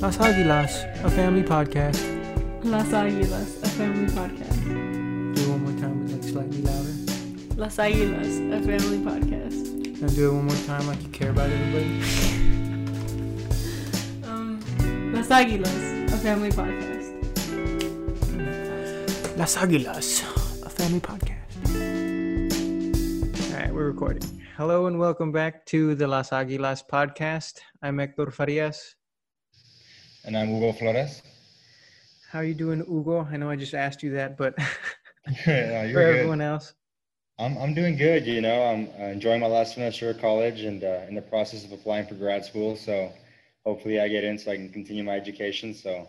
Las 0.00 0.20
Aguilas, 0.20 0.86
a 1.02 1.10
family 1.10 1.42
podcast. 1.42 2.00
Las 2.62 2.92
Águilas, 2.92 3.58
a 3.64 3.68
family 3.68 4.06
podcast. 4.06 4.64
Do 5.34 5.42
it 5.42 5.48
one 5.48 5.64
more 5.64 5.80
time, 5.80 6.06
but 6.06 6.12
like 6.12 6.22
slightly 6.22 6.62
louder. 6.62 6.94
Las 7.56 7.78
Águilas, 7.78 8.38
a 8.52 8.62
family 8.62 8.98
podcast. 8.98 10.00
And 10.00 10.14
do 10.14 10.28
it 10.30 10.34
one 10.34 10.44
more 10.44 10.66
time, 10.66 10.86
like 10.86 11.02
you 11.02 11.08
care 11.08 11.30
about 11.30 11.50
everybody. 11.50 12.00
Um, 14.22 14.60
Las 15.12 15.30
Águilas, 15.30 16.12
a 16.12 16.16
family 16.18 16.50
podcast. 16.50 17.08
Las 19.36 19.56
Aguilas, 19.56 20.22
a 20.64 20.70
family 20.70 21.00
podcast. 21.00 21.66
All 23.52 23.60
right, 23.60 23.74
we're 23.74 23.88
recording. 23.88 24.22
Hello 24.56 24.86
and 24.86 25.00
welcome 25.00 25.32
back 25.32 25.66
to 25.66 25.96
the 25.96 26.06
Las 26.06 26.30
Aguilas 26.30 26.84
podcast. 26.86 27.58
I'm 27.82 27.98
Hector 27.98 28.30
Farias. 28.30 28.97
And 30.24 30.36
I'm 30.36 30.48
Hugo 30.48 30.72
Flores. 30.72 31.22
How 32.30 32.40
are 32.40 32.44
you 32.44 32.54
doing, 32.54 32.80
Hugo? 32.80 33.26
I 33.30 33.36
know 33.36 33.48
I 33.48 33.56
just 33.56 33.74
asked 33.74 34.02
you 34.02 34.10
that, 34.12 34.36
but 34.36 34.56
no, 35.26 35.34
for 35.44 35.50
you're 35.50 35.86
good. 35.86 36.16
everyone 36.16 36.40
else, 36.40 36.74
I'm, 37.38 37.56
I'm 37.58 37.74
doing 37.74 37.96
good. 37.96 38.26
You 38.26 38.40
know, 38.40 38.62
I'm 38.62 38.88
uh, 39.00 39.06
enjoying 39.06 39.40
my 39.40 39.46
last 39.46 39.74
semester 39.74 40.10
of 40.10 40.20
college 40.20 40.62
and 40.62 40.82
uh, 40.82 41.02
in 41.08 41.14
the 41.14 41.22
process 41.22 41.64
of 41.64 41.72
applying 41.72 42.06
for 42.06 42.14
grad 42.14 42.44
school. 42.44 42.76
So 42.76 43.12
hopefully 43.64 44.00
I 44.00 44.08
get 44.08 44.24
in 44.24 44.38
so 44.38 44.50
I 44.50 44.56
can 44.56 44.70
continue 44.70 45.04
my 45.04 45.16
education. 45.16 45.72
So 45.72 46.08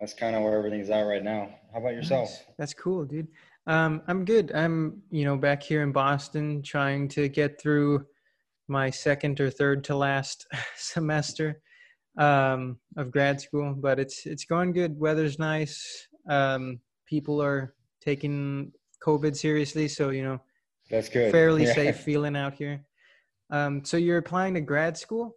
that's 0.00 0.14
kind 0.14 0.36
of 0.36 0.42
where 0.42 0.56
everything's 0.56 0.90
at 0.90 1.02
right 1.02 1.22
now. 1.22 1.50
How 1.72 1.80
about 1.80 1.94
yourself? 1.94 2.28
Nice. 2.30 2.42
That's 2.58 2.74
cool, 2.74 3.04
dude. 3.04 3.28
Um, 3.66 4.02
I'm 4.08 4.24
good. 4.24 4.52
I'm, 4.54 5.02
you 5.10 5.24
know, 5.24 5.36
back 5.36 5.62
here 5.62 5.82
in 5.82 5.92
Boston 5.92 6.62
trying 6.62 7.08
to 7.08 7.28
get 7.28 7.60
through 7.60 8.06
my 8.68 8.90
second 8.90 9.40
or 9.40 9.50
third 9.50 9.84
to 9.84 9.96
last 9.96 10.46
semester 10.76 11.60
um, 12.18 12.78
of 12.96 13.10
grad 13.10 13.40
school, 13.40 13.74
but 13.74 13.98
it's 13.98 14.26
it's 14.26 14.44
going 14.44 14.72
good. 14.72 14.98
Weather's 14.98 15.38
nice. 15.38 16.06
Um, 16.28 16.80
people 17.06 17.42
are 17.42 17.74
taking 18.00 18.72
COVID 19.04 19.36
seriously, 19.36 19.88
so 19.88 20.10
you 20.10 20.22
know, 20.22 20.40
That's 20.90 21.08
good. 21.08 21.30
fairly 21.30 21.64
Yeah. 21.64 21.74
safe 21.74 21.98
feeling 21.98 22.36
out 22.36 22.54
here. 22.54 22.84
Um, 23.50 23.84
so 23.84 23.96
you're 23.96 24.18
applying 24.18 24.54
to 24.54 24.60
grad 24.60 24.96
school. 24.96 25.36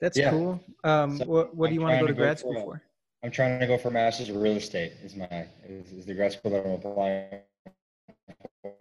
That's 0.00 0.18
Yeah. 0.18 0.30
cool. 0.30 0.60
Um, 0.84 1.18
So 1.18 1.24
what 1.24 1.54
what 1.54 1.68
do 1.68 1.74
I'm 1.74 1.74
you 1.74 1.80
want 1.80 1.94
to 1.94 2.00
go 2.00 2.06
to 2.06 2.12
to 2.12 2.16
go 2.16 2.22
grad 2.22 2.38
for 2.38 2.54
school 2.54 2.64
for? 2.64 2.82
I'm 3.22 3.30
trying 3.30 3.60
to 3.60 3.66
go 3.66 3.78
for 3.78 3.90
master's 3.90 4.28
of 4.28 4.36
real 4.36 4.56
estate. 4.56 4.92
Is 5.02 5.16
my 5.16 5.46
is, 5.64 5.92
is 5.92 6.06
the 6.06 6.14
grad 6.14 6.32
school 6.32 6.50
that 6.52 6.64
I'm 6.64 6.72
applying 6.72 7.40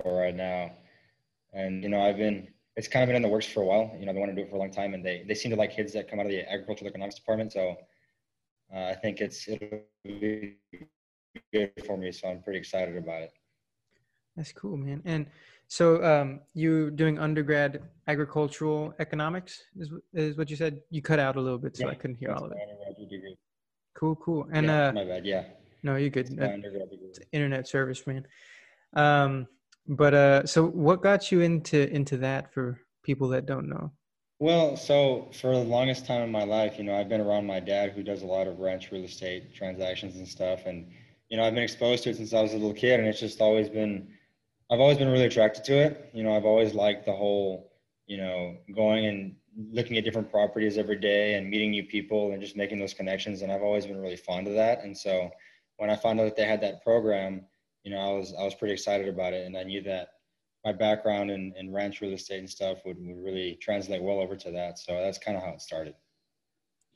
for 0.03 0.19
right 0.19 0.35
now. 0.35 0.71
And 1.53 1.83
you 1.83 1.89
know, 1.89 2.01
I've 2.01 2.17
been 2.17 2.47
it's 2.75 2.87
kind 2.87 3.03
of 3.03 3.07
been 3.07 3.15
in 3.15 3.21
the 3.21 3.29
works 3.29 3.45
for 3.45 3.61
a 3.61 3.65
while. 3.65 3.95
You 3.97 4.05
know, 4.05 4.13
they 4.13 4.19
want 4.19 4.31
to 4.31 4.35
do 4.35 4.41
it 4.41 4.49
for 4.49 4.57
a 4.57 4.59
long 4.59 4.71
time, 4.71 4.93
and 4.93 5.05
they 5.05 5.23
they 5.27 5.35
seem 5.35 5.51
to 5.51 5.57
like 5.57 5.75
kids 5.75 5.93
that 5.93 6.09
come 6.09 6.19
out 6.19 6.25
of 6.25 6.31
the 6.31 6.49
agricultural 6.51 6.89
economics 6.89 7.15
department. 7.15 7.53
So 7.53 7.75
uh, 8.73 8.85
I 8.85 8.95
think 8.95 9.21
it's 9.21 9.47
it'll 9.47 9.81
be 10.03 10.57
good 11.53 11.71
for 11.85 11.97
me. 11.97 12.11
So 12.11 12.27
I'm 12.27 12.41
pretty 12.41 12.59
excited 12.59 12.97
about 12.97 13.21
it. 13.23 13.31
That's 14.35 14.51
cool, 14.51 14.75
man. 14.75 15.01
And 15.05 15.27
so 15.67 16.03
um, 16.03 16.41
you're 16.53 16.91
doing 16.91 17.17
undergrad 17.17 17.81
agricultural 18.07 18.93
economics 18.99 19.63
is 19.77 19.91
is 20.13 20.37
what 20.37 20.49
you 20.49 20.55
said. 20.55 20.81
You 20.89 21.01
cut 21.01 21.19
out 21.19 21.37
a 21.37 21.41
little 21.41 21.57
bit, 21.57 21.77
so 21.77 21.87
I 21.87 21.95
couldn't 21.95 22.17
hear 22.17 22.31
all 22.31 22.45
of 22.45 22.51
it. 22.51 23.37
Cool, 23.93 24.15
cool. 24.17 24.47
And 24.51 24.65
yeah, 24.67 24.87
uh, 24.87 24.91
my 24.91 25.05
bad. 25.05 25.25
Yeah, 25.25 25.43
no, 25.83 25.95
you're 25.95 26.11
it's 26.13 26.29
good. 26.29 26.41
Uh, 26.41 27.23
internet 27.31 27.67
service, 27.67 28.05
man. 28.05 28.27
Um, 28.93 29.47
but 29.88 30.14
uh, 30.14 30.45
so 30.45 30.66
what 30.66 31.02
got 31.02 31.31
you 31.31 31.41
into 31.41 31.89
into 31.94 32.17
that 32.17 32.53
for 32.53 32.80
people 33.03 33.30
that 33.30 33.45
don't 33.45 33.69
know? 33.69 33.91
Well, 34.39 34.75
so 34.75 35.30
for 35.31 35.52
the 35.52 35.64
longest 35.64 36.05
time 36.05 36.22
in 36.22 36.31
my 36.31 36.44
life, 36.44 36.78
you 36.78 36.83
know, 36.83 36.95
I've 36.95 37.08
been 37.08 37.22
around 37.22 37.45
my 37.45 37.61
dad 37.61 37.91
who 37.91 38.03
does 38.03 38.22
a 38.22 38.25
lot 38.25 38.47
of 38.47 38.59
ranch 38.59 38.91
real 38.91 39.06
estate 39.06 39.53
transactions 39.56 40.17
and 40.17 40.28
stuff. 40.28 40.66
And, 40.66 40.91
you 41.30 41.38
know, 41.38 41.44
I've 41.45 41.53
been 41.53 41.63
exposed 41.63 42.03
to 42.03 42.09
it 42.09 42.17
since 42.17 42.33
I 42.33 42.41
was 42.41 42.52
a 42.52 42.58
little 42.58 42.73
kid 42.73 43.00
and 43.00 43.08
it's 43.08 43.19
just 43.19 43.39
always 43.39 43.69
been, 43.69 44.09
I've 44.69 44.81
always 44.81 44.97
been 44.97 45.07
really 45.07 45.25
attracted 45.25 45.63
to 45.66 45.74
it. 45.74 46.09
You 46.13 46.24
know, 46.24 46.35
I've 46.35 46.44
always 46.44 46.74
liked 46.74 47.06
the 47.06 47.13
whole, 47.13 47.72
you 48.07 48.18
know, 48.18 48.57
going 48.75 49.06
and 49.06 49.35
looking 49.72 49.97
at 49.97 50.03
different 50.03 50.29
properties 50.29 50.78
every 50.78 50.97
day 50.97 51.35
and 51.35 51.50
meeting 51.50 51.72
new 51.72 51.84
people 51.84 52.34
and 52.34 52.41
just 52.41 52.57
making 52.57 52.78
those 52.78 52.94
connections. 52.94 53.41
And 53.41 53.51
I've 53.53 53.63
always 53.63 53.85
been 53.85 54.01
really 54.01 54.18
fond 54.18 54.47
of 54.47 54.53
that. 54.56 54.84
And 54.84 54.97
so 54.97 55.31
when 55.78 55.90
I 55.90 55.95
found 55.95 56.19
out 56.19 56.25
that 56.25 56.35
they 56.35 56.45
had 56.45 56.59
that 56.59 56.84
program, 56.84 57.45
you 57.85 57.91
know, 57.91 58.00
I 58.00 58.12
was, 58.18 58.34
I 58.38 58.44
was 58.44 58.56
pretty 58.56 58.73
excited 58.73 59.07
about 59.07 59.34
it. 59.34 59.46
And 59.46 59.56
I 59.56 59.63
knew 59.63 59.81
that 59.84 60.09
my 60.66 60.73
background 60.73 61.29
in, 61.29 61.53
in 61.56 61.72
ranch 61.72 62.01
real 62.01 62.13
estate 62.13 62.40
and 62.40 62.50
stuff 62.50 62.79
would, 62.85 62.97
would 63.00 63.23
really 63.23 63.57
translate 63.62 64.01
well 64.01 64.19
over 64.19 64.35
to 64.35 64.51
that. 64.51 64.79
So 64.79 64.94
that's 64.94 65.19
kind 65.19 65.38
of 65.38 65.44
how 65.44 65.51
it 65.51 65.62
started. 65.62 65.94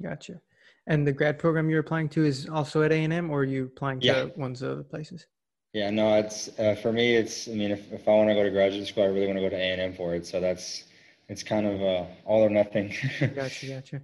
Gotcha. 0.02 0.42
And 0.88 1.06
the 1.06 1.12
grad 1.14 1.38
program 1.38 1.70
you're 1.70 1.82
applying 1.82 2.10
to 2.10 2.26
is 2.26 2.50
also 2.50 2.82
at 2.82 2.92
A 2.92 2.96
and 2.96 3.14
M, 3.14 3.30
or 3.30 3.42
are 3.42 3.44
you 3.44 3.66
applying 3.66 4.00
to 4.00 4.08
Yeah. 4.08 4.26
ones 4.36 4.64
of 4.64 4.72
other 4.72 4.84
places? 4.84 5.28
Yeah, 5.74 5.92
no, 5.92 6.16
it's 6.18 6.50
uh, 6.58 6.74
for 6.82 6.92
me. 6.92 7.16
It's 7.16 7.48
I 7.48 7.52
mean, 7.52 7.70
if, 7.70 7.92
if 7.94 8.08
I 8.08 8.12
want 8.16 8.30
to 8.30 8.34
go 8.34 8.42
to 8.42 8.50
graduate 8.50 8.88
school, 8.88 9.04
I 9.04 9.08
really 9.08 9.28
want 9.28 9.38
to 9.38 9.44
go 9.44 9.50
to 9.50 9.56
A 9.56 9.72
and 9.74 9.80
M 9.80 9.94
for 9.94 10.16
it. 10.16 10.26
So 10.26 10.40
that's 10.40 10.86
it's 11.28 11.44
kind 11.44 11.68
of 11.68 11.80
uh, 11.80 12.06
all 12.26 12.42
or 12.42 12.50
nothing. 12.50 12.92
Gotcha, 13.36 13.68
gotcha. 13.68 14.02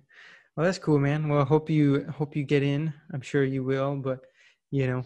Well, 0.56 0.66
that's 0.66 0.78
cool, 0.78 1.00
man. 1.00 1.28
Well, 1.28 1.44
hope 1.44 1.72
you 1.72 2.06
hope 2.12 2.36
you 2.36 2.44
get 2.44 2.62
in. 2.62 2.94
I'm 3.12 3.22
sure 3.22 3.44
you 3.44 3.64
will, 3.64 3.96
but 3.96 4.20
you 4.70 4.86
know, 4.86 5.04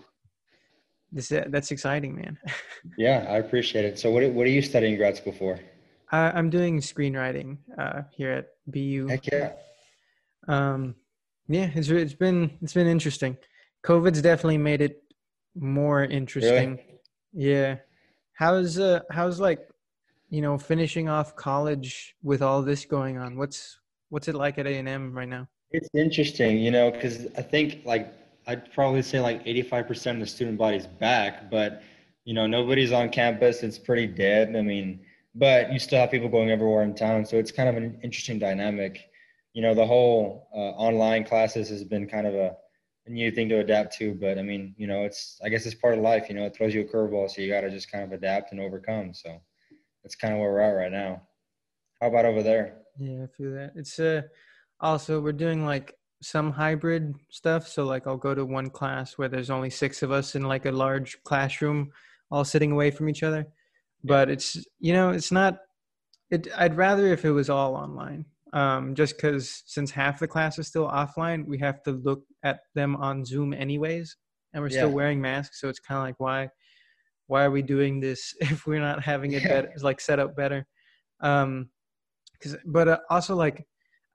this 1.11 1.29
that's 1.29 1.71
exciting, 1.71 2.15
man. 2.15 2.37
yeah, 2.97 3.25
I 3.29 3.37
appreciate 3.37 3.85
it. 3.85 3.99
So 3.99 4.11
what 4.11 4.23
what 4.31 4.45
are 4.45 4.51
you 4.51 4.61
studying 4.61 4.95
grad 4.97 5.17
school 5.17 5.33
for? 5.33 5.59
I, 6.11 6.31
I'm 6.31 6.49
doing 6.49 6.79
screenwriting 6.79 7.57
uh, 7.77 8.01
here 8.11 8.31
at 8.31 8.47
BU. 8.67 9.07
Heck 9.07 9.27
yeah. 9.27 9.51
Um, 10.47 10.95
yeah, 11.47 11.69
it's 11.73 11.89
it's 11.89 12.13
been 12.13 12.57
it's 12.61 12.73
been 12.73 12.87
interesting. 12.87 13.37
COVID's 13.83 14.21
definitely 14.21 14.57
made 14.57 14.81
it 14.81 15.03
more 15.55 16.03
interesting. 16.03 16.79
Yeah. 17.33 17.77
How's 18.33 18.79
uh 18.79 19.01
how's 19.09 19.39
like 19.39 19.67
you 20.29 20.41
know 20.41 20.57
finishing 20.57 21.09
off 21.09 21.35
college 21.35 22.15
with 22.23 22.41
all 22.41 22.61
this 22.61 22.85
going 22.85 23.17
on? 23.17 23.37
What's 23.37 23.79
what's 24.09 24.27
it 24.27 24.35
like 24.35 24.57
at 24.57 24.67
A 24.67 24.77
and 24.77 24.87
M 24.87 25.13
right 25.13 25.27
now? 25.27 25.47
It's 25.71 25.89
interesting, 25.93 26.57
you 26.57 26.71
know, 26.71 26.91
because 26.91 27.27
I 27.37 27.41
think 27.41 27.81
like 27.85 28.13
I'd 28.49 28.73
probably 28.73 29.03
say 29.03 29.19
like 29.19 29.45
85% 29.45 30.13
of 30.13 30.19
the 30.21 30.25
student 30.25 30.57
body's 30.57 30.87
back, 30.87 31.51
but 31.51 31.83
you 32.25 32.33
know, 32.33 32.47
nobody's 32.47 32.91
on 32.91 33.09
campus. 33.09 33.61
It's 33.61 33.77
pretty 33.77 34.07
dead. 34.07 34.55
I 34.55 34.63
mean, 34.63 35.01
but 35.35 35.71
you 35.71 35.77
still 35.77 35.99
have 35.99 36.09
people 36.09 36.29
going 36.29 36.49
everywhere 36.49 36.81
in 36.81 36.95
town, 36.95 37.25
so 37.25 37.37
it's 37.37 37.51
kind 37.51 37.69
of 37.69 37.77
an 37.77 37.99
interesting 38.03 38.39
dynamic. 38.39 39.07
You 39.53 39.61
know, 39.61 39.75
the 39.75 39.85
whole 39.85 40.49
uh, 40.51 40.71
online 40.81 41.25
classes 41.25 41.69
has 41.69 41.83
been 41.83 42.07
kind 42.07 42.25
of 42.25 42.33
a, 42.33 42.55
a 43.05 43.09
new 43.11 43.29
thing 43.29 43.49
to 43.49 43.59
adapt 43.59 43.95
to, 43.97 44.15
but 44.15 44.39
I 44.39 44.41
mean, 44.41 44.73
you 44.79 44.87
know, 44.87 45.03
it's 45.03 45.39
I 45.43 45.49
guess 45.49 45.67
it's 45.67 45.75
part 45.75 45.93
of 45.93 45.99
life. 45.99 46.25
You 46.27 46.33
know, 46.33 46.45
it 46.45 46.55
throws 46.55 46.73
you 46.73 46.81
a 46.81 46.85
curveball, 46.85 47.29
so 47.29 47.43
you 47.43 47.53
got 47.53 47.61
to 47.61 47.69
just 47.69 47.91
kind 47.91 48.03
of 48.03 48.13
adapt 48.13 48.51
and 48.51 48.59
overcome. 48.59 49.13
So 49.13 49.39
that's 50.01 50.15
kind 50.15 50.33
of 50.33 50.39
where 50.39 50.51
we're 50.51 50.59
at 50.61 50.71
right 50.71 50.91
now. 50.91 51.21
How 52.01 52.07
about 52.07 52.25
over 52.25 52.41
there? 52.41 52.77
Yeah, 52.97 53.25
I 53.25 53.27
feel 53.27 53.51
that. 53.51 53.73
It's 53.75 53.99
uh 53.99 54.23
also 54.79 55.21
we're 55.21 55.33
doing 55.33 55.65
like 55.65 55.98
some 56.21 56.51
hybrid 56.51 57.15
stuff. 57.29 57.67
So 57.67 57.85
like 57.85 58.07
I'll 58.07 58.17
go 58.17 58.35
to 58.35 58.45
one 58.45 58.69
class 58.69 59.17
where 59.17 59.29
there's 59.29 59.49
only 59.49 59.69
six 59.69 60.03
of 60.03 60.11
us 60.11 60.35
in 60.35 60.43
like 60.43 60.65
a 60.65 60.71
large 60.71 61.21
classroom, 61.23 61.91
all 62.31 62.43
sitting 62.43 62.71
away 62.71 62.91
from 62.91 63.09
each 63.09 63.23
other. 63.23 63.47
But 64.03 64.29
it's 64.29 64.65
you 64.79 64.93
know 64.93 65.09
it's 65.11 65.31
not. 65.31 65.59
It 66.31 66.47
I'd 66.57 66.77
rather 66.77 67.07
if 67.07 67.25
it 67.25 67.31
was 67.31 67.49
all 67.49 67.75
online. 67.75 68.25
Um, 68.51 68.95
just 68.95 69.15
because 69.15 69.61
since 69.67 69.91
half 69.91 70.19
the 70.19 70.27
class 70.27 70.57
is 70.57 70.67
still 70.67 70.87
offline, 70.87 71.45
we 71.45 71.59
have 71.59 71.83
to 71.83 71.91
look 71.91 72.23
at 72.43 72.61
them 72.73 72.95
on 72.95 73.23
Zoom 73.23 73.53
anyways, 73.53 74.15
and 74.53 74.63
we're 74.63 74.69
still 74.69 74.89
wearing 74.89 75.21
masks. 75.21 75.61
So 75.61 75.69
it's 75.69 75.79
kind 75.79 75.99
of 75.99 76.03
like 76.03 76.19
why 76.19 76.49
why 77.27 77.43
are 77.43 77.51
we 77.51 77.61
doing 77.61 77.99
this 77.99 78.33
if 78.41 78.65
we're 78.65 78.79
not 78.79 79.03
having 79.03 79.33
it 79.33 79.43
Yeah. 79.43 79.61
better 79.61 79.73
like 79.81 80.01
set 80.01 80.19
up 80.19 80.35
better? 80.35 80.65
Um, 81.19 81.69
because 82.33 82.55
but 82.65 82.87
uh, 82.87 82.99
also 83.09 83.35
like 83.35 83.67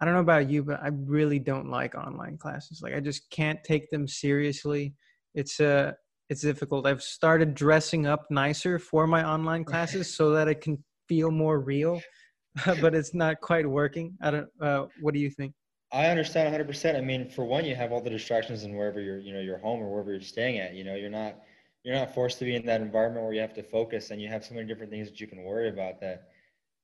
i 0.04 0.06
don't 0.06 0.14
know 0.14 0.20
about 0.20 0.50
you 0.50 0.62
but 0.62 0.82
i 0.82 0.88
really 1.06 1.38
don't 1.38 1.70
like 1.70 1.94
online 1.94 2.36
classes 2.36 2.82
like 2.82 2.94
i 2.94 3.00
just 3.00 3.30
can't 3.30 3.64
take 3.64 3.90
them 3.90 4.06
seriously 4.06 4.92
it's 5.34 5.60
uh 5.60 5.92
it's 6.28 6.42
difficult 6.42 6.86
i've 6.86 7.02
started 7.02 7.54
dressing 7.54 8.06
up 8.06 8.26
nicer 8.28 8.78
for 8.78 9.06
my 9.06 9.26
online 9.26 9.64
classes 9.64 10.14
so 10.14 10.28
that 10.30 10.46
it 10.46 10.60
can 10.60 10.76
feel 11.08 11.30
more 11.30 11.58
real 11.58 12.02
but 12.82 12.94
it's 12.94 13.14
not 13.14 13.40
quite 13.40 13.66
working 13.66 14.14
i 14.20 14.30
don't 14.30 14.48
uh 14.60 14.84
what 15.00 15.14
do 15.14 15.20
you 15.20 15.30
think 15.30 15.54
I 15.92 16.06
understand 16.06 16.52
100%. 16.52 16.96
I 16.96 17.00
mean, 17.00 17.28
for 17.28 17.44
one, 17.44 17.64
you 17.64 17.76
have 17.76 17.92
all 17.92 18.00
the 18.00 18.10
distractions 18.10 18.64
in 18.64 18.74
wherever 18.76 19.00
you're, 19.00 19.20
you 19.20 19.32
know, 19.32 19.38
your 19.38 19.58
home 19.58 19.80
or 19.80 19.88
wherever 19.88 20.10
you're 20.10 20.20
staying 20.20 20.58
at. 20.58 20.74
You 20.74 20.82
know, 20.82 20.96
you're 20.96 21.08
not, 21.08 21.36
you're 21.84 21.94
not 21.94 22.12
forced 22.12 22.40
to 22.40 22.44
be 22.44 22.56
in 22.56 22.66
that 22.66 22.80
environment 22.80 23.24
where 23.24 23.32
you 23.32 23.40
have 23.40 23.54
to 23.54 23.62
focus, 23.62 24.10
and 24.10 24.20
you 24.20 24.28
have 24.28 24.44
so 24.44 24.54
many 24.54 24.66
different 24.66 24.90
things 24.90 25.08
that 25.08 25.20
you 25.20 25.28
can 25.28 25.44
worry 25.44 25.68
about. 25.68 26.00
That 26.00 26.30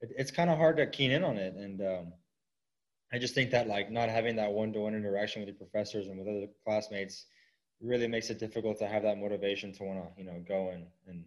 it, 0.00 0.10
it's 0.16 0.30
kind 0.30 0.48
of 0.48 0.58
hard 0.58 0.76
to 0.76 0.86
keen 0.86 1.10
in 1.10 1.24
on 1.24 1.38
it. 1.38 1.54
And 1.54 1.80
um, 1.80 2.12
I 3.12 3.18
just 3.18 3.34
think 3.34 3.50
that 3.50 3.66
like 3.66 3.90
not 3.90 4.08
having 4.08 4.36
that 4.36 4.52
one-to-one 4.52 4.94
interaction 4.94 5.42
with 5.42 5.48
your 5.48 5.56
professors 5.56 6.06
and 6.06 6.18
with 6.18 6.28
other 6.28 6.46
classmates 6.64 7.26
really 7.80 8.06
makes 8.06 8.30
it 8.30 8.38
difficult 8.38 8.78
to 8.78 8.86
have 8.86 9.02
that 9.02 9.18
motivation 9.18 9.72
to 9.72 9.84
want 9.84 9.98
to, 9.98 10.20
you 10.20 10.24
know, 10.24 10.42
go 10.46 10.70
and 10.70 10.86
and 11.06 11.24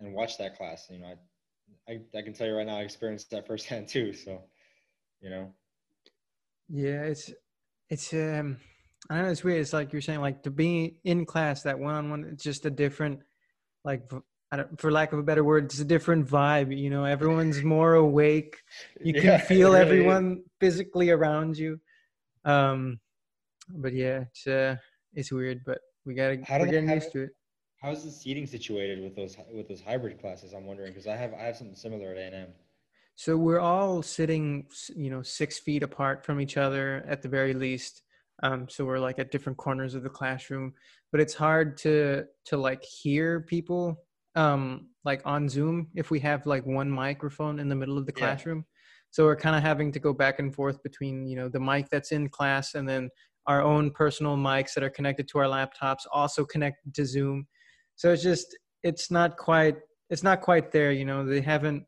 and 0.00 0.14
watch 0.14 0.36
that 0.38 0.56
class. 0.56 0.86
You 0.90 0.98
know, 0.98 1.14
I, 1.88 1.92
I 1.92 2.18
I 2.18 2.22
can 2.22 2.32
tell 2.32 2.46
you 2.46 2.54
right 2.54 2.66
now, 2.66 2.78
I 2.78 2.82
experienced 2.82 3.30
that 3.30 3.46
firsthand 3.48 3.88
too. 3.88 4.12
So, 4.12 4.42
you 5.20 5.30
know. 5.30 5.54
Yeah, 6.68 7.02
it's 7.04 7.32
it's 7.88 8.12
um 8.12 8.58
I 9.08 9.22
know 9.22 9.28
it's 9.28 9.44
weird. 9.44 9.60
It's 9.60 9.72
like 9.72 9.92
you're 9.92 10.02
saying, 10.02 10.20
like 10.20 10.42
to 10.44 10.50
be 10.50 10.98
in 11.04 11.26
class, 11.26 11.62
that 11.62 11.78
one 11.78 11.94
on 11.94 12.10
one, 12.10 12.24
it's 12.24 12.42
just 12.42 12.66
a 12.66 12.70
different, 12.70 13.20
like, 13.84 14.10
for 14.76 14.90
lack 14.90 15.12
of 15.12 15.18
a 15.18 15.22
better 15.22 15.44
word, 15.44 15.64
it's 15.66 15.80
a 15.80 15.84
different 15.84 16.26
vibe. 16.28 16.76
You 16.76 16.90
know, 16.90 17.04
everyone's 17.04 17.62
more 17.62 17.94
awake. 17.94 18.58
You 19.02 19.12
can 19.12 19.24
Yeah, 19.24 19.38
feel 19.38 19.72
really 19.72 19.80
is. 19.80 19.86
everyone 19.86 20.42
physically 20.60 21.10
around 21.10 21.58
you. 21.58 21.80
Um, 22.44 23.00
but 23.68 23.92
yeah, 23.92 24.24
it's 24.30 24.46
uh, 24.46 24.76
it's 25.14 25.32
weird, 25.32 25.62
but 25.64 25.78
we 26.04 26.14
gotta 26.14 26.38
How 26.44 26.60
we're 26.60 26.66
getting 26.66 26.90
used 26.90 27.12
to 27.12 27.24
it. 27.24 27.30
How's 27.82 28.04
the 28.04 28.10
seating 28.10 28.46
situated 28.46 29.02
with 29.02 29.14
those 29.16 29.36
with 29.52 29.68
those 29.68 29.80
hybrid 29.80 30.20
classes? 30.20 30.52
I'm 30.52 30.66
wondering 30.66 30.92
because 30.92 31.06
I 31.06 31.16
have 31.16 31.34
I 31.34 31.42
have 31.42 31.56
something 31.56 31.76
similar 31.76 32.12
at 32.12 32.18
A 32.18 32.22
and 32.26 32.34
M. 32.34 32.48
So 33.16 33.36
we're 33.36 33.60
all 33.60 34.02
sitting, 34.02 34.66
you 34.94 35.10
know, 35.10 35.22
six 35.22 35.58
feet 35.58 35.82
apart 35.82 36.24
from 36.24 36.40
each 36.40 36.56
other 36.56 37.02
at 37.08 37.22
the 37.22 37.28
very 37.28 37.54
least. 37.54 38.02
Um, 38.42 38.68
so 38.68 38.84
we're 38.84 38.98
like 38.98 39.18
at 39.18 39.30
different 39.30 39.56
corners 39.56 39.94
of 39.94 40.02
the 40.02 40.10
classroom, 40.10 40.74
but 41.10 41.20
it's 41.20 41.34
hard 41.34 41.76
to 41.78 42.24
to 42.46 42.56
like 42.56 42.84
hear 42.84 43.40
people 43.40 44.04
um, 44.36 44.88
like 45.04 45.22
on 45.24 45.48
Zoom 45.48 45.88
if 45.94 46.10
we 46.10 46.20
have 46.20 46.46
like 46.46 46.64
one 46.66 46.90
microphone 46.90 47.58
in 47.58 47.68
the 47.68 47.74
middle 47.74 47.98
of 47.98 48.06
the 48.06 48.12
Yeah. 48.16 48.20
classroom. 48.26 48.64
So 49.10 49.24
we're 49.24 49.36
kind 49.36 49.56
of 49.56 49.62
having 49.62 49.90
to 49.92 49.98
go 49.98 50.12
back 50.12 50.38
and 50.38 50.54
forth 50.54 50.82
between 50.82 51.26
you 51.26 51.36
know 51.36 51.48
the 51.48 51.60
mic 51.60 51.88
that's 51.90 52.12
in 52.12 52.28
class 52.28 52.74
and 52.74 52.88
then 52.88 53.10
our 53.46 53.62
own 53.62 53.90
personal 53.90 54.36
mics 54.36 54.74
that 54.74 54.84
are 54.84 54.90
connected 54.90 55.28
to 55.28 55.38
our 55.38 55.44
laptops, 55.44 56.02
also 56.12 56.44
connected 56.44 56.94
to 56.94 57.06
Zoom. 57.06 57.46
So 57.94 58.12
it's 58.12 58.22
just 58.22 58.56
it's 58.82 59.10
not 59.10 59.36
quite 59.36 59.76
it's 60.10 60.22
not 60.22 60.40
quite 60.42 60.70
there. 60.70 60.92
You 60.92 61.04
know, 61.04 61.24
they 61.24 61.40
haven't 61.40 61.84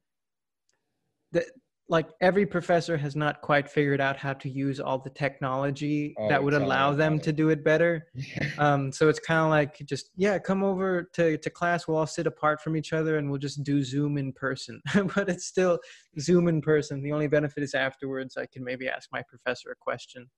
the, 1.32 1.44
like 1.90 2.08
every 2.20 2.44
professor 2.44 2.98
has 2.98 3.16
not 3.16 3.40
quite 3.40 3.68
figured 3.68 4.00
out 4.00 4.16
how 4.16 4.34
to 4.34 4.48
use 4.48 4.78
all 4.78 4.98
the 4.98 5.08
technology 5.10 6.14
Oh, 6.18 6.28
that 6.28 6.42
would 6.42 6.52
allow 6.52 6.92
them 6.92 7.14
about 7.14 7.24
to 7.24 7.32
do 7.32 7.48
it 7.48 7.64
better. 7.64 8.06
Um, 8.58 8.90
so 8.90 9.08
it's 9.08 9.20
kind 9.20 9.40
of 9.40 9.50
like 9.50 9.78
just 9.86 10.10
yeah, 10.16 10.36
come 10.38 10.64
over 10.64 11.08
to 11.14 11.38
to 11.38 11.50
class. 11.50 11.86
We'll 11.86 11.96
all 11.98 12.06
sit 12.08 12.26
apart 12.26 12.60
from 12.60 12.76
each 12.76 12.92
other 12.92 13.16
and 13.18 13.30
we'll 13.30 13.38
just 13.38 13.62
do 13.62 13.82
Zoom 13.84 14.18
in 14.18 14.32
person. 14.32 14.82
but 15.14 15.28
it's 15.28 15.46
still 15.46 15.78
Zoom 16.18 16.48
in 16.48 16.60
person. 16.60 17.00
The 17.02 17.12
only 17.12 17.28
benefit 17.28 17.62
is 17.62 17.74
afterwards 17.74 18.36
I 18.36 18.46
can 18.46 18.64
maybe 18.64 18.88
ask 18.88 19.08
my 19.12 19.22
professor 19.28 19.70
a 19.70 19.76
question. 19.76 20.28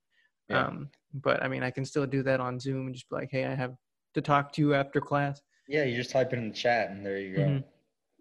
Yeah. 0.49 0.67
Um, 0.67 0.89
but 1.15 1.41
I 1.43 1.47
mean, 1.47 1.63
I 1.63 1.71
can 1.71 1.83
still 1.83 2.05
do 2.05 2.21
that 2.23 2.39
on 2.39 2.59
Zoom 2.59 2.85
and 2.87 2.93
just 2.95 3.09
be 3.09 3.15
like, 3.15 3.29
hey, 3.31 3.45
I 3.45 3.55
have 3.55 3.73
to 4.13 4.21
talk 4.21 4.51
to 4.53 4.61
you 4.61 4.73
after 4.75 5.01
class. 5.01 5.41
yeah, 5.67 5.83
you 5.83 5.95
just 5.95 6.11
type 6.11 6.31
it 6.33 6.37
in 6.39 6.49
the 6.49 6.55
chat 6.55 6.91
and 6.91 7.03
there 7.05 7.17
you 7.17 7.35
go. 7.35 7.41
Mhm. 7.41 7.63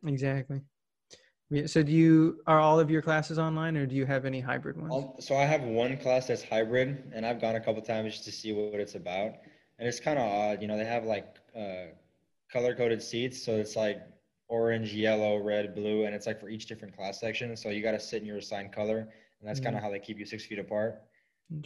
Exactly. 0.07 0.63
Yeah, 1.51 1.67
so 1.67 1.83
do 1.83 1.91
you 1.91 2.41
are 2.47 2.61
all 2.61 2.79
of 2.79 2.91
your 2.91 3.03
classes 3.03 3.39
online 3.39 3.77
or 3.77 3.85
do 3.85 3.97
you 3.97 4.07
have 4.07 4.25
any 4.25 4.41
hybrid 4.41 4.77
ones? 4.77 4.95
Um, 4.95 5.13
so 5.19 5.37
I 5.37 5.45
have 5.45 5.63
one 5.63 5.97
class 5.97 6.29
that's 6.29 6.45
hybrid, 6.45 7.11
and 7.13 7.27
I've 7.27 7.41
gone 7.41 7.57
a 7.57 7.61
couple 7.61 7.83
times 7.83 8.13
just 8.13 8.25
to 8.27 8.33
see 8.33 8.53
what 8.53 8.79
it's 8.79 8.95
about. 8.95 9.35
And 9.79 9.89
it's 9.89 9.99
kind 9.99 10.19
of 10.19 10.27
odd, 10.27 10.63
you 10.63 10.69
know. 10.69 10.77
They 10.77 10.85
have 10.85 11.05
like 11.05 11.37
uh, 11.57 11.87
color 12.53 12.75
coded 12.75 13.03
seats, 13.03 13.43
so 13.43 13.57
it's 13.57 13.75
like 13.75 14.01
orange, 14.49 14.93
yellow, 14.93 15.39
red, 15.39 15.75
blue, 15.75 16.05
and 16.05 16.15
it's 16.15 16.27
like 16.27 16.41
for 16.41 16.49
each 16.49 16.67
different 16.67 16.97
class 16.97 17.19
section. 17.19 17.57
So 17.57 17.71
you 17.71 17.83
got 17.83 17.93
to 17.93 18.01
sit 18.01 18.23
in 18.23 18.29
your 18.29 18.37
assigned 18.37 18.73
color, 18.73 19.09
and 19.41 19.49
that's 19.49 19.59
kind 19.59 19.75
of 19.75 19.83
how 19.83 19.91
they 19.91 19.99
keep 19.99 20.19
you 20.19 20.27
six 20.27 20.45
feet 20.47 20.59
apart. 20.61 21.03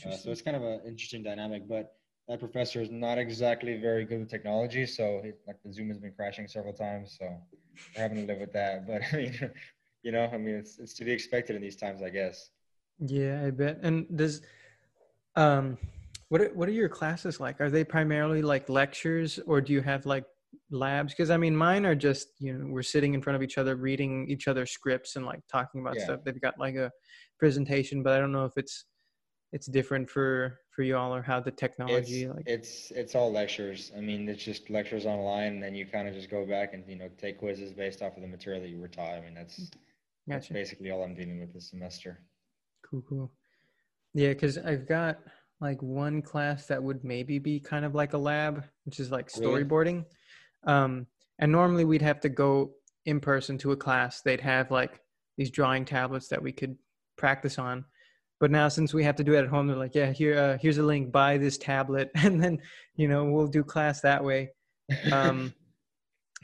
Uh, 0.07 0.17
so 0.17 0.31
it's 0.31 0.41
kind 0.41 0.57
of 0.57 0.63
an 0.63 0.81
interesting 0.87 1.23
dynamic. 1.23 1.69
But 1.69 1.97
that 2.29 2.41
professor 2.41 2.81
is 2.81 2.91
not 2.91 3.19
exactly 3.19 3.77
very 3.77 4.07
good 4.07 4.21
with 4.21 4.31
technology, 4.31 4.87
so 4.87 5.21
it, 5.23 5.41
like 5.47 5.57
the 5.63 5.71
Zoom 5.71 5.89
has 5.89 5.99
been 5.99 6.13
crashing 6.13 6.49
several 6.49 6.73
times. 6.73 7.17
So 7.19 7.27
we're 7.95 8.03
having 8.03 8.19
to 8.19 8.33
live 8.33 8.41
with 8.41 8.53
that. 8.55 8.87
But 8.87 9.03
I 9.13 9.17
mean, 9.17 9.51
you 10.05 10.13
know, 10.13 10.29
I 10.33 10.37
mean, 10.37 10.55
it's 10.55 10.79
it's 10.79 10.95
to 10.95 11.05
be 11.05 11.11
expected 11.11 11.57
in 11.57 11.63
these 11.63 11.77
times, 11.77 12.03
I 12.03 12.11
guess. 12.11 12.51
Yeah, 13.01 13.43
I 13.45 13.51
bet. 13.51 13.79
And 13.83 14.07
does 14.17 14.43
um 15.35 15.79
what 16.29 16.41
are, 16.41 16.49
what 16.55 16.69
are 16.69 16.73
your 16.73 16.89
classes 16.89 17.41
like? 17.41 17.61
Are 17.61 17.71
they 17.71 17.85
primarily 17.85 18.43
like 18.43 18.69
lectures 18.69 19.41
or 19.47 19.61
do 19.61 19.73
you 19.73 19.81
have 19.81 20.07
like 20.07 20.25
labs? 20.71 21.13
Because 21.13 21.31
I 21.31 21.39
mean 21.39 21.57
mine 21.57 21.87
are 21.87 21.95
just, 21.95 22.29
you 22.39 22.53
know, 22.53 22.67
we're 22.67 22.83
sitting 22.83 23.15
in 23.15 23.23
front 23.23 23.37
of 23.37 23.43
each 23.43 23.59
other 23.59 23.77
reading 23.77 24.29
each 24.29 24.47
other's 24.47 24.71
scripts 24.71 25.17
and 25.17 25.25
like 25.27 25.41
talking 25.51 25.81
about 25.81 25.97
Yeah. 25.97 26.05
stuff. 26.05 26.21
They've 26.25 26.41
got 26.41 26.59
like 26.59 26.77
a 26.77 26.93
presentation, 27.39 28.03
but 28.03 28.13
I 28.13 28.19
don't 28.19 28.33
know 28.33 28.45
if 28.45 28.53
it's 28.57 28.85
it's 29.53 29.67
different 29.67 30.11
for 30.11 30.59
for 30.75 30.83
you 30.83 30.97
all 30.97 31.15
or 31.15 31.23
how 31.23 31.41
the 31.41 31.51
technology 31.51 32.25
it's, 32.25 32.35
like 32.35 32.45
it's 32.47 32.91
it's 32.91 33.15
all 33.15 33.33
lectures. 33.33 33.91
I 33.97 34.01
mean, 34.01 34.29
it's 34.29 34.43
just 34.45 34.69
lectures 34.69 35.07
online, 35.07 35.55
and 35.55 35.63
then 35.63 35.75
you 35.75 35.87
kind 35.87 36.09
of 36.09 36.15
just 36.15 36.29
go 36.29 36.45
back 36.45 36.75
and 36.75 36.85
you 36.89 36.97
know 36.97 37.09
take 37.17 37.39
quizzes 37.39 37.73
based 37.73 38.03
off 38.03 38.17
of 38.17 38.23
the 38.23 38.29
material 38.29 38.61
that 38.63 38.69
you 38.69 38.81
were 38.81 38.89
taught. 38.89 39.15
I 39.15 39.21
mean, 39.21 39.35
that's 39.35 39.71
that's 40.27 40.47
gotcha. 40.47 40.55
basically 40.55 40.91
all 40.91 41.03
I'm 41.05 41.15
dealing 41.15 41.41
with 41.41 41.53
this 41.53 41.71
semester. 41.71 42.21
Cool, 42.89 43.03
cool. 43.09 43.33
Yeah, 44.15 44.29
because 44.29 44.59
I've 44.59 44.87
got 44.89 45.19
like 45.61 45.83
one 45.83 46.23
class 46.23 46.67
that 46.67 46.83
would 46.83 47.05
maybe 47.05 47.39
be 47.39 47.61
kind 47.61 47.85
of 47.85 47.95
like 47.95 48.13
a 48.13 48.19
lab, 48.19 48.65
which 48.85 49.01
is 49.01 49.11
like 49.11 49.31
Really? 49.39 49.65
storyboarding. 49.65 50.05
Um, 50.67 51.07
and 51.39 51.51
normally 51.51 51.85
we'd 51.85 52.03
have 52.03 52.21
to 52.21 52.29
go 52.29 52.73
in 53.07 53.21
person 53.21 53.59
to 53.59 53.73
a 53.73 53.77
class. 53.77 54.21
They'd 54.23 54.41
have 54.41 54.71
like 54.71 55.01
these 55.37 55.51
drawing 55.51 55.85
tablets 55.85 56.29
that 56.29 56.43
we 56.43 56.53
could 56.53 56.77
practice 57.17 57.59
on. 57.59 57.85
But 58.41 58.51
now 58.51 58.69
since 58.69 58.93
we 58.93 59.05
have 59.05 59.17
to 59.17 59.25
do 59.25 59.35
it 59.35 59.39
at 59.45 59.49
home, 59.49 59.67
they're 59.69 59.77
like, 59.77 59.95
yeah, 59.95 60.13
here, 60.13 60.39
uh, 60.39 60.59
here's 60.61 60.79
a 60.79 60.83
link. 60.83 61.13
Buy 61.13 61.39
this 61.39 61.57
tablet, 61.57 62.11
and 62.17 62.43
then 62.43 62.61
you 62.97 63.09
know 63.09 63.25
we'll 63.25 63.47
do 63.47 63.63
class 63.65 64.01
that 64.03 64.23
way. 64.23 64.51
Um, 65.11 65.55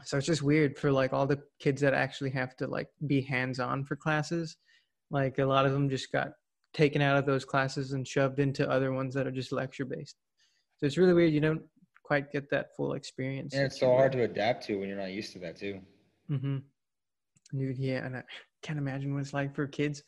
so 0.05 0.17
it's 0.17 0.27
just 0.27 0.43
weird 0.43 0.79
for 0.79 0.91
like 0.91 1.13
all 1.13 1.27
the 1.27 1.41
kids 1.59 1.81
that 1.81 1.95
actually 1.95 2.31
have 2.31 2.57
to 2.57 2.67
like 2.67 2.89
be 3.07 3.21
hands-on 3.21 3.85
for 3.85 3.97
classes 3.97 4.57
like 5.11 5.39
a 5.39 5.45
lot 5.45 5.67
of 5.67 5.73
them 5.73 5.89
just 5.91 6.11
got 6.13 6.29
taken 6.73 7.03
out 7.03 7.17
of 7.17 7.27
those 7.27 7.45
classes 7.45 7.93
and 7.93 8.07
shoved 8.07 8.39
into 8.39 8.69
other 8.71 8.93
ones 8.93 9.15
that 9.15 9.27
are 9.27 9.33
just 9.33 9.53
lecture 9.53 9.85
based 9.85 10.17
so 10.77 10.87
it's 10.87 10.97
really 10.97 11.15
weird 11.15 11.33
you 11.33 11.41
don't 11.41 11.63
quite 12.05 12.31
get 12.33 12.49
that 12.51 12.75
full 12.77 12.95
experience 12.95 13.55
and 13.55 13.65
it's 13.65 13.79
so 13.81 13.91
hard 13.91 14.13
to 14.13 14.23
adapt 14.23 14.65
to 14.65 14.77
when 14.79 14.89
you're 14.89 14.99
not 14.99 15.11
used 15.13 15.33
to 15.33 15.39
that 15.39 15.57
too. 15.57 15.81
mm-hmm. 16.31 16.59
yeah 17.53 18.05
and 18.07 18.17
i 18.17 18.23
can't 18.63 18.79
imagine 18.79 19.13
what 19.13 19.21
it's 19.21 19.35
like 19.35 19.55
for 19.55 19.67
kids 19.67 20.03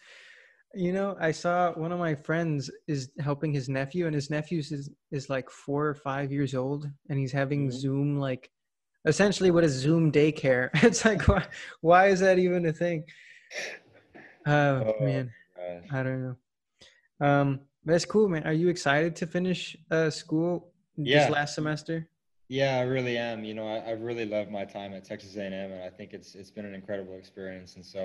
you 0.75 0.93
know 0.93 1.17
i 1.21 1.31
saw 1.31 1.73
one 1.73 1.93
of 1.93 1.99
my 1.99 2.15
friends 2.15 2.71
is 2.89 3.11
helping 3.21 3.53
his 3.53 3.69
nephew 3.69 4.07
and 4.07 4.15
his 4.15 4.31
nephew 4.31 4.59
is, 4.61 4.91
is 5.11 5.29
like 5.29 5.51
four 5.51 5.87
or 5.87 5.95
five 5.95 6.33
years 6.33 6.55
old 6.55 6.89
and 7.11 7.19
he's 7.19 7.33
having 7.33 7.69
Mhm. 7.69 7.73
zoom 7.73 8.17
like 8.19 8.51
essentially 9.05 9.51
what 9.51 9.65
is 9.65 9.73
zoom 9.73 10.11
daycare 10.13 10.71
it's 10.83 11.05
like 11.05 11.27
why, 11.29 11.45
why 11.81 12.07
is 12.09 12.21
that 12.21 12.39
even 12.39 12.67
a 12.67 12.73
thing 12.73 13.05
oh, 14.47 14.53
Oh, 14.53 15.05
man 15.05 15.31
Gosh. 15.57 15.89
i 15.93 16.03
don't 16.03 16.23
know 16.23 16.37
um 17.27 17.61
that's 17.85 18.05
cool 18.05 18.29
man 18.29 18.45
are 18.45 18.53
you 18.53 18.69
excited 18.69 19.17
to 19.17 19.27
finish 19.27 19.77
uh 19.91 20.11
school 20.11 20.73
Yeah. 20.97 21.19
this 21.21 21.31
last 21.31 21.55
semester 21.55 22.09
Yeah, 22.49 22.77
I 22.77 22.83
really 22.83 23.17
am. 23.17 23.45
You 23.49 23.55
know, 23.55 23.67
I, 23.67 23.79
I 23.79 23.93
really 23.93 24.27
love 24.27 24.51
my 24.51 24.67
time 24.67 24.93
at 24.93 25.05
Texas 25.09 25.37
A&M, 25.37 25.73
and 25.73 25.83
I 25.83 25.89
think 25.89 26.13
it's 26.13 26.35
it's 26.35 26.51
been 26.51 26.67
an 26.67 26.75
incredible 26.75 27.17
experience. 27.17 27.77
And 27.77 27.85
so, 27.95 28.03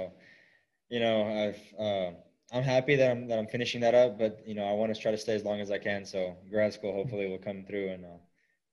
you 0.94 1.00
know, 1.04 1.18
I've 1.44 1.62
uh, 1.88 2.10
I'm 2.56 2.63
happy 2.63 2.96
that 2.96 3.12
I'm 3.12 3.27
that 3.27 3.38
I'm 3.39 3.48
finishing 3.56 3.82
that 3.82 3.94
up. 3.94 4.18
But 4.18 4.39
you 4.48 4.56
know, 4.56 4.63
I 4.63 4.72
want 4.80 4.96
to 4.96 5.01
try 5.04 5.12
to 5.12 5.18
stay 5.25 5.36
as 5.36 5.44
long 5.44 5.60
as 5.60 5.70
I 5.70 5.80
can. 5.88 6.06
So 6.06 6.38
grad 6.50 6.72
school 6.74 6.94
hopefully 6.94 7.27
will 7.27 7.44
come 7.50 7.66
through, 7.68 7.88
and 7.94 8.06
I'll, 8.06 8.22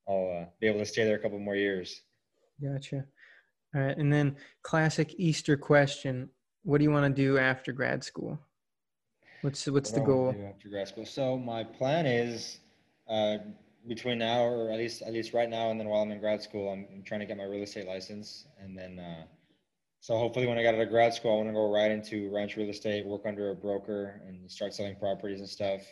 I'll 0.07 0.29
uh, 0.43 0.47
be 0.61 0.69
able 0.71 0.79
to 0.79 0.87
stay 0.95 1.03
there 1.05 1.17
a 1.17 1.23
couple 1.25 1.41
more 1.41 1.57
years. 1.57 2.03
Gotcha. 2.63 3.05
All 3.75 3.83
right. 3.83 3.97
And 3.97 4.13
then 4.13 4.37
classic 4.63 5.15
Easter 5.19 5.57
question. 5.57 6.31
What 6.63 6.79
do 6.79 6.85
you 6.85 6.91
want 6.91 7.15
to 7.15 7.23
do 7.23 7.39
after 7.39 7.73
grad 7.73 8.05
school? 8.05 8.39
What's 9.43 9.67
what's 9.67 9.91
the 9.91 10.01
What 10.01 10.07
do 10.07 10.13
goal? 10.13 10.47
after 10.49 10.69
grad 10.69 10.89
school? 10.89 11.05
So 11.05 11.37
my 11.37 11.65
plan 11.65 12.07
is 12.07 12.61
uh, 13.09 13.39
between 13.87 14.19
now, 14.19 14.45
or 14.45 14.71
at 14.71 14.79
least 14.79 15.03
at 15.03 15.13
least 15.13 15.35
right 15.35 15.51
now, 15.51 15.71
and 15.71 15.79
then 15.79 15.89
while 15.89 16.01
I'm 16.01 16.11
in 16.11 16.21
grad 16.21 16.43
school, 16.43 16.73
I'm, 16.73 16.87
I'm 16.93 17.03
trying 17.03 17.21
to 17.21 17.27
get 17.27 17.37
my 17.37 17.45
real 17.45 17.63
estate 17.63 17.87
license, 17.87 18.47
and 18.59 18.77
then 18.79 18.99
uh, 18.99 19.25
so 20.01 20.17
hopefully 20.17 20.47
when 20.47 20.57
I 20.57 20.63
get 20.63 20.75
out 20.75 20.81
of 20.81 20.89
grad 20.89 21.13
school, 21.13 21.33
I 21.33 21.37
want 21.37 21.49
to 21.49 21.53
go 21.53 21.71
right 21.71 21.91
into 21.91 22.35
ranch 22.35 22.57
real 22.57 22.71
estate, 22.71 23.05
work 23.05 23.23
under 23.27 23.51
a 23.51 23.55
broker, 23.55 24.23
and 24.27 24.51
start 24.51 24.73
selling 24.73 24.97
properties 24.97 25.41
and 25.41 25.49
stuff, 25.49 25.83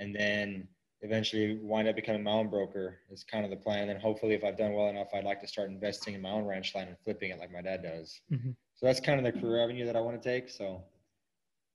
and 0.00 0.14
then 0.14 0.66
eventually 1.02 1.58
wind 1.62 1.88
up 1.88 1.96
becoming 1.96 2.22
my 2.22 2.32
own 2.32 2.48
broker 2.50 3.00
is 3.10 3.24
kind 3.24 3.44
of 3.44 3.50
the 3.50 3.56
plan. 3.56 3.88
And 3.88 4.00
hopefully, 4.00 4.34
if 4.34 4.44
I've 4.44 4.56
done 4.56 4.72
well 4.74 4.88
enough, 4.88 5.08
I'd 5.14 5.24
like 5.24 5.40
to 5.40 5.46
start 5.46 5.70
investing 5.70 6.14
in 6.14 6.20
my 6.22 6.30
own 6.30 6.44
ranch 6.44 6.74
land 6.74 6.88
and 6.88 6.98
flipping 6.98 7.30
it 7.30 7.38
like 7.38 7.50
my 7.52 7.62
dad 7.62 7.82
does. 7.82 8.20
Mhm. 8.30 8.54
So 8.74 8.86
that's 8.86 9.00
kind 9.00 9.24
of 9.24 9.32
the 9.34 9.38
career 9.40 9.62
avenue 9.62 9.86
that 9.86 9.96
I 9.96 10.00
want 10.00 10.20
to 10.20 10.28
take. 10.28 10.48
So 10.48 10.82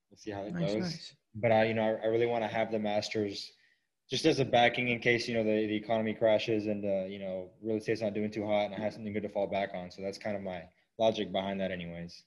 we'll 0.09 0.17
see 0.17 0.31
how 0.31 0.43
it 0.43 0.53
Nice, 0.53 0.73
goes 0.73 0.81
nice. 0.81 1.15
but 1.35 1.51
I, 1.51 1.65
you 1.65 1.73
know, 1.73 1.83
I, 1.83 2.03
I 2.03 2.07
really 2.07 2.25
want 2.25 2.43
to 2.43 2.47
have 2.47 2.71
the 2.71 2.79
masters 2.79 3.51
just 4.09 4.25
as 4.25 4.39
a 4.39 4.45
backing 4.45 4.89
in 4.89 4.99
case, 4.99 5.27
you 5.27 5.33
know, 5.33 5.43
the, 5.43 5.67
the 5.67 5.75
economy 5.75 6.13
crashes 6.13 6.67
and, 6.67 6.85
uh, 6.85 7.05
you 7.05 7.19
know, 7.19 7.49
real 7.61 7.77
estate's 7.77 8.01
not 8.01 8.13
doing 8.13 8.31
too 8.31 8.45
hot 8.45 8.65
and 8.65 8.75
I 8.75 8.79
have 8.79 8.93
something 8.93 9.11
good 9.13 9.23
to 9.23 9.29
fall 9.29 9.47
back 9.47 9.71
on. 9.73 9.91
So 9.91 10.01
that's 10.01 10.17
kind 10.17 10.35
of 10.35 10.43
my 10.43 10.63
logic 10.97 11.31
behind 11.31 11.59
that 11.61 11.71
anyways. 11.71 12.23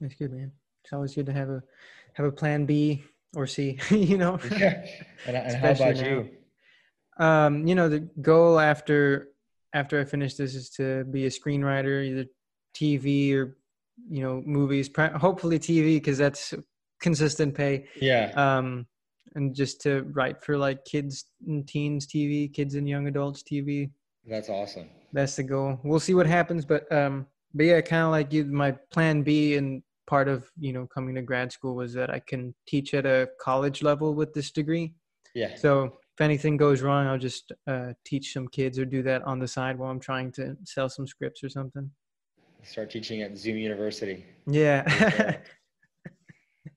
That's 0.00 0.14
good, 0.14 0.32
man. 0.32 0.52
It's 0.84 0.92
always 0.92 1.14
good 1.14 1.26
to 1.26 1.32
have 1.32 1.48
a 1.48 1.62
have 2.14 2.26
a 2.26 2.32
plan 2.32 2.66
B 2.66 3.04
or 3.34 3.46
C. 3.46 3.78
you 3.90 4.18
know. 4.18 4.38
yeah. 4.50 4.84
And, 5.26 5.36
and 5.36 5.56
how 5.56 5.70
about 5.70 5.96
you? 5.96 6.28
um, 7.18 7.66
you 7.66 7.74
know, 7.74 7.88
the 7.88 8.00
goal 8.20 8.58
after 8.58 9.28
after 9.74 10.00
I 10.00 10.04
finish 10.04 10.34
this 10.34 10.54
is 10.54 10.70
to 10.70 11.04
be 11.04 11.26
a 11.26 11.30
screenwriter, 11.30 12.04
either 12.04 12.26
TV 12.74 13.34
or 13.34 13.56
you 14.08 14.22
know 14.22 14.42
movies. 14.44 14.90
Hopefully 14.96 15.58
TV 15.58 15.96
because 15.96 16.18
that's 16.18 16.54
consistent 17.00 17.54
pay. 17.54 17.86
Yeah. 18.00 18.32
Um, 18.36 18.86
and 19.34 19.54
just 19.54 19.80
to 19.82 20.02
write 20.12 20.42
for 20.42 20.58
like 20.58 20.84
kids 20.84 21.24
and 21.46 21.66
teens 21.66 22.06
TV, 22.06 22.52
kids 22.52 22.74
and 22.74 22.88
young 22.88 23.06
adults 23.06 23.42
TV. 23.42 23.90
That's 24.26 24.48
awesome. 24.48 24.88
That's 25.12 25.36
the 25.36 25.42
goal. 25.42 25.80
We'll 25.84 26.00
see 26.00 26.14
what 26.14 26.26
happens, 26.26 26.64
but 26.64 26.90
um, 26.92 27.26
but 27.54 27.66
yeah, 27.66 27.80
kind 27.80 28.04
of 28.04 28.10
like 28.10 28.32
you, 28.32 28.44
my 28.44 28.72
plan 28.90 29.22
B 29.22 29.56
and 29.56 29.82
part 30.06 30.28
of 30.28 30.50
you 30.58 30.72
know 30.72 30.86
coming 30.86 31.14
to 31.14 31.22
grad 31.22 31.52
school 31.52 31.74
was 31.74 31.92
that 31.94 32.10
I 32.10 32.20
can 32.20 32.54
teach 32.66 32.94
at 32.94 33.06
a 33.06 33.28
college 33.40 33.82
level 33.82 34.14
with 34.14 34.32
this 34.34 34.50
degree. 34.50 34.94
Yeah. 35.34 35.54
So 35.56 35.84
if 35.84 36.20
anything 36.20 36.56
goes 36.56 36.82
wrong, 36.82 37.06
I'll 37.06 37.18
just 37.18 37.52
uh, 37.66 37.92
teach 38.04 38.32
some 38.32 38.48
kids 38.48 38.78
or 38.78 38.84
do 38.84 39.02
that 39.04 39.22
on 39.22 39.38
the 39.38 39.48
side 39.48 39.78
while 39.78 39.90
I'm 39.90 40.00
trying 40.00 40.32
to 40.32 40.56
sell 40.64 40.88
some 40.88 41.06
scripts 41.06 41.42
or 41.42 41.48
something. 41.48 41.90
Start 42.62 42.90
teaching 42.90 43.22
at 43.22 43.36
Zoom 43.36 43.56
University. 43.56 44.24
Yeah. 44.46 44.82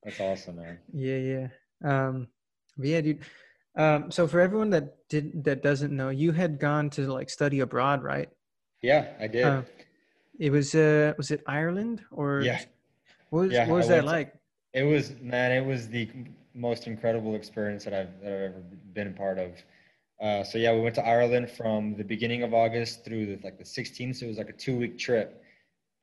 That's 0.03 0.19
awesome, 0.19 0.55
man. 0.57 0.79
Yeah, 0.93 1.17
yeah. 1.17 1.47
Um, 1.83 2.27
but 2.77 2.87
yeah, 2.87 3.01
dude. 3.01 3.19
Um, 3.77 4.09
so 4.09 4.27
for 4.27 4.39
everyone 4.39 4.69
that 4.69 4.95
did 5.09 5.43
that 5.43 5.61
doesn't 5.61 5.91
know, 5.91 6.09
you 6.09 6.31
had 6.31 6.59
gone 6.59 6.89
to 6.91 7.11
like 7.11 7.29
study 7.29 7.59
abroad, 7.59 8.03
right? 8.03 8.29
Yeah, 8.81 9.07
I 9.19 9.27
did. 9.27 9.43
Uh, 9.43 9.63
it 10.39 10.51
was 10.51 10.75
uh, 10.75 11.13
was 11.17 11.31
it 11.31 11.41
Ireland 11.45 12.01
or 12.11 12.41
yeah. 12.41 12.61
What 13.29 13.41
was 13.43 13.51
Yeah, 13.51 13.67
what 13.67 13.75
was 13.77 13.85
I 13.87 13.89
that 13.89 14.05
went 14.05 14.07
to- 14.07 14.11
like? 14.11 14.33
It 14.73 14.83
was 14.83 15.15
man, 15.21 15.51
it 15.51 15.65
was 15.65 15.87
the 15.87 16.09
most 16.53 16.87
incredible 16.87 17.35
experience 17.35 17.83
that 17.85 17.93
I've 17.93 18.19
that 18.21 18.27
I've 18.33 18.41
ever 18.51 18.63
been 18.93 19.07
a 19.07 19.11
part 19.11 19.39
of. 19.39 19.51
Uh, 20.21 20.43
so 20.43 20.57
yeah, 20.57 20.73
we 20.73 20.81
went 20.81 20.95
to 20.95 21.05
Ireland 21.05 21.49
from 21.51 21.95
the 21.97 22.03
beginning 22.03 22.43
of 22.43 22.53
August 22.53 23.03
through 23.03 23.25
the, 23.25 23.39
like 23.43 23.57
the 23.57 23.63
16th. 23.65 24.17
So 24.17 24.25
it 24.25 24.29
was 24.29 24.37
like 24.37 24.49
a 24.49 24.53
two 24.53 24.77
week 24.77 24.97
trip, 24.97 25.41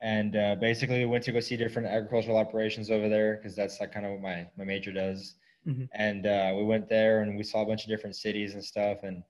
and 0.01 0.37
uh, 0.37 0.55
basically 0.57 0.99
we 1.01 1.07
went 1.07 1.25
to 1.25 1.33
go 1.33 1.41
see 1.41 1.57
different 1.57 1.89
agricultural 1.89 2.37
operations 2.37 2.91
over 2.91 3.09
there 3.09 3.37
because 3.37 3.55
that's 3.57 3.81
like 3.81 3.93
kind 3.93 4.05
of 4.07 4.13
what 4.13 4.21
my 4.23 4.47
my 4.57 4.65
major 4.65 4.93
does. 4.93 5.35
Mhm. 5.67 5.89
And 5.95 6.27
uh, 6.27 6.53
we 6.57 6.65
went 6.65 6.89
there 6.89 7.23
and 7.23 7.37
we 7.37 7.45
saw 7.45 7.63
a 7.63 7.67
bunch 7.67 7.85
of 7.85 7.89
different 7.89 8.17
cities 8.17 8.55
and 8.55 8.65
stuff, 8.65 8.99
and 9.05 9.23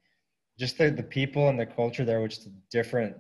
just 0.58 0.78
the 0.78 0.90
the 0.90 1.02
people 1.02 1.48
and 1.48 1.58
the 1.58 1.66
culture 1.66 2.04
there, 2.04 2.20
which 2.20 2.38
is 2.38 2.48
different 2.70 3.16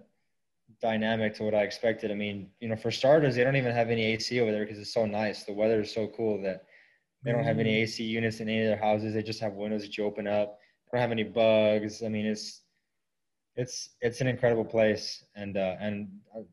dynamic 0.82 1.34
to 1.36 1.44
what 1.44 1.54
I 1.54 1.62
expected. 1.62 2.10
I 2.10 2.14
mean, 2.14 2.50
you 2.60 2.68
know, 2.68 2.76
for 2.76 2.90
starters, 2.90 3.36
they 3.36 3.44
don't 3.44 3.56
even 3.56 3.72
have 3.74 3.88
any 3.88 4.04
AC 4.04 4.40
over 4.40 4.52
there 4.52 4.64
because 4.64 4.78
it's 4.78 4.92
so 4.92 5.06
nice. 5.06 5.44
The 5.44 5.52
weather 5.54 5.80
is 5.80 5.94
so 5.94 6.08
cool 6.08 6.42
that 6.42 6.64
they 7.24 7.32
don't 7.32 7.44
have 7.44 7.60
any 7.60 7.82
AC 7.82 8.02
units 8.02 8.40
in 8.40 8.48
any 8.48 8.62
of 8.62 8.66
their 8.66 8.76
houses. 8.76 9.14
They 9.14 9.22
just 9.22 9.40
have 9.40 9.54
windows 9.54 9.82
that 9.82 9.96
you 9.96 10.04
open 10.04 10.26
up. 10.26 10.58
They 10.90 10.98
don't 10.98 11.02
have 11.02 11.12
any 11.12 11.24
bugs. 11.24 12.02
I 12.02 12.08
mean, 12.08 12.26
it's 12.26 12.62
it's 13.54 13.90
it's 14.00 14.20
an 14.20 14.26
incredible 14.26 14.64
place. 14.64 15.24
And 15.36 15.56
uh, 15.56 15.76
and 15.80 16.08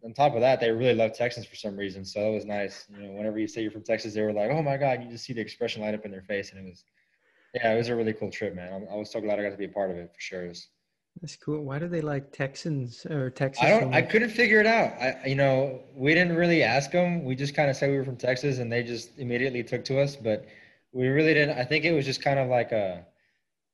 on 0.05 0.13
top 0.13 0.36
of 0.36 0.41
that, 0.41 0.59
they 0.59 0.71
really 0.71 0.93
love 0.93 1.13
Texans 1.13 1.48
for 1.48 1.55
some 1.55 1.75
reason. 1.75 2.05
So 2.05 2.21
that 2.21 2.31
was 2.31 2.45
nice. 2.45 2.86
You 2.89 3.07
know, 3.07 3.13
whenever 3.13 3.39
you 3.39 3.48
say 3.48 3.62
you're 3.62 3.71
from 3.71 3.83
Texas, 3.83 4.13
they 4.13 4.21
were 4.21 4.33
like, 4.33 4.51
"Oh 4.51 4.62
my 4.62 4.77
God!" 4.77 5.03
You 5.03 5.09
just 5.09 5.25
see 5.25 5.33
the 5.33 5.41
expression 5.41 5.81
light 5.81 5.95
up 5.95 6.05
in 6.05 6.12
their 6.12 6.21
face, 6.21 6.51
and 6.51 6.59
it 6.59 6.69
was 6.69 6.83
yeah, 7.53 7.74
it 7.74 7.77
was 7.77 7.89
a 7.89 7.95
really 7.95 8.13
cool 8.13 8.31
trip, 8.31 8.55
man. 8.55 8.71
I'm, 8.74 8.98
was 8.98 9.12
so 9.12 9.21
glad 9.21 9.39
I 9.39 9.43
got 9.43 9.50
to 9.50 9.57
be 9.57 9.65
a 9.65 9.69
part 9.69 9.91
of 9.91 9.98
it 9.98 10.12
for 10.13 10.21
sure. 10.21 10.45
It 10.45 10.50
was, 10.50 10.67
That's 11.22 11.36
cool. 11.36 11.63
Why 11.66 11.80
do 11.80 11.88
they 11.88 12.01
like 12.01 12.32
Texans 12.32 13.06
or 13.06 13.30
Texas? 13.30 13.63
I 13.63 13.70
don't. 13.70 13.94
I 13.94 14.01
couldn't 14.01 14.30
figure 14.30 14.60
it 14.62 14.66
out. 14.66 14.94
I, 15.01 15.18
you 15.25 15.36
know, 15.36 15.82
we 15.94 16.13
didn't 16.13 16.36
really 16.36 16.63
ask 16.63 16.92
them. 16.92 17.25
We 17.25 17.36
just 17.36 17.56
kind 17.56 17.70
of 17.70 17.75
said 17.75 17.89
we 17.89 17.98
were 17.98 18.06
from 18.06 18.16
Texas, 18.16 18.60
and 18.60 18.72
they 18.72 18.84
just 18.84 19.18
immediately 19.20 19.63
took 19.63 19.84
to 19.86 20.00
us. 20.00 20.16
But 20.16 20.46
we 20.94 21.08
really 21.08 21.34
didn't. 21.34 21.58
I 21.58 21.66
think 21.66 21.84
it 21.84 21.92
was 21.92 22.06
just 22.06 22.24
kind 22.24 22.39
of 22.39 22.48
like 22.48 22.72
a, 22.72 23.06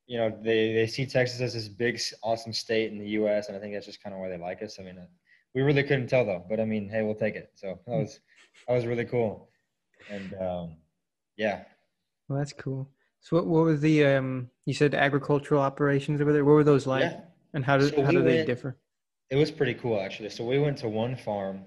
you 0.07 0.17
know, 0.17 0.35
they 0.41 0.73
they 0.73 0.87
see 0.87 1.05
Texas 1.05 1.39
as 1.39 1.53
this 1.53 1.67
big, 1.67 1.99
awesome 2.23 2.53
state 2.53 2.91
in 2.91 2.97
the 2.97 3.09
U.S., 3.09 3.47
and 3.47 3.55
I 3.55 3.59
think 3.59 3.73
that's 3.73 3.85
just 3.85 4.01
kind 4.01 4.15
of 4.15 4.21
why 4.21 4.29
they 4.29 4.37
like 4.37 4.63
us. 4.63 4.77
I 4.79 4.83
mean, 4.83 4.97
uh, 4.97 5.05
we 5.53 5.61
really 5.61 5.83
couldn't 5.83 6.07
tell 6.07 6.25
though. 6.25 6.43
But 6.49 6.59
I 6.59 6.65
mean, 6.65 6.89
hey, 6.89 7.03
we'll 7.03 7.15
take 7.15 7.35
it. 7.35 7.51
So 7.53 7.79
that 7.85 7.95
was 7.95 8.19
that 8.67 8.73
was 8.73 8.87
really 8.87 9.05
cool, 9.05 9.49
and 10.09 10.33
um, 10.41 10.77
yeah, 11.37 11.65
Well, 12.27 12.39
that's 12.39 12.53
cool. 12.53 12.89
So 13.25 13.37
what 13.37 13.47
what 13.47 13.63
was 13.65 13.81
the 13.81 14.05
um? 14.05 14.51
You 14.65 14.75
said 14.75 14.93
agricultural 14.93 15.59
operations 15.59 16.21
over 16.21 16.31
there. 16.31 16.45
What 16.45 16.51
were 16.53 16.63
those 16.63 16.85
like? 16.85 17.01
yeah. 17.01 17.21
And 17.55 17.65
how 17.65 17.75
do 17.79 17.89
So 17.89 18.03
how 18.03 18.09
we 18.09 18.17
do 18.17 18.21
they 18.21 18.35
went- 18.35 18.47
differ? 18.47 18.77
It 19.31 19.35
was 19.35 19.49
pretty 19.49 19.73
cool 19.73 19.99
actually. 19.99 20.29
So 20.29 20.45
we 20.45 20.59
went 20.59 20.77
to 20.79 20.87
one 20.87 21.15
farm, 21.15 21.61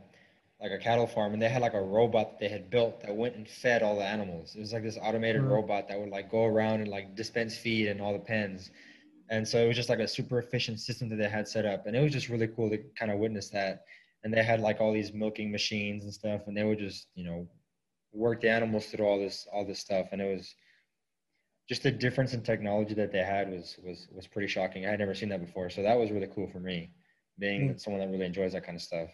like 0.61 0.71
a 0.71 0.79
cattle 0.79 1.09
farm, 1.09 1.33
and 1.33 1.43
they 1.43 1.49
had 1.49 1.61
like 1.61 1.75
a 1.75 1.81
robot 1.83 2.31
that 2.31 2.39
they 2.39 2.49
had 2.49 2.71
built 2.71 3.01
that 3.01 3.15
went 3.17 3.35
and 3.35 3.49
fed 3.49 3.83
all 3.83 3.97
the 3.97 4.05
animals. 4.05 4.55
It 4.55 4.61
was 4.61 4.73
like 4.73 4.85
this 4.85 4.97
automated 5.03 5.43
Wow. 5.43 5.55
robot 5.57 5.89
that 5.89 5.99
would 5.99 6.11
like 6.11 6.31
go 6.31 6.45
around 6.45 6.81
and 6.83 6.89
like 6.89 7.17
dispense 7.17 7.59
feed 7.59 7.89
in 7.89 8.01
all 8.01 8.13
the 8.13 8.21
pens. 8.21 8.71
And 9.29 9.47
so 9.47 9.59
it 9.59 9.67
was 9.67 9.75
just 9.75 9.89
like 9.89 9.99
a 9.99 10.07
super 10.07 10.39
efficient 10.39 10.79
system 10.79 11.09
that 11.09 11.17
they 11.17 11.29
had 11.29 11.49
set 11.49 11.67
up. 11.67 11.87
And 11.87 11.97
it 11.97 12.01
was 12.01 12.13
just 12.13 12.29
really 12.29 12.47
cool 12.47 12.71
to 12.71 12.79
kind 12.97 13.11
of 13.11 13.19
witness 13.19 13.49
that. 13.51 13.83
And 14.23 14.33
they 14.33 14.45
had 14.45 14.61
like 14.61 14.81
all 14.81 14.93
these 14.93 15.13
milking 15.13 15.51
machines 15.51 16.05
and 16.05 16.15
stuff, 16.15 16.43
and 16.47 16.57
they 16.57 16.63
would 16.63 16.79
just, 16.79 17.09
you 17.17 17.25
know, 17.25 17.49
work 18.13 18.41
the 18.43 18.49
animals 18.49 18.87
through 18.87 19.07
all 19.07 19.19
this 19.19 19.49
all 19.53 19.65
this 19.67 19.81
stuff. 19.81 20.07
And 20.13 20.21
it 20.23 20.33
was 20.37 20.55
just 21.69 21.83
the 21.83 21.91
difference 21.91 22.33
in 22.33 22.43
technology 22.43 22.95
that 22.95 23.13
they 23.13 23.23
had 23.23 23.51
was 23.51 23.77
was 23.85 24.09
was 24.15 24.27
pretty 24.27 24.49
shocking. 24.49 24.87
I 24.87 24.91
had 24.91 24.99
never 24.99 25.15
seen 25.15 25.29
that 25.29 25.41
before. 25.41 25.69
So 25.71 25.83
that 25.83 25.99
was 25.99 26.11
really 26.11 26.29
cool 26.35 26.49
for 26.49 26.61
me 26.61 26.91
being 27.39 27.75
Mm. 27.75 27.81
someone 27.81 28.01
that 28.01 28.11
really 28.11 28.27
enjoys 28.27 28.53
that 28.53 28.65
kind 28.65 28.77
of 28.77 28.83
stuff. 28.83 29.11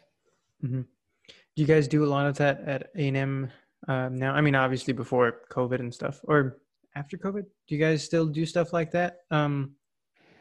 Do 0.63 1.63
you 1.63 1.67
guys 1.67 1.87
do 1.89 2.05
a 2.05 2.11
lot 2.17 2.27
of 2.27 2.37
that 2.39 2.61
at 2.67 2.91
A 2.97 3.09
and 3.09 3.17
M 3.17 3.51
um, 3.87 4.17
now? 4.17 4.33
I 4.35 4.41
mean, 4.41 4.55
obviously 4.55 4.93
before 4.93 5.43
COVID 5.51 5.79
and 5.81 5.93
stuff, 5.93 6.21
or 6.25 6.59
after 6.97 7.17
COVID. 7.17 7.43
Do 7.67 7.75
you 7.75 7.81
guys 7.81 8.03
still 8.05 8.27
do 8.27 8.47
stuff 8.47 8.73
like 8.73 8.91
that 8.93 9.19
um, 9.31 9.73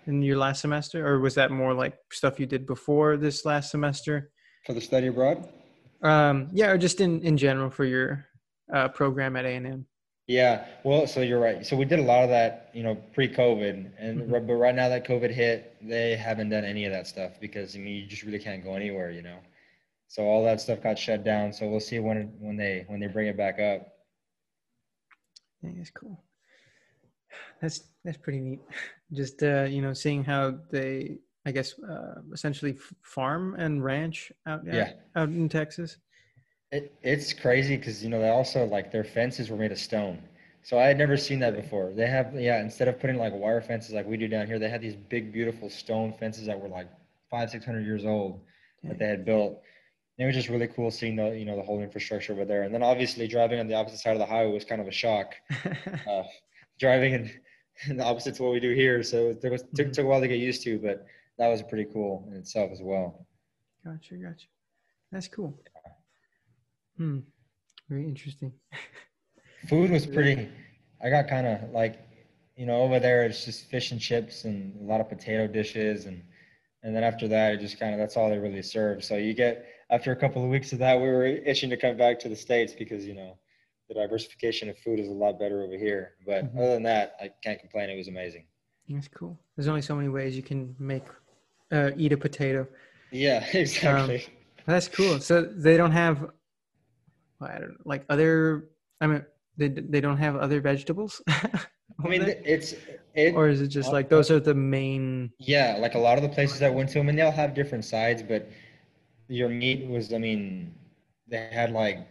in 0.08 0.22
your 0.22 0.38
last 0.38 0.62
semester, 0.62 1.05
or 1.05 1.20
was 1.20 1.36
that 1.36 1.51
more 1.51 1.74
like 1.74 1.96
stuff 2.12 2.39
you 2.39 2.46
did 2.46 2.65
before 2.65 3.17
this 3.17 3.43
last 3.46 3.72
semester? 3.72 4.32
For 4.65 4.74
the 4.74 4.82
study 4.82 5.08
abroad? 5.08 5.48
Um, 6.01 6.50
yeah, 6.53 6.67
or 6.70 6.77
just 6.77 7.01
in 7.01 7.22
in 7.22 7.38
general 7.38 7.70
for 7.70 7.86
your 7.86 8.25
uh, 8.74 8.88
program 8.89 9.36
at 9.36 9.46
A 9.46 9.50
and 9.50 9.67
M. 9.67 9.86
Yeah, 10.27 10.65
well, 10.86 11.06
so 11.06 11.20
you're 11.22 11.39
right. 11.39 11.65
So 11.65 11.75
we 11.75 11.84
did 11.84 12.00
a 12.00 12.03
lot 12.03 12.24
of 12.24 12.30
that, 12.30 12.70
you 12.74 12.82
know, 12.82 12.96
pre-COVID, 13.13 13.92
and 13.98 14.22
Mhm. 14.22 14.48
but 14.48 14.53
right 14.53 14.74
now 14.74 14.88
that 14.88 15.06
COVID 15.06 15.30
hit, 15.32 15.75
they 15.82 16.15
haven't 16.15 16.50
done 16.50 16.63
any 16.63 16.86
of 16.86 16.94
that 16.94 17.08
stuff 17.08 17.39
because 17.42 17.75
I 17.75 17.80
mean, 17.80 17.96
you 17.98 18.06
just 18.08 18.24
really 18.24 18.39
can't 18.39 18.63
go 18.63 18.75
anywhere, 18.75 19.12
you 19.12 19.22
know. 19.22 19.39
So 20.08 20.24
all 20.24 20.44
that 20.46 20.62
stuff 20.62 20.82
got 20.82 20.98
shut 20.98 21.24
down. 21.25 21.51
So 21.51 21.70
we'll 21.70 21.82
see 21.82 22.00
when 22.00 22.39
when 22.39 22.56
they 22.56 22.86
when 22.88 23.00
they 23.01 23.08
bring 23.08 23.27
it 23.27 23.36
back 23.36 23.60
up. 23.60 24.06
Yeah, 25.62 25.72
that's 25.75 25.89
cool. 25.89 26.24
That's 27.62 27.89
that's 28.06 28.18
pretty 28.18 28.39
neat. 28.39 28.62
Just 29.12 29.44
uh, 29.44 29.63
you 29.63 29.82
know, 29.82 29.94
seeing 29.94 30.24
how 30.24 30.51
they, 30.72 31.18
I 31.46 31.51
guess, 31.51 31.77
uh, 31.80 32.22
essentially 32.32 32.77
farm 33.01 33.56
and 33.56 33.84
ranch 33.84 34.32
out 34.46 34.62
out- 34.68 34.74
Yeah. 34.74 34.94
out 35.15 35.30
in 35.30 35.50
Texas. 35.50 35.98
It, 36.74 36.92
it's 37.03 37.34
crazy 37.34 37.77
because 37.77 38.03
you 38.03 38.10
know 38.10 38.20
they 38.20 38.30
also 38.30 38.65
like 38.65 38.92
their 38.92 39.03
fences 39.03 39.50
were 39.51 39.58
made 39.58 39.72
of 39.72 39.77
stone. 39.80 40.18
So 40.63 40.80
I 40.80 40.86
had 40.88 40.98
never 40.98 41.18
seen 41.18 41.39
that 41.39 41.56
before. 41.56 41.92
They 41.94 42.08
have 42.08 42.34
yeah, 42.34 42.60
instead 42.62 42.88
of 42.88 43.00
putting 43.00 43.18
like 43.18 43.32
wire 43.34 43.62
fences 43.62 43.94
like 43.94 44.08
we 44.08 44.18
do 44.18 44.27
down 44.27 44.48
here, 44.48 44.58
they 44.58 44.70
had 44.70 44.82
these 44.82 44.96
big 44.96 45.32
beautiful 45.32 45.70
stone 45.70 46.13
fences 46.20 46.48
that 46.48 46.60
were 46.60 46.70
like 46.70 46.88
five 47.30 47.50
six 47.51 47.63
hundred 47.65 47.86
years 47.86 48.06
old 48.06 48.42
that 48.84 48.98
they 48.98 49.08
had 49.08 49.24
built. 49.24 49.62
It 50.18 50.25
was 50.25 50.36
just 50.36 50.50
really 50.50 50.68
cool 50.68 50.89
seeing 50.89 51.15
the 51.15 51.30
you 51.38 51.46
know 51.46 51.56
the 51.56 51.62
whole 51.62 51.80
infrastructure 51.82 52.34
over 52.34 52.46
there. 52.46 52.63
And 52.63 52.74
then 52.74 52.82
obviously 52.82 53.27
driving 53.27 53.60
on 53.60 53.68
the 53.68 53.75
opposite 53.75 54.00
side 54.00 54.13
of 54.13 54.20
the 54.20 54.25
highway 54.25 54.51
was 54.51 54.65
kind 54.65 54.82
of 54.82 54.88
a 54.88 54.92
shock. 54.92 55.36
Uh, 56.10 56.24
driving 56.80 57.13
in, 57.13 57.32
in 57.89 57.98
the 57.98 58.03
opposite 58.03 58.36
to 58.36 58.44
what 58.44 58.51
we 58.51 58.60
do 58.60 58.74
here, 58.74 59.01
so 59.03 59.30
it 59.30 59.39
took, 59.42 59.53
us- 59.53 59.63
took, 59.75 59.88
Mhm. 59.88 59.94
took 59.94 60.06
a 60.06 60.08
while 60.08 60.20
to 60.22 60.27
get 60.27 60.39
used 60.39 60.63
to, 60.63 60.77
but 60.80 61.06
that 61.38 61.48
was 61.48 61.62
pretty 61.62 61.86
cool 61.94 62.25
in 62.30 62.34
itself 62.38 62.72
as 62.72 62.82
well. 62.82 63.25
Gotcha, 63.86 64.15
gotcha. 64.15 64.48
That's 65.12 65.27
cool. 65.30 65.58
Hmm. 66.97 67.19
Very 67.89 68.05
interesting. 68.05 68.53
Food 69.67 69.91
was 69.91 70.05
pretty. 70.05 70.50
I 71.01 71.09
got 71.09 71.27
kind 71.27 71.47
of 71.47 71.71
like, 71.71 72.00
you 72.55 72.65
know, 72.65 72.81
over 72.81 73.00
there 73.00 73.23
it's 73.25 73.45
just 73.45 73.69
fish 73.69 73.91
and 73.91 74.00
chips 74.00 74.45
and 74.45 74.79
a 74.81 74.83
lot 74.83 75.01
of 75.01 75.09
potato 75.09 75.47
dishes 75.47 76.05
and 76.05 76.23
and 76.83 76.93
then 76.95 77.03
after 77.03 77.27
that 77.29 77.53
it 77.53 77.59
just 77.62 77.79
kind 77.79 77.93
of 77.93 78.00
that's 78.00 78.17
all 78.17 78.29
they 78.29 78.38
really 78.38 78.62
serve. 78.62 79.03
So 79.03 79.15
you 79.17 79.33
get 79.33 79.65
after 79.89 80.12
a 80.12 80.15
couple 80.15 80.43
of 80.43 80.50
weeks 80.50 80.73
of 80.73 80.79
that 80.79 80.95
we 80.95 81.07
were 81.07 81.25
itching 81.25 81.69
to 81.69 81.77
come 81.77 81.97
back 81.97 82.19
to 82.19 82.29
the 82.29 82.35
states 82.35 82.73
because 82.77 83.05
you 83.05 83.15
know 83.15 83.38
the 83.89 83.95
diversification 83.95 84.69
of 84.69 84.77
food 84.77 85.00
is 85.00 85.07
a 85.07 85.12
lot 85.12 85.39
better 85.39 85.63
over 85.63 85.77
here. 85.77 86.13
But 86.25 86.45
Mhm. 86.45 86.57
other 86.57 86.73
than 86.73 86.83
that, 86.83 87.15
I 87.21 87.29
can't 87.43 87.59
complain. 87.59 87.89
It 87.89 87.97
was 87.97 88.07
amazing. 88.07 88.45
That's 88.89 89.07
cool. 89.07 89.38
There's 89.55 89.67
only 89.67 89.81
so 89.81 89.95
many 89.95 90.09
ways 90.09 90.35
you 90.35 90.43
can 90.43 90.75
make 90.79 91.03
uh, 91.71 91.91
eat 91.97 92.12
a 92.13 92.17
potato. 92.17 92.67
Yeah, 93.12 93.45
exactly. 93.53 94.25
That's 94.65 94.88
cool. 94.88 95.19
So 95.19 95.41
they 95.41 95.77
don't 95.77 95.91
have, 95.91 96.29
I 97.41 97.59
don't 97.59 97.77
like 97.85 98.05
other. 98.09 98.69
I 99.01 99.07
mean, 99.07 99.25
they 99.57 99.69
they 99.69 100.01
don't 100.01 100.17
have 100.17 100.35
other 100.35 100.61
vegetables. 100.61 101.21
I 101.27 102.07
mean, 102.07 102.21
there? 102.21 102.41
it's 102.43 102.73
it. 103.13 103.35
or 103.35 103.47
is 103.47 103.61
it 103.61 103.67
just 103.67 103.91
like 103.91 104.09
those 104.09 104.31
are 104.31 104.39
the 104.39 104.53
main? 104.53 105.31
Yeah, 105.39 105.77
like 105.79 105.95
a 105.95 105.99
lot 105.99 106.17
of 106.17 106.23
the 106.23 106.29
places 106.29 106.61
I 106.61 106.69
went 106.69 106.89
to, 106.89 106.99
I 106.99 107.03
mean, 107.03 107.15
they 107.15 107.21
all 107.21 107.31
have 107.31 107.53
different 107.53 107.85
sides, 107.85 108.23
but 108.23 108.49
your 109.27 109.49
meat 109.49 109.87
was, 109.87 110.13
I 110.13 110.17
mean, 110.17 110.73
they 111.27 111.49
had 111.51 111.71
like, 111.71 112.07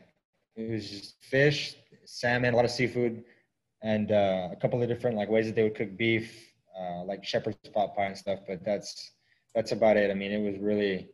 it 0.57 0.71
was 0.71 0.89
just 0.89 1.23
fish, 1.23 1.77
salmon, 2.05 2.55
a 2.55 2.57
lot 2.57 2.65
of 2.65 2.71
seafood, 2.71 3.25
and 3.83 4.13
uh, 4.13 4.49
a 4.53 4.57
couple 4.57 4.83
of 4.83 4.89
different 4.89 5.17
like 5.17 5.29
ways 5.29 5.47
that 5.47 5.57
they 5.57 5.63
would 5.63 5.75
cook 5.75 5.97
beef, 5.97 6.53
uh, 6.79 7.05
like 7.05 7.25
shepherd's 7.25 7.57
pot 7.75 7.95
pie 7.97 8.07
and 8.07 8.17
stuff. 8.17 8.41
But 8.47 8.65
that's 8.65 9.13
that's 9.55 9.73
about 9.73 9.97
it. 9.97 10.11
I 10.11 10.15
mean, 10.15 10.33
it 10.33 10.41
was 10.41 10.61
really 10.61 11.11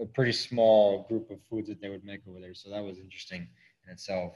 a 0.00 0.06
pretty 0.06 0.32
small 0.32 1.04
group 1.08 1.30
of 1.30 1.38
foods 1.48 1.68
that 1.68 1.80
they 1.80 1.88
would 1.88 2.04
make 2.04 2.20
over 2.28 2.40
there, 2.40 2.54
so 2.54 2.70
that 2.70 2.82
was 2.82 2.98
interesting 2.98 3.46
in 3.86 3.92
itself. 3.92 4.32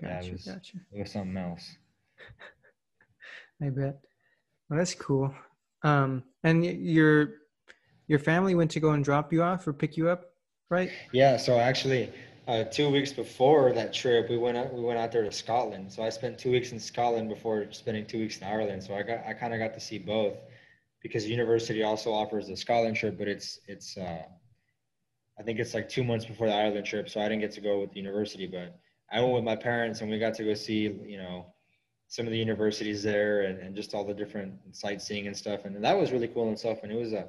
Yeah, 0.00 0.08
it 0.18 0.20
Gotcha, 0.22 0.32
was- 0.32 0.44
gotcha. 0.44 0.76
It 0.92 1.00
was 1.00 1.10
something 1.12 1.36
else. 1.36 1.76
I 3.62 3.70
bet. 3.70 4.00
Well, 4.68 4.78
that's 4.78 4.94
cool. 4.94 5.34
Um, 5.82 6.22
and 6.42 6.64
your 6.64 7.34
your 8.08 8.18
family 8.18 8.54
went 8.54 8.70
to 8.72 8.80
go 8.80 8.90
and 8.92 9.04
drop 9.04 9.32
you 9.32 9.42
off 9.42 9.66
or 9.66 9.72
pick 9.72 9.96
you 9.96 10.08
up, 10.08 10.32
right? 10.70 10.90
Yeah, 11.12 11.36
so 11.36 11.58
actually, 11.58 12.12
uh, 12.46 12.64
two 12.64 12.88
weeks 12.90 13.12
before 13.12 13.72
that 13.72 13.92
trip, 13.92 14.28
we 14.30 14.36
went 14.38 14.56
out, 14.56 14.72
we 14.72 14.80
went 14.82 14.98
out 14.98 15.10
there 15.12 15.24
to 15.24 15.32
Scotland. 15.32 15.92
So 15.92 16.02
I 16.02 16.08
spent 16.10 16.38
two 16.38 16.50
weeks 16.52 16.72
in 16.72 16.78
Scotland 16.80 17.28
before 17.28 17.66
spending 17.72 18.06
two 18.06 18.18
weeks 18.18 18.38
in 18.38 18.44
Ireland. 18.46 18.82
So 18.82 18.94
I 18.94 19.02
got 19.02 19.24
I 19.26 19.32
kind 19.34 19.52
of 19.54 19.58
got 19.60 19.74
to 19.74 19.80
see 19.80 19.98
both 19.98 20.34
because 21.02 21.26
university 21.28 21.82
also 21.82 22.12
offers 22.12 22.48
the 22.48 22.56
Scotland 22.56 22.96
trip, 22.96 23.16
but 23.18 23.28
it's 23.28 23.60
it's 23.68 23.96
uh, 23.96 24.22
I 25.38 25.42
think 25.42 25.58
it's 25.58 25.74
like 25.74 25.88
two 25.88 26.04
months 26.04 26.24
before 26.24 26.46
the 26.46 26.54
Ireland 26.54 26.86
trip, 26.86 27.08
so 27.08 27.20
I 27.20 27.24
didn't 27.28 27.40
get 27.40 27.52
to 27.52 27.60
go 27.60 27.80
with 27.80 27.92
the 27.92 27.98
university, 27.98 28.46
but 28.46 28.78
I 29.12 29.20
went 29.20 29.34
with 29.34 29.44
my 29.44 29.56
parents 29.56 30.00
and 30.00 30.10
we 30.10 30.18
got 30.18 30.34
to 30.34 30.44
go 30.44 30.54
see 30.54 30.82
you 31.06 31.18
know 31.18 31.52
some 32.08 32.26
of 32.26 32.32
the 32.32 32.38
universities 32.38 33.02
there 33.02 33.42
and, 33.42 33.58
and 33.58 33.74
just 33.74 33.94
all 33.94 34.04
the 34.04 34.14
different 34.14 34.54
sightseeing 34.72 35.26
and 35.26 35.36
stuff, 35.36 35.64
and 35.64 35.82
that 35.84 35.98
was 35.98 36.12
really 36.12 36.28
cool 36.28 36.48
and 36.48 36.58
stuff. 36.58 36.78
And 36.82 36.92
it 36.92 36.96
was 36.96 37.12
a 37.12 37.28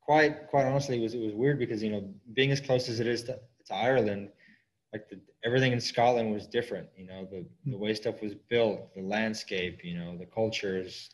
quite 0.00 0.48
quite 0.48 0.64
honestly, 0.64 0.98
it 0.98 1.02
was 1.02 1.14
it 1.14 1.20
was 1.20 1.34
weird 1.34 1.58
because 1.58 1.82
you 1.82 1.90
know 1.90 2.08
being 2.32 2.50
as 2.50 2.60
close 2.60 2.88
as 2.88 3.00
it 3.00 3.06
is 3.06 3.24
to, 3.24 3.38
to 3.66 3.74
Ireland, 3.74 4.30
like 4.92 5.08
the, 5.08 5.20
everything 5.44 5.72
in 5.72 5.80
Scotland 5.80 6.32
was 6.32 6.46
different. 6.46 6.88
You 6.96 7.06
know 7.06 7.28
the 7.30 7.44
the 7.66 7.76
way 7.76 7.92
stuff 7.94 8.22
was 8.22 8.34
built, 8.34 8.94
the 8.94 9.02
landscape, 9.02 9.84
you 9.84 9.98
know 9.98 10.16
the 10.16 10.26
cultures. 10.26 11.10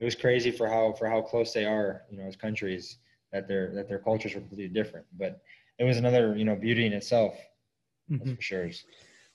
It 0.00 0.04
was 0.04 0.14
crazy 0.14 0.50
for 0.50 0.66
how 0.66 0.92
for 0.92 1.08
how 1.08 1.20
close 1.20 1.52
they 1.52 1.66
are, 1.66 2.02
you 2.10 2.18
know, 2.18 2.24
as 2.24 2.34
countries 2.34 2.99
that 3.32 3.48
their 3.48 3.74
that 3.74 3.88
their 3.88 3.98
cultures 3.98 4.34
were 4.34 4.40
completely 4.40 4.68
different. 4.74 5.06
But 5.18 5.40
it 5.78 5.84
was 5.84 5.96
another 5.98 6.36
you 6.36 6.44
know 6.44 6.56
beauty 6.56 6.86
in 6.86 6.92
itself, 6.92 7.34
that's 8.18 8.30
Mhm. 8.30 8.36
for 8.36 8.42
sure. 8.42 8.70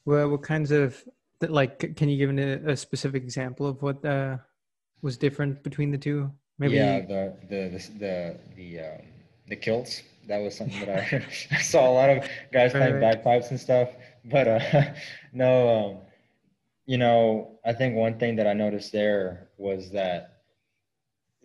Well, 0.05 0.29
what 0.29 0.43
kinds 0.43 0.71
of 0.71 1.03
like? 1.41 1.95
Can 1.95 2.09
you 2.09 2.17
give 2.17 2.29
a, 2.37 2.71
a 2.71 2.77
specific 2.77 3.23
example 3.23 3.67
of 3.67 3.81
what 3.81 4.03
uh, 4.05 4.37
was 5.01 5.17
different 5.17 5.63
between 5.63 5.91
the 5.91 5.97
two? 5.97 6.31
Maybe. 6.59 6.75
Yeah, 6.75 6.99
the 7.01 7.33
the 7.49 7.69
the 7.69 7.99
the 7.99 8.37
the, 8.55 8.79
um, 8.79 9.01
the 9.47 9.55
kilts. 9.55 10.03
That 10.27 10.39
was 10.39 10.55
something 10.55 10.79
that 10.85 10.89
I, 10.89 11.25
I 11.55 11.61
saw 11.61 11.89
a 11.89 11.93
lot 11.93 12.09
of 12.09 12.27
guys 12.51 12.73
Right, 12.73 12.79
playing 12.79 12.93
right. 12.93 13.01
bagpipes 13.01 13.51
and 13.51 13.59
stuff. 13.59 13.89
But 14.25 14.47
uh, 14.47 14.93
no, 15.33 15.69
um, 15.69 15.97
you 16.85 16.97
know, 16.97 17.59
I 17.65 17.73
think 17.73 17.95
one 17.95 18.17
thing 18.19 18.35
that 18.37 18.47
I 18.47 18.53
noticed 18.53 18.91
there 18.91 19.49
was 19.57 19.91
that 19.91 20.34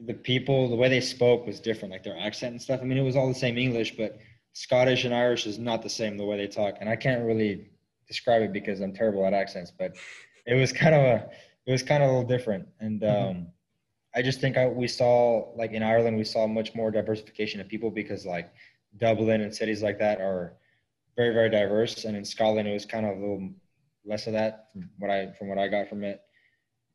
the 0.06 0.14
people, 0.14 0.68
the 0.68 0.76
way 0.76 0.88
they 0.88 1.00
spoke 1.00 1.46
was 1.46 1.60
different, 1.60 1.92
like 1.92 2.02
their 2.04 2.18
accent 2.18 2.52
and 2.52 2.62
stuff. 2.62 2.80
I 2.80 2.84
mean, 2.84 2.98
it 2.98 3.02
was 3.02 3.16
all 3.16 3.28
the 3.28 3.34
same 3.34 3.58
English, 3.58 3.96
but 3.96 4.18
Scottish 4.52 5.04
and 5.04 5.14
Irish 5.14 5.46
is 5.46 5.58
not 5.58 5.82
the 5.82 5.88
same 5.90 6.16
the 6.16 6.24
way 6.24 6.36
they 6.36 6.46
talk. 6.46 6.76
And 6.80 6.88
I 6.88 6.96
can't 6.96 7.24
really 7.24 7.70
describe 8.08 8.42
it 8.42 8.52
because 8.52 8.80
I'm 8.80 8.92
terrible 8.94 9.24
at 9.26 9.34
accents, 9.34 9.70
but 9.70 9.96
it 10.46 10.54
was 10.54 10.72
kind 10.72 10.94
of 10.94 11.02
a, 11.02 11.30
it 11.66 11.72
was 11.72 11.82
kind 11.82 12.02
of 12.02 12.08
a 12.08 12.12
little 12.12 12.28
different. 12.28 12.66
And 12.80 13.02
Mhm. 13.02 13.30
um, 13.30 13.52
I 14.14 14.22
just 14.22 14.40
think 14.40 14.56
I, 14.56 14.66
we 14.66 14.88
saw, 14.88 15.52
like 15.56 15.72
in 15.72 15.82
Ireland, 15.82 16.16
we 16.16 16.24
saw 16.24 16.46
much 16.46 16.74
more 16.74 16.90
diversification 16.90 17.60
of 17.60 17.68
people 17.68 17.90
because 17.90 18.26
like 18.26 18.52
Dublin 18.96 19.42
and 19.42 19.54
cities 19.54 19.82
like 19.82 19.98
that 20.00 20.20
are 20.20 20.56
very, 21.16 21.32
very 21.34 21.50
diverse. 21.50 22.04
And 22.04 22.16
in 22.16 22.24
Scotland, 22.24 22.68
it 22.68 22.72
was 22.72 22.86
kind 22.86 23.06
of 23.06 23.18
a 23.18 23.20
little 23.20 23.50
less 24.04 24.26
of 24.26 24.32
that 24.32 24.70
from 24.72 24.90
what 24.98 25.10
I, 25.10 25.32
from 25.32 25.48
what 25.48 25.58
I 25.58 25.68
got 25.68 25.88
from 25.88 26.04
it. 26.04 26.22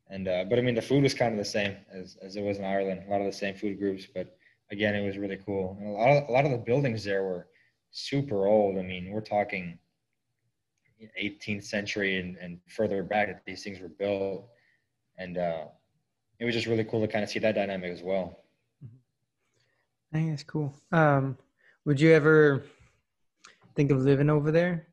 And, 0.08 0.28
uh, 0.28 0.44
but 0.48 0.58
I 0.58 0.62
mean, 0.62 0.74
the 0.74 0.82
food 0.82 1.02
was 1.02 1.14
kind 1.14 1.32
of 1.32 1.38
the 1.38 1.44
same 1.44 1.76
as, 1.92 2.16
as 2.22 2.36
it 2.36 2.42
was 2.42 2.58
in 2.58 2.64
Ireland, 2.64 3.02
a 3.06 3.10
lot 3.10 3.20
of 3.20 3.26
the 3.26 3.32
same 3.32 3.54
food 3.54 3.78
groups, 3.78 4.06
but 4.06 4.36
again, 4.70 4.94
it 4.94 5.04
was 5.04 5.18
really 5.18 5.38
cool. 5.44 5.76
And 5.80 5.88
a 5.88 5.92
lot 5.92 6.10
of, 6.10 6.28
a 6.28 6.32
lot 6.32 6.44
of 6.44 6.52
the 6.52 6.58
buildings 6.58 7.02
there 7.02 7.24
were 7.24 7.48
super 7.90 8.46
old. 8.46 8.78
I 8.78 8.82
mean, 8.82 9.10
we're 9.10 9.20
talking 9.20 9.78
18th 11.20 11.64
century 11.64 12.20
and, 12.20 12.36
and 12.36 12.58
further 12.68 13.02
back 13.02 13.28
that 13.28 13.42
these 13.44 13.64
things 13.64 13.80
were 13.80 13.88
built. 13.88 14.48
And, 15.18 15.38
uh, 15.38 15.64
it 16.38 16.44
was 16.44 16.54
just 16.54 16.66
really 16.66 16.84
cool 16.84 17.00
to 17.00 17.08
kind 17.08 17.24
of 17.24 17.30
see 17.30 17.38
that 17.38 17.54
dynamic 17.54 17.90
as 17.90 18.02
well. 18.02 18.40
I 20.12 20.18
think 20.18 20.30
that's 20.30 20.42
cool. 20.44 20.74
Um, 20.92 21.36
would 21.84 22.00
you 22.00 22.12
ever 22.12 22.64
think 23.74 23.90
of 23.90 24.02
living 24.02 24.30
over 24.30 24.50
there, 24.50 24.88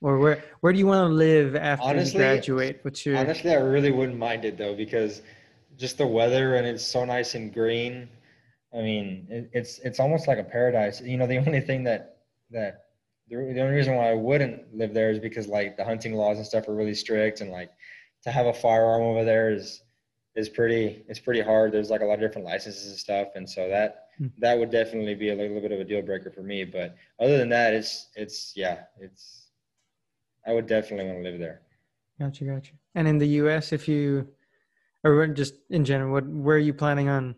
or 0.00 0.18
where 0.18 0.44
where 0.60 0.72
do 0.72 0.78
you 0.78 0.86
want 0.86 1.10
to 1.10 1.14
live 1.14 1.56
after 1.56 1.84
Honestly- 1.86 2.12
you 2.20 2.26
graduate? 2.26 2.78
What's 2.82 3.04
your 3.04 3.16
Honestly, 3.16 3.50
I 3.50 3.54
really 3.60 3.90
wouldn't 3.90 4.18
mind 4.18 4.44
it 4.44 4.56
though, 4.56 4.74
because 4.74 5.22
just 5.76 5.98
the 5.98 6.06
weather 6.06 6.56
and 6.56 6.66
it's 6.66 6.84
so 6.84 7.04
nice 7.04 7.34
and 7.34 7.52
green. 7.52 8.08
I 8.74 8.78
mean, 8.78 9.26
it, 9.30 9.50
it's 9.52 9.78
it's 9.80 9.98
almost 10.00 10.28
like 10.28 10.38
a 10.38 10.44
paradise. 10.44 11.00
You 11.00 11.16
know, 11.16 11.26
the 11.26 11.38
only 11.46 11.60
thing 11.60 11.84
that 11.84 12.18
that 12.50 12.84
the, 13.28 13.36
the 13.36 13.60
only 13.60 13.74
reason 13.76 13.94
why 13.94 14.10
I 14.10 14.14
wouldn't 14.14 14.74
live 14.76 14.94
there 14.94 15.10
is 15.10 15.18
because 15.18 15.46
like 15.48 15.76
the 15.76 15.84
hunting 15.84 16.14
laws 16.14 16.38
and 16.38 16.46
stuff 16.46 16.68
are 16.68 16.74
really 16.74 16.94
strict, 16.94 17.40
and 17.40 17.50
like 17.50 17.70
to 18.24 18.30
have 18.30 18.46
a 18.46 18.52
firearm 18.52 19.02
over 19.02 19.24
there 19.24 19.50
is 19.52 19.82
is 20.34 20.48
pretty 20.48 21.04
it's 21.08 21.18
pretty 21.18 21.40
hard. 21.40 21.72
There's 21.72 21.90
like 21.90 22.00
a 22.02 22.04
lot 22.04 22.14
of 22.14 22.20
different 22.20 22.46
licenses 22.46 22.86
and 22.88 22.98
stuff, 22.98 23.28
and 23.34 23.48
so 23.48 23.68
that 23.68 24.04
Hmm. 24.18 24.26
that 24.38 24.58
would 24.58 24.70
definitely 24.72 25.14
be 25.14 25.30
a 25.30 25.34
little 25.36 25.60
bit 25.60 25.70
of 25.70 25.78
a 25.78 25.84
deal 25.84 26.02
breaker 26.02 26.28
for 26.28 26.42
me. 26.42 26.64
But 26.64 26.96
other 27.20 27.38
than 27.38 27.48
that, 27.50 27.72
it's 27.72 28.08
it's 28.16 28.52
yeah, 28.56 28.80
it's 29.00 29.37
I 30.46 30.52
would 30.52 30.66
definitely 30.66 31.06
want 31.06 31.24
to 31.24 31.30
live 31.30 31.38
there. 31.38 31.60
Gotcha, 32.20 32.44
gotcha. 32.44 32.72
And 32.94 33.06
in 33.06 33.18
the 33.18 33.28
U.S., 33.42 33.72
if 33.72 33.86
you, 33.86 34.28
or 35.04 35.26
just 35.28 35.54
in 35.70 35.84
general, 35.84 36.12
what 36.12 36.26
where 36.26 36.56
are 36.56 36.60
you 36.60 36.74
planning 36.74 37.08
on? 37.08 37.36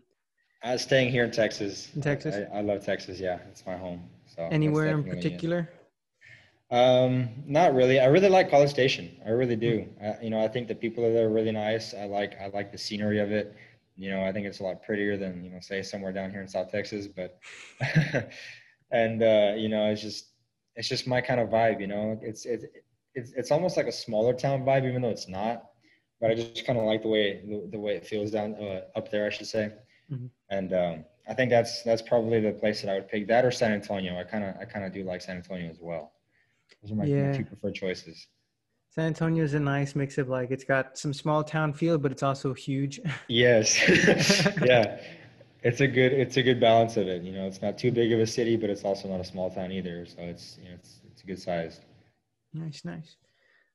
I 0.63 0.73
was 0.73 0.81
staying 0.81 1.11
here 1.11 1.23
in 1.23 1.31
Texas. 1.31 1.89
In 1.95 2.01
Texas? 2.01 2.35
I, 2.35 2.59
I 2.59 2.61
love 2.61 2.85
Texas. 2.85 3.19
Yeah, 3.19 3.39
it's 3.49 3.65
my 3.65 3.77
home. 3.77 4.03
So 4.27 4.47
Anywhere 4.51 4.87
in 4.87 4.97
definitely 4.97 5.11
it. 5.11 5.23
particular? 5.23 5.69
Um, 6.71 7.29
not 7.45 7.73
really. 7.73 7.99
I 7.99 8.05
really 8.05 8.29
like 8.29 8.49
College 8.49 8.69
Station. 8.69 9.11
I 9.25 9.31
really 9.31 9.57
do. 9.57 9.85
I, 10.01 10.15
you 10.21 10.29
know, 10.29 10.39
I 10.43 10.47
think 10.47 10.67
the 10.67 10.75
people 10.75 11.03
are 11.03 11.11
there 11.11 11.25
are 11.25 11.29
really 11.29 11.51
nice. 11.51 11.93
I 11.93 12.05
like 12.05 12.39
I 12.39 12.47
like 12.47 12.71
the 12.71 12.77
scenery 12.77 13.19
of 13.19 13.31
it. 13.31 13.55
You 13.97 14.09
know, 14.09 14.23
I 14.23 14.31
think 14.31 14.47
it's 14.47 14.59
a 14.61 14.63
lot 14.63 14.81
prettier 14.81 15.17
than 15.17 15.43
you 15.43 15.49
know, 15.49 15.59
say 15.59 15.81
somewhere 15.81 16.13
down 16.13 16.31
here 16.31 16.41
in 16.41 16.47
South 16.47 16.71
Texas. 16.71 17.07
But 17.07 17.39
and 18.91 19.21
uh, 19.21 19.53
you 19.57 19.67
know, 19.67 19.87
it's 19.91 20.01
just 20.01 20.27
it's 20.75 20.87
just 20.87 21.07
my 21.07 21.19
kind 21.19 21.41
of 21.41 21.49
vibe. 21.49 21.81
You 21.81 21.87
know, 21.87 22.17
it's 22.21 22.45
it's 22.45 22.63
it's 23.15 23.31
it's 23.33 23.51
almost 23.51 23.77
like 23.77 23.87
a 23.87 23.91
smaller 23.91 24.33
town 24.33 24.63
vibe, 24.63 24.87
even 24.87 25.01
though 25.01 25.09
it's 25.09 25.27
not. 25.27 25.65
But 26.19 26.31
I 26.31 26.35
just 26.35 26.65
kind 26.65 26.77
of 26.77 26.85
like 26.85 27.01
the 27.01 27.07
way 27.09 27.41
the, 27.47 27.67
the 27.71 27.79
way 27.79 27.95
it 27.95 28.05
feels 28.05 28.31
down 28.31 28.55
uh, 28.55 28.81
up 28.95 29.09
there, 29.11 29.25
I 29.25 29.29
should 29.29 29.47
say. 29.47 29.71
Mhm. 30.11 30.29
And 30.49 30.73
um, 30.73 31.05
I 31.27 31.33
think 31.33 31.49
that's 31.49 31.83
that's 31.83 32.01
probably 32.01 32.39
the 32.39 32.51
place 32.51 32.81
that 32.81 32.89
I 32.89 32.95
would 32.95 33.07
pick. 33.07 33.27
That 33.27 33.45
or 33.45 33.51
San 33.51 33.71
Antonio. 33.71 34.17
I 34.19 34.23
kind 34.23 34.43
of 34.43 34.55
I 34.59 34.65
kind 34.65 34.85
of 34.85 34.93
do 34.93 35.03
like 35.03 35.21
San 35.21 35.37
Antonio 35.37 35.69
as 35.69 35.79
well. 35.81 36.13
Those 36.81 36.91
are 36.91 36.95
my, 36.95 37.05
my 37.05 37.37
two 37.37 37.45
preferred 37.45 37.75
choices. 37.75 38.27
San 38.89 39.05
Antonio 39.05 39.43
is 39.43 39.53
a 39.53 39.59
nice 39.59 39.95
mix 39.95 40.17
of 40.17 40.27
like 40.27 40.51
it's 40.51 40.65
got 40.65 40.97
some 40.97 41.13
small 41.13 41.43
town 41.43 41.71
feel, 41.71 41.97
but 41.97 42.11
it's 42.11 42.23
also 42.23 42.53
huge. 42.53 42.99
Yes. 43.27 43.79
yeah. 44.63 45.01
It's 45.63 45.79
a 45.79 45.87
good 45.87 46.11
it's 46.11 46.37
a 46.37 46.43
good 46.43 46.59
balance 46.59 46.97
of 46.97 47.07
it. 47.07 47.21
You 47.23 47.31
know, 47.31 47.45
it's 47.45 47.61
not 47.61 47.77
too 47.77 47.91
big 47.91 48.11
of 48.11 48.19
a 48.19 48.27
city, 48.27 48.57
but 48.57 48.69
it's 48.69 48.83
also 48.83 49.07
not 49.07 49.19
a 49.19 49.23
small 49.23 49.49
town 49.49 49.71
either. 49.71 50.05
So 50.05 50.17
it's 50.19 50.57
you 50.57 50.69
know 50.69 50.75
it's 50.75 50.99
it's 51.11 51.23
a 51.23 51.25
good 51.25 51.39
size. 51.39 51.81
Nice, 52.53 52.83
nice. 52.85 53.15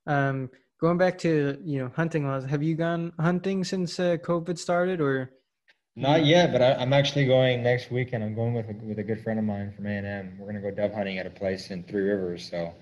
Um, 0.05 0.49
going 0.79 0.97
back 0.97 1.17
to 1.19 1.57
you 1.63 1.79
know 1.79 1.91
hunting 1.95 2.27
laws, 2.27 2.45
have 2.45 2.63
you 2.63 2.75
gone 2.75 3.11
hunting 3.19 3.63
since 3.63 3.99
uh, 3.99 4.17
COVID 4.17 4.57
started, 4.57 5.01
or 5.01 5.31
Not 5.95 6.25
yet, 6.25 6.51
but 6.51 6.61
I, 6.61 6.73
I'm 6.75 6.93
actually 6.93 7.25
going 7.25 7.63
next 7.63 7.91
weekend. 7.91 8.23
I'm 8.23 8.35
going 8.35 8.53
with 8.53 8.69
a, 8.69 8.73
with 8.85 8.99
a 8.99 9.03
good 9.03 9.21
friend 9.23 9.39
of 9.39 9.45
mine 9.45 9.73
from 9.75 9.87
A&M. 9.87 10.37
We're 10.39 10.47
gonna 10.47 10.61
go 10.61 10.71
dove 10.71 10.93
hunting 10.93 11.17
at 11.17 11.25
a 11.25 11.31
place 11.31 11.71
in 11.71 11.83
Three 11.83 12.03
Rivers. 12.03 12.47
So 12.49 12.73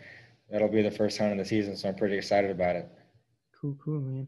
that'll 0.51 0.67
be 0.67 0.81
the 0.81 0.91
first 0.91 1.17
hunt 1.17 1.31
of 1.31 1.37
the 1.37 1.45
season. 1.45 1.75
So 1.75 1.89
I'm 1.89 1.95
pretty 1.95 2.17
excited 2.17 2.51
about 2.51 2.75
it. 2.75 2.89
cool, 3.59 3.77
cool, 3.83 4.01
man. 4.01 4.27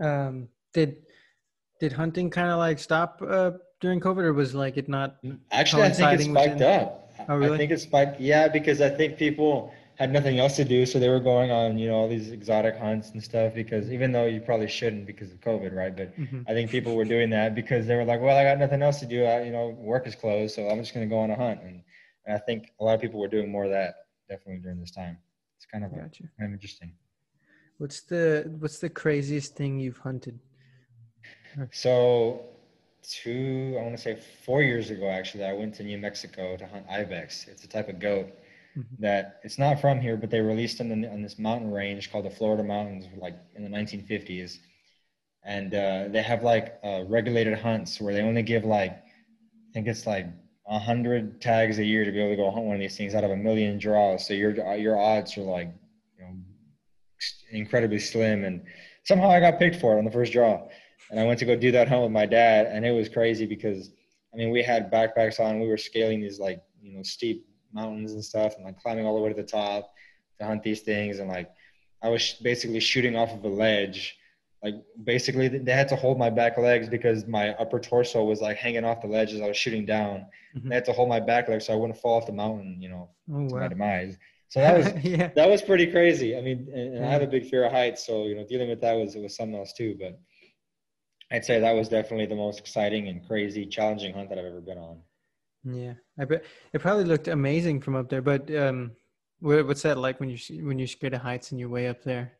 Um, 0.00 0.48
did 0.72 0.96
did 1.80 1.92
hunting 1.92 2.30
kind 2.30 2.50
of 2.50 2.58
like 2.58 2.78
stop 2.78 3.22
uh, 3.26 3.52
during 3.80 4.00
COVID, 4.00 4.24
or 4.24 4.32
was 4.32 4.54
like 4.54 4.76
it 4.76 4.88
not? 4.88 5.16
Actually, 5.50 5.84
I 5.84 5.90
think 5.90 6.20
it 6.20 6.24
spiked 6.24 6.60
it? 6.60 6.62
up. 6.62 7.12
Oh, 7.28 7.36
really? 7.36 7.54
I 7.54 7.58
think 7.58 7.72
it 7.72 7.80
spiked. 7.80 8.20
Yeah, 8.20 8.48
because 8.48 8.80
I 8.80 8.90
think 8.90 9.18
people 9.18 9.72
had 9.98 10.12
nothing 10.12 10.38
else 10.38 10.54
to 10.56 10.64
do, 10.64 10.86
so 10.86 11.00
they 11.00 11.08
were 11.08 11.18
going 11.18 11.50
on, 11.50 11.76
you 11.76 11.88
know, 11.88 11.96
all 11.96 12.08
these 12.08 12.30
exotic 12.30 12.76
hunts 12.76 13.10
and 13.10 13.22
stuff. 13.22 13.52
Because 13.52 13.90
even 13.90 14.12
though 14.12 14.26
you 14.26 14.40
probably 14.40 14.68
shouldn't 14.68 15.06
because 15.06 15.32
of 15.32 15.40
COVID, 15.40 15.74
right? 15.74 15.94
But 15.94 16.16
Mhm. 16.16 16.44
I 16.46 16.52
think 16.54 16.70
people 16.70 16.94
were 16.94 17.04
doing 17.04 17.30
that 17.30 17.56
because 17.56 17.86
they 17.86 17.96
were 17.96 18.04
like, 18.04 18.20
well, 18.20 18.36
I 18.36 18.44
got 18.44 18.58
nothing 18.58 18.80
else 18.80 19.00
to 19.00 19.06
do. 19.06 19.24
I, 19.24 19.42
you 19.42 19.50
know, 19.50 19.70
work 19.70 20.06
is 20.06 20.14
closed, 20.14 20.54
so 20.54 20.68
I'm 20.68 20.78
just 20.78 20.94
going 20.94 21.08
to 21.08 21.12
go 21.12 21.18
on 21.18 21.32
a 21.32 21.36
hunt. 21.36 21.62
And, 21.62 21.82
and 22.24 22.36
I 22.36 22.38
think 22.38 22.72
a 22.80 22.84
lot 22.84 22.94
of 22.94 23.00
people 23.00 23.18
were 23.18 23.28
doing 23.28 23.50
more 23.50 23.64
of 23.64 23.70
that 23.70 23.94
definitely 24.28 24.62
during 24.62 24.78
this 24.78 24.92
time. 24.92 25.18
It's 25.56 25.66
kind 25.66 25.84
of, 25.84 25.92
a, 25.92 25.96
Gotcha. 25.96 26.22
kind 26.38 26.48
of 26.48 26.52
interesting. 26.52 26.92
What's 27.78 28.00
the 28.02 28.52
what's 28.58 28.78
the 28.78 28.88
craziest 28.88 29.56
thing 29.56 29.78
you've 29.80 29.98
hunted? 29.98 30.38
So, 31.72 32.46
two, 33.02 33.76
I 33.78 33.82
want 33.82 33.96
to 33.96 34.02
say 34.02 34.16
four 34.44 34.62
years 34.62 34.90
ago, 34.90 35.08
actually, 35.10 35.44
I 35.44 35.52
went 35.52 35.74
to 35.76 35.82
New 35.82 35.98
Mexico 35.98 36.56
to 36.56 36.66
hunt 36.66 36.86
ibex. 36.88 37.48
It's 37.48 37.64
a 37.64 37.68
type 37.68 37.88
of 37.88 37.98
goat 37.98 38.28
Mhm. 38.78 38.98
that 39.00 39.40
it's 39.44 39.58
not 39.58 39.80
from 39.80 40.00
here, 40.00 40.16
but 40.16 40.30
they 40.30 40.40
released 40.40 40.78
them 40.78 40.92
in, 40.92 41.04
on 41.06 41.22
this 41.22 41.38
mountain 41.38 41.70
range 41.70 42.12
called 42.12 42.26
the 42.26 42.30
Florida 42.30 42.62
Mountains, 42.62 43.06
like 43.16 43.36
in 43.56 43.62
the 43.64 43.68
1950s. 43.68 44.60
And 45.44 45.74
uh, 45.74 46.08
they 46.10 46.22
have 46.22 46.42
like 46.44 46.78
uh, 46.84 47.04
regulated 47.08 47.58
hunts 47.58 48.00
where 48.00 48.14
they 48.14 48.22
only 48.22 48.42
give 48.42 48.64
like, 48.64 48.92
I 48.92 49.72
think 49.72 49.88
it's 49.88 50.06
like 50.06 50.26
a 50.68 50.78
hundred 50.78 51.40
tags 51.40 51.78
a 51.78 51.84
year 51.84 52.04
to 52.04 52.12
be 52.12 52.20
able 52.20 52.32
to 52.32 52.36
go 52.36 52.50
hunt 52.50 52.66
one 52.66 52.76
of 52.76 52.80
these 52.80 52.96
things 52.96 53.14
out 53.14 53.24
of 53.24 53.30
a 53.30 53.36
million 53.36 53.78
draws. 53.78 54.26
So 54.26 54.34
your 54.34 54.52
your 54.76 54.98
odds 54.98 55.36
are 55.38 55.42
like, 55.42 55.70
you 56.18 56.24
know, 56.24 56.34
incredibly 57.50 57.98
slim 57.98 58.44
and 58.44 58.64
somehow 59.04 59.30
I 59.30 59.40
got 59.40 59.58
picked 59.58 59.76
for 59.76 59.94
it 59.94 59.98
on 59.98 60.04
the 60.04 60.10
first 60.10 60.32
draw, 60.32 60.68
and 61.10 61.18
I 61.18 61.24
went 61.24 61.38
to 61.40 61.46
go 61.46 61.56
do 61.56 61.72
that 61.72 61.88
hunt 61.88 62.02
with 62.02 62.12
my 62.12 62.26
dad, 62.26 62.66
and 62.66 62.84
it 62.84 62.92
was 62.92 63.08
crazy 63.08 63.46
because 63.46 63.90
I 64.34 64.36
mean 64.36 64.50
we 64.50 64.62
had 64.62 64.90
backpacks 64.92 65.40
on, 65.40 65.60
we 65.60 65.68
were 65.68 65.78
scaling 65.78 66.20
these 66.20 66.38
like 66.38 66.60
you 66.82 66.92
know 66.92 67.02
steep 67.02 67.46
mountains 67.78 68.12
and 68.12 68.24
stuff, 68.24 68.50
and 68.56 68.64
like 68.64 68.78
climbing 68.82 69.06
all 69.06 69.16
the 69.16 69.22
way 69.22 69.30
to 69.34 69.40
the 69.42 69.48
top 69.60 69.82
to 70.38 70.46
hunt 70.46 70.62
these 70.62 70.82
things, 70.90 71.18
and 71.20 71.28
like 71.36 71.48
I 72.02 72.08
was 72.14 72.24
basically 72.50 72.80
shooting 72.80 73.16
off 73.16 73.32
of 73.32 73.44
a 73.44 73.48
ledge. 73.48 74.00
Like 74.62 74.74
basically, 75.12 75.46
they 75.48 75.72
had 75.72 75.88
to 75.88 75.96
hold 75.96 76.18
my 76.18 76.30
back 76.30 76.58
legs 76.58 76.88
because 76.88 77.26
my 77.26 77.46
upper 77.62 77.78
torso 77.78 78.24
was 78.24 78.40
like 78.40 78.56
hanging 78.56 78.84
off 78.84 79.02
the 79.02 79.06
ledge 79.16 79.32
as 79.32 79.40
I 79.40 79.48
was 79.48 79.56
shooting 79.56 79.86
down. 79.86 80.26
Mhm. 80.56 80.68
They 80.68 80.74
had 80.74 80.84
to 80.86 80.92
hold 80.92 81.08
my 81.08 81.20
back 81.20 81.48
legs 81.48 81.66
so 81.66 81.72
I 81.72 81.76
wouldn't 81.76 81.98
fall 82.00 82.16
off 82.18 82.26
the 82.26 82.32
mountain, 82.32 82.82
you 82.82 82.88
know, 82.88 83.10
Oh 83.32 83.48
to 83.48 83.54
my 83.54 83.68
demise. 83.68 84.16
So 84.50 84.60
that 84.60 84.76
was 84.78 84.86
yeah. 85.04 85.28
that 85.36 85.48
was 85.50 85.60
pretty 85.60 85.86
crazy. 85.88 86.34
I 86.34 86.40
mean, 86.40 86.58
and, 86.72 86.94
and 86.96 87.04
I 87.04 87.10
have 87.10 87.20
a 87.20 87.26
big 87.26 87.44
fear 87.50 87.64
of 87.66 87.72
heights, 87.72 88.06
so 88.06 88.24
you 88.28 88.34
know, 88.34 88.46
dealing 88.48 88.70
with 88.70 88.80
that 88.80 88.94
was 88.94 89.14
was 89.14 89.36
something 89.36 89.58
else 89.58 89.74
too. 89.74 89.94
But 90.00 90.18
I'd 91.30 91.44
say 91.44 91.60
that 91.60 91.74
was 91.74 91.88
definitely 91.88 92.26
the 92.26 92.34
most 92.36 92.58
exciting 92.58 93.08
and 93.08 93.26
crazy, 93.26 93.66
challenging 93.66 94.14
hunt 94.14 94.30
that 94.30 94.38
I've 94.38 94.46
ever 94.46 94.62
been 94.62 94.78
on. 94.78 95.02
Yeah, 95.74 95.94
I 96.18 96.24
bet 96.24 96.44
it 96.72 96.80
probably 96.80 97.04
looked 97.04 97.28
amazing 97.28 97.80
from 97.80 97.96
up 97.96 98.08
there. 98.08 98.22
But 98.22 98.54
um, 98.54 98.92
what, 99.40 99.66
what's 99.66 99.82
that 99.82 99.98
like 99.98 100.20
when 100.20 100.30
you 100.30 100.38
when 100.66 100.78
you're 100.78 100.88
scared 100.88 101.14
of 101.14 101.20
heights 101.20 101.50
and 101.50 101.60
you're 101.60 101.68
way 101.68 101.88
up 101.88 102.02
there, 102.02 102.32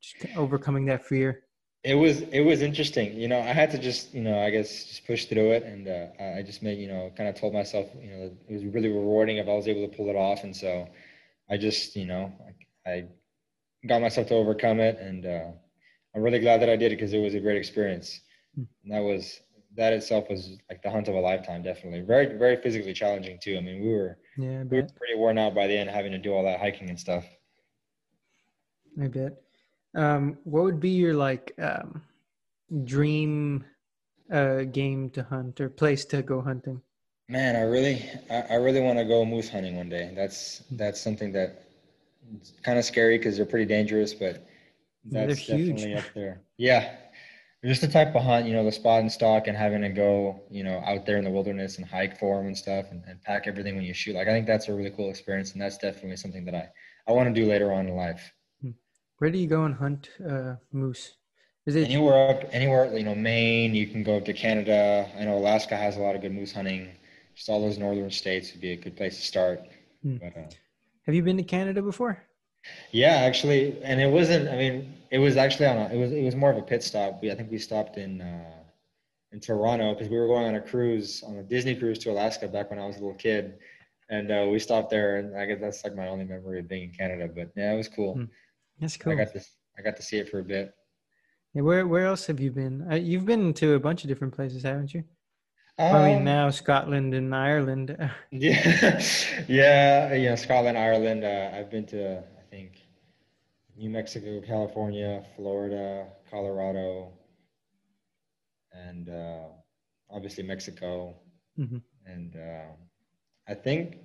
just 0.00 0.36
overcoming 0.36 0.86
that 0.86 1.04
fear? 1.04 1.44
It 1.84 1.94
was 1.94 2.22
it 2.22 2.40
was 2.40 2.62
interesting. 2.62 3.14
You 3.14 3.28
know, 3.28 3.38
I 3.38 3.52
had 3.52 3.70
to 3.70 3.78
just 3.78 4.14
you 4.14 4.22
know 4.22 4.38
I 4.40 4.50
guess 4.50 4.84
just 4.84 5.06
push 5.06 5.26
through 5.26 5.52
it, 5.52 5.62
and 5.62 5.88
uh, 5.88 6.06
I 6.20 6.38
I 6.38 6.42
just 6.42 6.62
made 6.62 6.78
you 6.78 6.88
know 6.88 7.12
kind 7.16 7.28
of 7.28 7.34
told 7.34 7.54
myself 7.54 7.86
you 8.00 8.10
know 8.10 8.30
it 8.48 8.52
was 8.52 8.64
really 8.64 8.88
rewarding 8.88 9.38
if 9.38 9.48
I 9.48 9.54
was 9.54 9.68
able 9.68 9.88
to 9.88 9.96
pull 9.96 10.08
it 10.08 10.16
off, 10.16 10.44
and 10.44 10.54
so 10.54 10.88
I 11.50 11.56
just 11.56 11.96
you 11.96 12.06
know 12.06 12.32
I, 12.86 12.90
I 12.90 13.04
got 13.86 14.00
myself 14.00 14.28
to 14.28 14.34
overcome 14.34 14.80
it, 14.80 14.98
and 14.98 15.24
uh, 15.24 15.50
I'm 16.14 16.22
really 16.22 16.40
glad 16.40 16.60
that 16.62 16.68
I 16.68 16.76
did 16.76 16.92
it 16.92 16.96
because 16.96 17.12
it 17.12 17.18
was 17.18 17.34
a 17.34 17.40
great 17.40 17.56
experience. 17.56 18.20
Hmm. 18.56 18.64
And 18.84 18.92
that 18.92 19.02
was 19.02 19.40
that 19.78 19.94
itself 19.94 20.28
was 20.30 20.58
like 20.70 20.82
the 20.82 20.90
hunt 20.90 21.08
of 21.08 21.16
a 21.16 21.20
lifetime, 21.20 21.62
definitely. 21.62 22.02
Very 22.02 22.38
very 22.38 22.56
physically 22.62 22.94
challenging 22.94 23.38
too. 23.40 23.58
I 23.58 23.62
mean, 23.62 23.82
we 23.82 23.88
were 23.90 24.18
Yeah, 24.36 24.64
we 24.70 24.78
were 24.78 24.88
pretty 24.96 25.16
worn 25.16 25.38
out 25.38 25.54
by 25.54 25.68
the 25.68 25.78
end, 25.78 25.90
having 25.90 26.12
to 26.12 26.18
do 26.18 26.34
all 26.34 26.44
that 26.44 26.60
hiking 26.60 26.90
and 26.90 27.00
stuff. 27.00 27.26
I 29.00 29.08
bet. 29.08 29.40
Um, 29.94 30.38
what 30.44 30.64
would 30.64 30.80
be 30.80 30.90
your 30.90 31.14
like 31.14 31.54
um, 31.58 32.02
dream 32.84 33.64
uh, 34.32 34.64
game 34.64 35.10
to 35.10 35.24
hunt 35.24 35.60
or 35.60 35.70
place 35.70 36.04
to 36.06 36.22
go 36.22 36.42
hunting? 36.42 36.82
Man, 37.28 37.56
I 37.56 37.60
really, 37.62 38.02
I, 38.30 38.40
I 38.42 38.54
really 38.56 38.80
want 38.80 38.98
to 38.98 39.04
go 39.04 39.24
moose 39.24 39.48
hunting 39.50 39.76
one 39.76 39.88
day. 39.88 40.12
That's 40.14 40.62
that's 40.72 41.00
something 41.00 41.32
that 41.32 41.62
kind 42.62 42.78
of 42.78 42.84
scary 42.84 43.18
because 43.18 43.36
they're 43.36 43.46
pretty 43.46 43.66
dangerous, 43.66 44.14
but 44.14 44.46
Yeah, 45.10 45.26
that's 45.26 45.36
huge. 45.36 45.46
definitely 45.46 45.94
up 45.94 46.14
there. 46.14 46.42
Yeah, 46.58 46.96
just 47.64 47.80
the 47.80 47.88
type 47.88 48.14
of 48.14 48.22
hunt, 48.22 48.46
you 48.46 48.52
know, 48.52 48.64
the 48.64 48.72
spot 48.72 49.00
and 49.00 49.10
stalk, 49.10 49.48
and 49.48 49.56
having 49.56 49.82
to 49.82 49.88
go, 49.88 50.40
you 50.50 50.62
know, 50.64 50.82
out 50.86 51.06
there 51.06 51.18
in 51.18 51.24
the 51.24 51.30
wilderness 51.30 51.78
and 51.78 51.86
hike 51.86 52.18
for 52.18 52.36
them 52.36 52.46
and 52.46 52.56
stuff, 52.56 52.86
and, 52.90 53.02
and 53.06 53.22
pack 53.22 53.46
everything 53.46 53.74
when 53.74 53.84
you 53.84 53.94
shoot. 53.94 54.14
Like 54.14 54.28
I 54.28 54.32
think 54.32 54.46
that's 54.46 54.68
a 54.68 54.74
really 54.74 54.90
cool 54.90 55.10
experience, 55.10 55.52
and 55.52 55.60
that's 55.60 55.78
definitely 55.78 56.16
something 56.16 56.44
that 56.44 56.54
I 56.54 56.68
I 57.08 57.12
want 57.12 57.34
to 57.34 57.40
do 57.40 57.48
later 57.48 57.72
on 57.72 57.88
in 57.88 57.96
life. 57.96 58.32
Where 59.18 59.30
do 59.30 59.38
you 59.38 59.48
go 59.48 59.64
and 59.64 59.74
hunt 59.74 60.10
uh, 60.24 60.54
moose? 60.72 61.16
Is 61.66 61.74
it 61.74 61.84
Anywhere 61.84 62.30
up, 62.30 62.44
anywhere, 62.52 62.96
you 62.96 63.04
know, 63.04 63.14
Maine. 63.14 63.74
You 63.74 63.86
can 63.86 64.02
go 64.02 64.16
up 64.16 64.24
to 64.26 64.32
Canada. 64.32 65.10
I 65.18 65.24
know 65.24 65.36
Alaska 65.36 65.76
has 65.76 65.96
a 65.96 66.00
lot 66.00 66.14
of 66.14 66.22
good 66.22 66.32
moose 66.32 66.52
hunting. 66.52 66.88
Just 67.34 67.48
all 67.48 67.60
those 67.60 67.78
northern 67.78 68.10
states 68.10 68.52
would 68.52 68.60
be 68.60 68.72
a 68.72 68.76
good 68.76 68.96
place 68.96 69.16
to 69.16 69.22
start. 69.22 69.60
Hmm. 70.02 70.16
But, 70.18 70.36
uh, 70.36 70.50
have 71.06 71.14
you 71.14 71.22
been 71.22 71.36
to 71.36 71.42
Canada 71.42 71.82
before? 71.82 72.27
Yeah, 72.92 73.16
actually, 73.16 73.80
and 73.82 74.00
it 74.00 74.10
wasn't. 74.10 74.48
I 74.48 74.56
mean, 74.56 74.94
it 75.10 75.18
was 75.18 75.36
actually 75.36 75.66
on. 75.66 75.76
A, 75.78 75.88
it 75.88 75.96
was. 75.98 76.12
It 76.12 76.24
was 76.24 76.34
more 76.34 76.50
of 76.50 76.56
a 76.56 76.62
pit 76.62 76.82
stop. 76.82 77.20
We, 77.20 77.30
I 77.30 77.34
think 77.34 77.50
we 77.50 77.58
stopped 77.58 77.96
in 77.98 78.20
uh, 78.20 78.62
in 79.32 79.40
Toronto 79.40 79.94
because 79.94 80.08
we 80.08 80.18
were 80.18 80.26
going 80.26 80.46
on 80.46 80.54
a 80.54 80.60
cruise 80.60 81.22
on 81.26 81.36
a 81.36 81.42
Disney 81.42 81.74
cruise 81.74 81.98
to 82.00 82.10
Alaska 82.10 82.48
back 82.48 82.70
when 82.70 82.78
I 82.78 82.86
was 82.86 82.96
a 82.96 83.00
little 83.00 83.14
kid, 83.14 83.58
and 84.08 84.30
uh, 84.30 84.46
we 84.50 84.58
stopped 84.58 84.90
there. 84.90 85.16
And 85.18 85.36
I 85.36 85.44
guess 85.46 85.60
that's 85.60 85.84
like 85.84 85.94
my 85.94 86.08
only 86.08 86.24
memory 86.24 86.60
of 86.60 86.68
being 86.68 86.84
in 86.84 86.92
Canada. 86.92 87.28
But 87.34 87.50
yeah, 87.56 87.72
it 87.72 87.76
was 87.76 87.88
cool. 87.88 88.14
Hmm. 88.14 88.24
That's 88.80 88.98
I 89.06 89.14
got 89.14 89.32
to. 89.32 89.40
I 89.78 89.82
got 89.82 89.96
to 89.96 90.02
see 90.02 90.18
it 90.18 90.28
for 90.28 90.38
a 90.40 90.44
bit. 90.44 90.74
Yeah, 91.54 91.62
where 91.62 91.86
where 91.86 92.06
else 92.06 92.26
have 92.26 92.40
you 92.40 92.50
been? 92.50 92.86
Uh, 92.90 92.96
you've 92.96 93.26
been 93.26 93.52
to 93.54 93.74
a 93.74 93.80
bunch 93.80 94.02
of 94.04 94.08
different 94.08 94.34
places, 94.34 94.62
haven't 94.62 94.94
you? 94.94 95.04
I 95.78 96.08
mean, 96.08 96.18
Um, 96.18 96.24
now 96.24 96.50
Scotland 96.50 97.14
and 97.14 97.34
Ireland. 97.34 97.96
Yeah, 98.32 99.00
yeah, 99.48 100.14
you 100.14 100.28
know, 100.30 100.34
Scotland, 100.36 100.76
Ireland. 100.76 101.24
Uh, 101.24 101.50
I've 101.54 101.70
been 101.70 101.86
to, 101.86 102.22
think, 102.50 102.86
New 103.76 103.90
Mexico, 103.90 104.40
California, 104.40 105.24
Florida, 105.36 106.06
Colorado, 106.30 107.12
and 108.72 109.08
uh, 109.08 109.46
obviously 110.10 110.44
Mexico. 110.44 111.14
Mhm. 111.58 111.82
And 112.06 112.36
uh, 112.36 112.72
I 113.46 113.54
think 113.54 113.98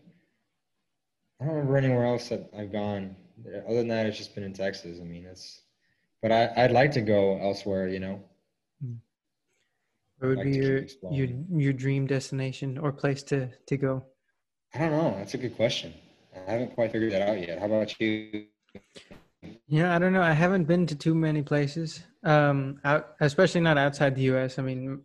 I 1.39 1.45
don't 1.45 1.55
remember 1.55 1.77
anywhere 1.77 2.05
else 2.05 2.29
that 2.29 2.49
I've 2.57 2.71
gone. 2.71 3.15
Other 3.67 3.77
than 3.77 3.87
that, 3.89 4.05
it's 4.05 4.17
just 4.17 4.35
been 4.35 4.43
in 4.43 4.53
Texas. 4.53 4.99
I 5.01 5.03
mean, 5.03 5.25
it's. 5.25 5.61
But 6.21 6.31
I, 6.31 6.53
I'd 6.55 6.71
like 6.71 6.91
to 6.93 7.01
go 7.01 7.37
elsewhere. 7.41 7.87
You 7.87 7.99
know. 7.99 8.23
Where 10.17 10.29
would 10.29 10.37
like 10.37 10.47
be 10.47 10.55
your 10.55 10.85
your 11.11 11.27
your 11.51 11.73
dream 11.73 12.07
destination 12.07 12.77
or 12.77 12.93
place 12.93 13.23
to 13.23 13.49
to 13.67 13.77
go? 13.77 14.05
I 14.73 14.79
don't 14.79 14.91
know. 14.91 15.15
That's 15.17 15.33
a 15.33 15.37
good 15.37 15.55
question. 15.55 15.93
I 16.35 16.51
haven't 16.51 16.73
quite 16.75 16.91
figured 16.91 17.11
that 17.11 17.27
out 17.27 17.39
yet. 17.39 17.59
How 17.59 17.65
about 17.65 17.99
you? 17.99 18.45
Yeah, 19.67 19.95
I 19.95 19.99
don't 19.99 20.13
know. 20.13 20.21
I 20.21 20.33
haven't 20.33 20.65
been 20.65 20.85
to 20.87 20.95
too 20.95 21.15
many 21.15 21.41
places. 21.41 22.03
Um, 22.23 22.79
out 22.85 23.15
especially 23.19 23.61
not 23.61 23.77
outside 23.77 24.15
the 24.15 24.23
U.S. 24.23 24.57
I 24.57 24.61
mean, 24.61 25.01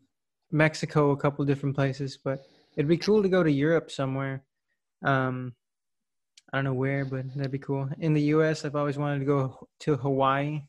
Mexico, 0.50 1.10
a 1.10 1.16
couple 1.16 1.44
different 1.44 1.74
places, 1.74 2.18
but 2.22 2.46
it'd 2.76 2.88
be 2.88 2.96
cool 2.96 3.22
to 3.22 3.28
go 3.28 3.42
to 3.42 3.50
Europe 3.50 3.90
somewhere. 3.90 4.44
Um, 5.04 5.54
I 6.52 6.58
don't 6.58 6.64
know 6.64 6.74
where, 6.74 7.04
but 7.04 7.34
that'd 7.34 7.50
be 7.50 7.58
cool. 7.58 7.88
In 7.98 8.14
the 8.14 8.22
U.S., 8.22 8.64
I've 8.64 8.76
always 8.76 8.96
wanted 8.96 9.18
to 9.20 9.24
go 9.26 9.68
to 9.80 9.96
Hawaii. 9.96 10.62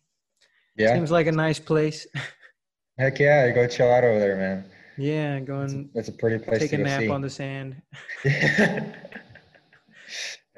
Yeah. 0.75 0.93
Seems 0.93 1.11
like 1.11 1.27
a 1.27 1.31
nice 1.31 1.59
place. 1.59 2.07
Heck 2.97 3.19
yeah, 3.19 3.49
go 3.51 3.65
chill 3.67 3.89
out 3.89 4.03
over 4.03 4.19
there, 4.19 4.35
man. 4.35 4.65
yeah, 4.97 5.39
go 5.39 5.61
It's 5.61 5.73
a, 5.73 5.85
it's 5.95 6.09
a 6.09 6.11
pretty 6.11 6.43
place 6.43 6.59
take 6.59 6.71
to 6.71 6.75
a 6.77 6.79
nap 6.79 7.01
see. 7.01 7.07
on 7.07 7.21
the 7.21 7.29
sand. 7.29 7.81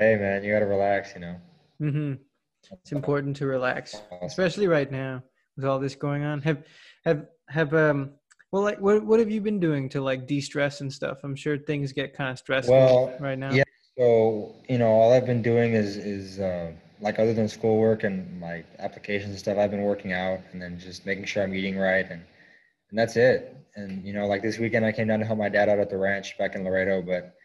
hey, 0.02 0.16
man, 0.16 0.44
you 0.44 0.52
gotta 0.52 0.66
relax, 0.66 1.14
you 1.14 1.22
know. 1.22 1.36
Mm-hmm. 1.82 2.14
It's 2.72 2.92
important 2.92 3.36
to 3.38 3.46
relax. 3.46 3.96
Especially 4.22 4.68
right 4.68 4.92
now 4.92 5.24
with 5.56 5.66
all 5.66 5.80
this 5.80 5.96
going 5.96 6.24
on 6.24 6.42
have 6.42 6.64
have 7.04 7.26
have 7.50 7.74
um 7.74 8.12
well 8.52 8.64
like 8.64 8.80
what 8.80 9.04
what 9.06 9.20
have 9.20 9.30
you 9.30 9.42
been 9.42 9.60
doing 9.60 9.90
to 9.90 10.00
like 10.00 10.26
de-stress 10.26 10.80
and 10.80 10.92
stuff 10.92 11.18
i'm 11.26 11.36
sure 11.36 11.58
things 11.58 11.92
get 11.92 12.16
kind 12.16 12.32
of 12.32 12.38
stressful 12.38 12.74
Well, 12.74 13.14
right 13.20 13.38
now 13.38 13.52
yeah. 13.52 13.64
So, 13.98 14.56
you 14.70 14.78
know, 14.78 14.88
all 14.88 15.12
I've 15.12 15.26
been 15.26 15.42
doing 15.42 15.74
is 15.74 15.98
is 15.98 16.40
uh, 16.40 16.72
like 17.02 17.20
other 17.20 17.34
than 17.34 17.48
schoolwork 17.48 18.04
and 18.04 18.40
my 18.40 18.64
applications 18.80 19.32
and 19.32 19.40
stuff, 19.40 19.58
I've 19.58 19.72
been 19.72 19.84
working 19.84 20.14
out 20.14 20.40
and 20.52 20.62
then 20.62 20.80
just 20.80 21.06
making 21.06 21.26
sure 21.26 21.44
I'm 21.44 21.54
eating 21.54 21.78
right 21.78 22.10
and 22.10 22.24
and 22.90 23.00
that's 23.00 23.16
it. 23.16 23.56
And 23.76 24.04
you 24.06 24.14
know, 24.14 24.28
like 24.28 24.42
this 24.42 24.58
weekend, 24.58 24.86
I 24.86 24.92
came 24.92 25.08
down 25.08 25.20
to 25.20 25.26
help 25.26 25.40
my 25.40 25.50
dad 25.50 25.70
out 25.70 25.80
at 25.80 25.90
the 25.90 25.98
ranch 25.98 26.38
back 26.38 26.56
in 26.56 26.64
Laredo. 26.64 27.02
But 27.02 27.36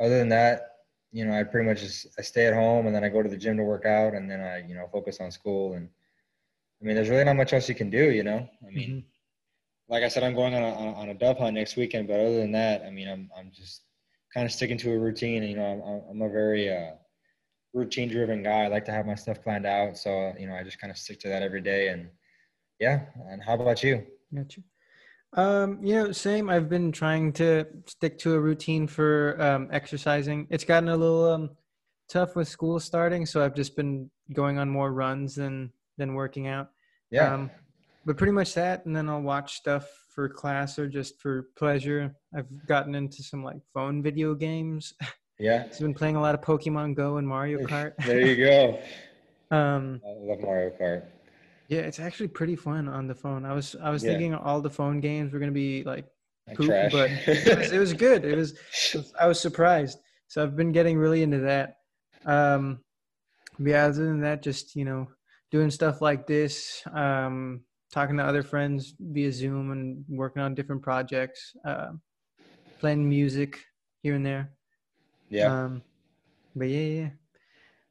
other 0.00 0.18
than 0.18 0.30
that, 0.30 0.73
you 1.14 1.24
know, 1.24 1.34
I 1.38 1.44
pretty 1.44 1.66
much 1.70 1.80
just 1.80 2.08
I 2.18 2.22
stay 2.22 2.46
at 2.46 2.54
home 2.54 2.86
and 2.86 2.94
then 2.94 3.04
I 3.04 3.08
go 3.08 3.22
to 3.22 3.28
the 3.34 3.38
gym 3.44 3.56
to 3.58 3.64
work 3.74 3.86
out 3.86 4.14
and 4.14 4.30
then 4.30 4.40
I 4.52 4.66
you 4.68 4.74
know 4.76 4.88
focus 4.92 5.20
on 5.20 5.30
school 5.30 5.74
and 5.74 5.88
I 6.82 6.84
mean, 6.86 6.96
there's 6.96 7.08
really 7.08 7.24
not 7.24 7.36
much 7.36 7.52
else 7.54 7.68
you 7.68 7.74
can 7.74 7.90
do, 7.90 8.10
you 8.18 8.24
know. 8.24 8.40
I 8.66 8.70
mean, 8.70 8.90
Mhm. 8.90 9.04
like 9.88 10.02
I 10.04 10.08
said, 10.08 10.24
I'm 10.24 10.34
going 10.34 10.54
on 10.54 10.62
a, 10.62 10.72
on 11.00 11.08
a- 11.10 11.14
dove 11.14 11.38
hunt 11.38 11.54
next 11.54 11.76
weekend, 11.76 12.08
but 12.08 12.20
other 12.20 12.36
than 12.42 12.52
that, 12.52 12.82
I 12.82 12.90
mean, 12.90 13.08
I'm 13.08 13.30
I'm 13.36 13.50
just 13.52 13.84
kind 14.34 14.46
of 14.46 14.52
sticking 14.52 14.78
to 14.78 14.92
a 14.92 14.98
routine. 14.98 15.42
And, 15.42 15.50
you 15.52 15.56
know, 15.58 15.68
I'm 15.72 16.10
I'm 16.10 16.22
a 16.22 16.32
very 16.32 16.64
uh, 16.78 16.94
routine 17.74 18.08
driven 18.08 18.42
guy. 18.42 18.64
I 18.64 18.68
like 18.68 18.84
to 18.86 18.92
have 18.92 19.06
my 19.06 19.14
stuff 19.16 19.42
planned 19.42 19.66
out, 19.66 19.96
so 19.98 20.34
you 20.38 20.46
know, 20.48 20.56
I 20.56 20.64
just 20.64 20.80
kind 20.80 20.90
of 20.90 20.98
stick 20.98 21.20
to 21.20 21.28
that 21.28 21.42
every 21.42 21.60
day. 21.62 21.88
And 21.88 22.10
yeah. 22.80 23.06
And 23.30 23.42
how 23.42 23.54
about 23.54 23.82
you? 23.84 24.06
Gotcha. 24.34 24.60
Um, 25.34 25.78
you 25.82 25.94
know, 25.94 26.12
same. 26.12 26.48
I've 26.48 26.68
been 26.68 26.92
trying 26.92 27.32
to 27.34 27.66
stick 27.86 28.18
to 28.20 28.34
a 28.34 28.40
routine 28.40 28.86
for 28.86 29.40
um, 29.42 29.68
exercising. 29.72 30.46
It's 30.50 30.64
gotten 30.64 30.88
a 30.88 30.96
little 30.96 31.32
um, 31.32 31.50
tough 32.08 32.36
with 32.36 32.48
school 32.48 32.78
starting, 32.78 33.26
so 33.26 33.44
I've 33.44 33.54
just 33.54 33.76
been 33.76 34.10
going 34.32 34.58
on 34.58 34.68
more 34.68 34.92
runs 34.92 35.34
than 35.34 35.72
than 35.98 36.14
working 36.14 36.46
out. 36.46 36.70
Yeah. 37.10 37.34
Um, 37.34 37.50
but 38.06 38.16
pretty 38.16 38.32
much 38.32 38.54
that, 38.54 38.86
and 38.86 38.94
then 38.94 39.08
I'll 39.08 39.22
watch 39.22 39.56
stuff 39.56 39.88
for 40.14 40.28
class 40.28 40.78
or 40.78 40.86
just 40.86 41.20
for 41.20 41.48
pleasure. 41.56 42.14
I've 42.36 42.66
gotten 42.66 42.94
into 42.94 43.22
some 43.22 43.42
like 43.42 43.56
phone 43.72 44.02
video 44.02 44.34
games. 44.34 44.94
yeah. 45.38 45.64
I've 45.66 45.78
been 45.80 45.94
playing 45.94 46.16
a 46.16 46.20
lot 46.20 46.34
of 46.34 46.40
Pokemon 46.42 46.94
Go 46.94 47.16
and 47.16 47.26
Mario 47.26 47.58
Kart. 47.66 47.94
there 48.04 48.20
you 48.20 48.36
go. 48.36 48.78
um, 49.50 50.00
I 50.06 50.10
love 50.20 50.40
Mario 50.40 50.70
Kart. 50.80 51.02
Yeah, 51.68 51.80
it's 51.80 51.98
actually 52.00 52.28
pretty 52.28 52.56
fun 52.56 52.88
on 52.88 53.06
the 53.06 53.14
phone. 53.14 53.44
I 53.44 53.52
was 53.54 53.74
I 53.82 53.90
was 53.90 54.02
Yeah. 54.02 54.10
thinking 54.10 54.34
all 54.34 54.60
the 54.60 54.70
phone 54.70 55.00
games 55.00 55.32
were 55.32 55.38
gonna 55.38 55.52
be 55.52 55.82
like 55.84 56.06
poop, 56.54 56.68
but 56.92 57.10
it 57.26 57.58
was, 57.58 57.72
it 57.72 57.78
was 57.78 57.92
good. 58.06 58.24
It 58.24 58.36
was, 58.36 58.58
I 59.20 59.26
was 59.26 59.40
surprised. 59.40 59.98
So 60.28 60.42
I've 60.42 60.56
been 60.56 60.72
getting 60.72 60.98
really 60.98 61.22
into 61.22 61.38
that. 61.40 61.76
Um, 62.26 62.80
yeah, 63.58 63.84
other 63.86 64.04
than 64.06 64.20
that, 64.22 64.42
just 64.42 64.74
you 64.76 64.84
know, 64.84 65.08
doing 65.50 65.70
stuff 65.70 66.00
like 66.00 66.26
this, 66.26 66.82
um, 66.92 67.60
talking 67.92 68.16
to 68.16 68.24
other 68.24 68.42
friends 68.42 68.94
via 68.98 69.30
Zoom 69.32 69.70
and 69.70 70.04
working 70.08 70.42
on 70.42 70.54
different 70.54 70.82
projects, 70.82 71.52
uh, 71.64 71.92
playing 72.80 73.08
music 73.08 73.60
here 74.02 74.14
and 74.14 74.26
there. 74.26 74.50
Yeah. 75.30 75.64
Um, 75.64 75.82
but 76.56 76.66
yeah, 76.68 77.00
yeah. 77.02 77.08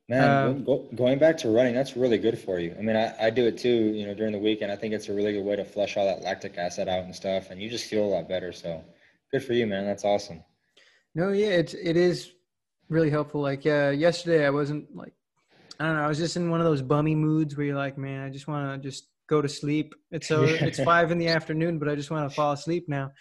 Man, 0.10 0.48
Um, 0.48 0.64
go, 0.66 0.86
going 0.96 1.18
back 1.18 1.38
to 1.40 1.50
running, 1.50 1.74
that's 1.74 1.96
really 1.96 2.18
good 2.18 2.38
for 2.38 2.60
you. 2.60 2.76
I 2.78 2.82
mean, 2.82 2.96
I, 2.98 3.14
I 3.28 3.30
do 3.30 3.48
it 3.48 3.58
too, 3.58 3.70
you 3.70 4.06
know, 4.06 4.14
during 4.14 4.34
the 4.34 4.40
weekend. 4.40 4.72
I 4.72 4.76
think 4.76 4.94
it's 4.94 5.08
a 5.08 5.14
really 5.14 5.32
good 5.32 5.46
way 5.46 5.56
to 5.56 5.64
flush 5.64 5.96
all 5.96 6.06
that 6.06 6.22
lactic 6.22 6.58
acid 6.58 6.90
out 6.90 7.06
and 7.06 7.16
stuff, 7.16 7.52
and 7.52 7.62
you 7.62 7.70
just 7.70 7.90
feel 7.90 8.04
a 8.04 8.12
lot 8.16 8.28
better. 8.28 8.52
So 8.52 8.84
good 9.32 9.44
for 9.44 9.54
you, 9.54 9.66
man. 9.66 9.86
That's 9.86 10.04
awesome. 10.04 10.44
No, 11.16 11.30
yeah, 11.32 11.48
it's 11.48 11.74
it 11.74 11.96
is 11.96 12.32
really 12.90 13.10
helpful. 13.10 13.42
Like 13.42 13.66
uh, 13.66 13.94
yesterday, 13.96 14.46
I 14.46 14.50
wasn't 14.50 14.94
like 14.94 15.14
I 15.80 15.86
don't 15.86 15.96
know. 15.96 16.04
I 16.04 16.08
was 16.08 16.18
just 16.18 16.36
in 16.36 16.50
one 16.50 16.60
of 16.60 16.66
those 16.66 16.82
bummy 16.82 17.16
moods 17.16 17.56
where 17.56 17.66
you're 17.66 17.78
like, 17.78 17.98
man, 17.98 18.26
I 18.26 18.30
just 18.30 18.48
want 18.48 18.82
to 18.82 18.90
just 18.90 19.08
go 19.28 19.42
to 19.42 19.48
sleep. 19.48 19.96
It's 20.12 20.28
so 20.28 20.44
it's 20.48 20.84
five 20.84 21.12
in 21.12 21.18
the 21.18 21.30
afternoon, 21.30 21.80
but 21.80 21.88
I 21.88 21.96
just 21.96 22.12
want 22.12 22.30
to 22.30 22.36
fall 22.36 22.52
asleep 22.52 22.90
now. 22.90 23.12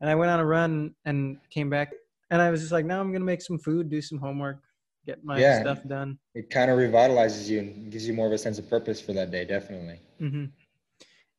And 0.00 0.08
I 0.08 0.14
went 0.14 0.30
on 0.30 0.38
a 0.38 0.46
run 0.46 0.94
and 1.04 1.38
came 1.50 1.70
back, 1.70 1.92
and 2.30 2.40
I 2.40 2.50
was 2.50 2.60
just 2.60 2.72
like, 2.72 2.84
now 2.84 3.00
I'm 3.00 3.12
gonna 3.12 3.24
make 3.24 3.42
some 3.42 3.58
food, 3.58 3.90
do 3.90 4.00
some 4.00 4.18
homework, 4.18 4.62
get 5.10 5.24
my 5.24 5.38
Yeah. 5.38 5.60
stuff 5.60 5.80
done. 5.86 6.18
It 6.34 6.50
kind 6.50 6.70
of 6.70 6.78
revitalizes 6.78 7.48
you 7.48 7.58
and 7.60 7.90
gives 7.92 8.06
you 8.06 8.14
more 8.14 8.26
of 8.26 8.32
a 8.32 8.38
sense 8.38 8.58
of 8.58 8.68
purpose 8.68 9.00
for 9.00 9.12
that 9.14 9.30
day, 9.30 9.44
definitely. 9.44 9.98
hmm 10.18 10.44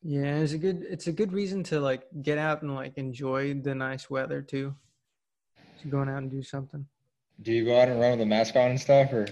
Yeah, 0.03 0.37
it's 0.43 0.53
a 0.53 0.57
good 0.57 0.79
it's 0.89 1.07
a 1.07 1.11
good 1.19 1.31
reason 1.31 1.63
to 1.65 1.79
like 1.79 2.03
get 2.21 2.37
out 2.37 2.61
and 2.63 2.73
like 2.75 2.93
enjoy 2.97 3.53
the 3.67 3.73
nice 3.75 4.09
weather 4.09 4.41
too. 4.41 4.75
To 5.81 5.87
going 5.87 6.09
out 6.09 6.17
and 6.23 6.31
do 6.31 6.43
something. 6.43 6.85
Do 7.41 7.51
you 7.53 7.65
go 7.65 7.79
out 7.79 7.87
and 7.87 7.99
run 7.99 8.11
with 8.11 8.21
a 8.21 8.25
mask 8.25 8.55
on 8.55 8.69
and 8.71 8.79
stuff, 8.79 9.11
or? 9.13 9.25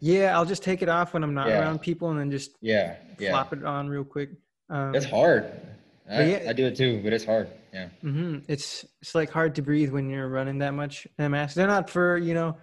Yeah, 0.00 0.36
I'll 0.36 0.44
just 0.54 0.62
take 0.62 0.80
it 0.82 0.88
off 0.88 1.12
when 1.14 1.24
I'm 1.24 1.34
not 1.34 1.48
Yeah. 1.48 1.60
around 1.60 1.80
people, 1.80 2.10
and 2.10 2.18
then 2.20 2.30
just 2.30 2.50
Yeah, 2.60 2.96
yeah. 3.18 3.30
flop 3.30 3.52
it 3.52 3.64
on 3.64 3.88
real 3.88 4.04
quick. 4.04 4.30
Um, 4.70 4.94
It's 4.94 5.06
hard. 5.06 5.44
I, 6.08 6.22
yeah- 6.24 6.50
I 6.50 6.52
do 6.52 6.66
it 6.66 6.76
too, 6.76 7.00
but 7.02 7.12
it's 7.12 7.24
hard. 7.24 7.48
Yeah. 7.72 7.88
Mm-hmm. 8.04 8.38
It's 8.48 8.84
it's 9.02 9.14
like 9.14 9.30
hard 9.30 9.54
to 9.56 9.62
breathe 9.62 9.90
when 9.90 10.08
you're 10.08 10.28
running 10.28 10.58
that 10.58 10.72
much 10.74 11.06
in 11.18 11.24
a 11.24 11.28
mask. 11.28 11.54
They're 11.56 11.66
not 11.76 11.90
for 11.90 12.16
you 12.18 12.34
know 12.34 12.56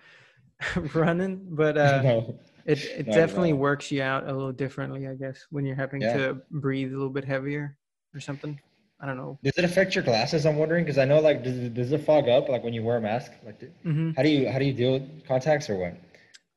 running, 0.94 1.48
but 1.52 1.78
uh, 1.78 2.02
no. 2.02 2.40
it 2.66 2.80
it 2.84 3.06
definitely 3.12 3.54
works 3.54 3.92
you 3.92 4.02
out 4.02 4.24
a 4.28 4.34
little 4.34 4.52
differently, 4.52 5.08
I 5.08 5.16
guess, 5.16 5.46
when 5.50 5.66
you're 5.66 5.76
having 5.76 6.02
Yeah. 6.02 6.14
to 6.18 6.42
breathe 6.52 6.92
a 6.92 6.96
little 6.96 7.10
bit 7.14 7.26
heavier 7.26 7.78
or 8.14 8.20
something. 8.20 8.60
I 9.00 9.06
don't 9.06 9.18
know. 9.18 9.38
Does 9.44 9.58
it 9.58 9.66
affect 9.66 9.94
your 9.94 10.04
glasses? 10.04 10.46
I'm 10.46 10.58
wondering 10.58 10.86
because 10.86 10.98
I 10.98 11.06
know 11.06 11.20
like 11.20 11.44
does 11.44 11.58
it, 11.58 11.74
does 11.74 11.92
it 11.92 12.00
fog 12.06 12.30
up 12.30 12.48
like 12.50 12.64
when 12.64 12.74
you 12.74 12.84
wear 12.84 12.98
a 12.98 13.02
mask? 13.02 13.32
Like, 13.46 13.60
do- 13.60 13.72
hmm 13.84 14.12
how 14.16 14.24
do 14.24 14.30
you 14.30 14.50
how 14.50 14.58
do 14.60 14.66
you 14.66 14.74
deal 14.74 14.94
with 14.94 15.28
contacts 15.28 15.70
or 15.70 15.76
what? 15.76 15.94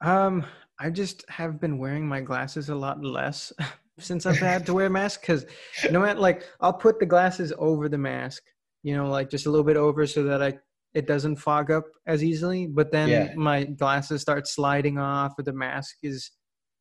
Um, 0.01 0.47
I 0.79 0.91
just 0.91 1.29
have 1.29 1.61
been 1.61 1.79
wearing 1.79 2.07
my 2.07 2.21
glasses 2.21 2.69
a 2.69 2.75
lot 2.75 3.03
less 3.03 3.53
since 3.99 4.27
I've 4.27 4.37
had 4.37 4.65
to 4.67 4.75
wear 4.75 4.87
a 4.87 4.91
mask 4.91 5.23
because 5.23 5.45
no 5.91 6.01
matter 6.01 6.21
like 6.21 6.45
I'll 6.61 6.73
put 6.73 7.01
the 7.01 7.07
glasses 7.07 7.53
over 7.59 7.89
the 7.89 7.99
mask, 7.99 8.45
you 8.85 8.97
know, 8.97 9.09
like 9.11 9.29
just 9.29 9.47
a 9.47 9.51
little 9.51 9.65
bit 9.67 9.77
over 9.77 10.07
so 10.07 10.23
that 10.25 10.41
I 10.43 10.59
it 10.95 11.07
doesn't 11.07 11.37
fog 11.37 11.71
up 11.71 11.85
as 12.07 12.25
easily. 12.25 12.67
But 12.67 12.91
then 12.93 13.09
Yeah. 13.11 13.35
my 13.35 13.65
glasses 13.65 14.21
start 14.23 14.47
sliding 14.49 14.99
off, 14.99 15.33
or 15.39 15.43
the 15.43 15.53
mask 15.53 15.97
is, 16.03 16.31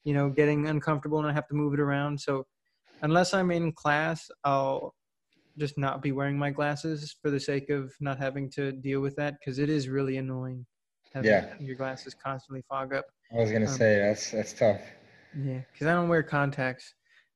you 0.03 0.13
know, 0.13 0.29
getting 0.29 0.67
uncomfortable, 0.67 1.19
and 1.19 1.27
I 1.27 1.33
have 1.33 1.47
to 1.47 1.55
move 1.55 1.73
it 1.73 1.79
around. 1.79 2.19
So 2.19 2.45
unless 3.01 3.33
I'm 3.33 3.51
in 3.51 3.73
class, 3.73 4.29
I'll 4.43 4.95
just 5.57 5.77
not 5.77 6.01
be 6.01 6.11
wearing 6.11 6.37
my 6.37 6.51
glasses 6.51 7.15
for 7.21 7.31
the 7.31 7.39
sake 7.39 7.69
of 7.69 7.93
not 7.99 8.17
having 8.19 8.49
to 8.51 8.71
deal 8.71 9.01
with 9.01 9.15
that 9.15 9.35
because 9.39 9.59
it 9.59 9.69
is 9.69 9.89
really 9.89 10.17
annoying 10.17 10.65
having 11.13 11.31
Yeah. 11.31 11.55
your 11.59 11.75
glasses 11.75 12.13
constantly 12.13 12.63
fog 12.69 12.93
up. 12.93 13.05
I 13.31 13.37
was 13.37 13.51
gonna 13.51 13.65
Um, 13.67 13.77
say 13.77 13.99
that's 13.99 14.31
that's 14.31 14.53
tough. 14.53 14.81
Yeah, 15.35 15.61
because 15.71 15.87
I 15.87 15.93
don't 15.93 16.09
wear 16.09 16.21
contacts. 16.23 16.93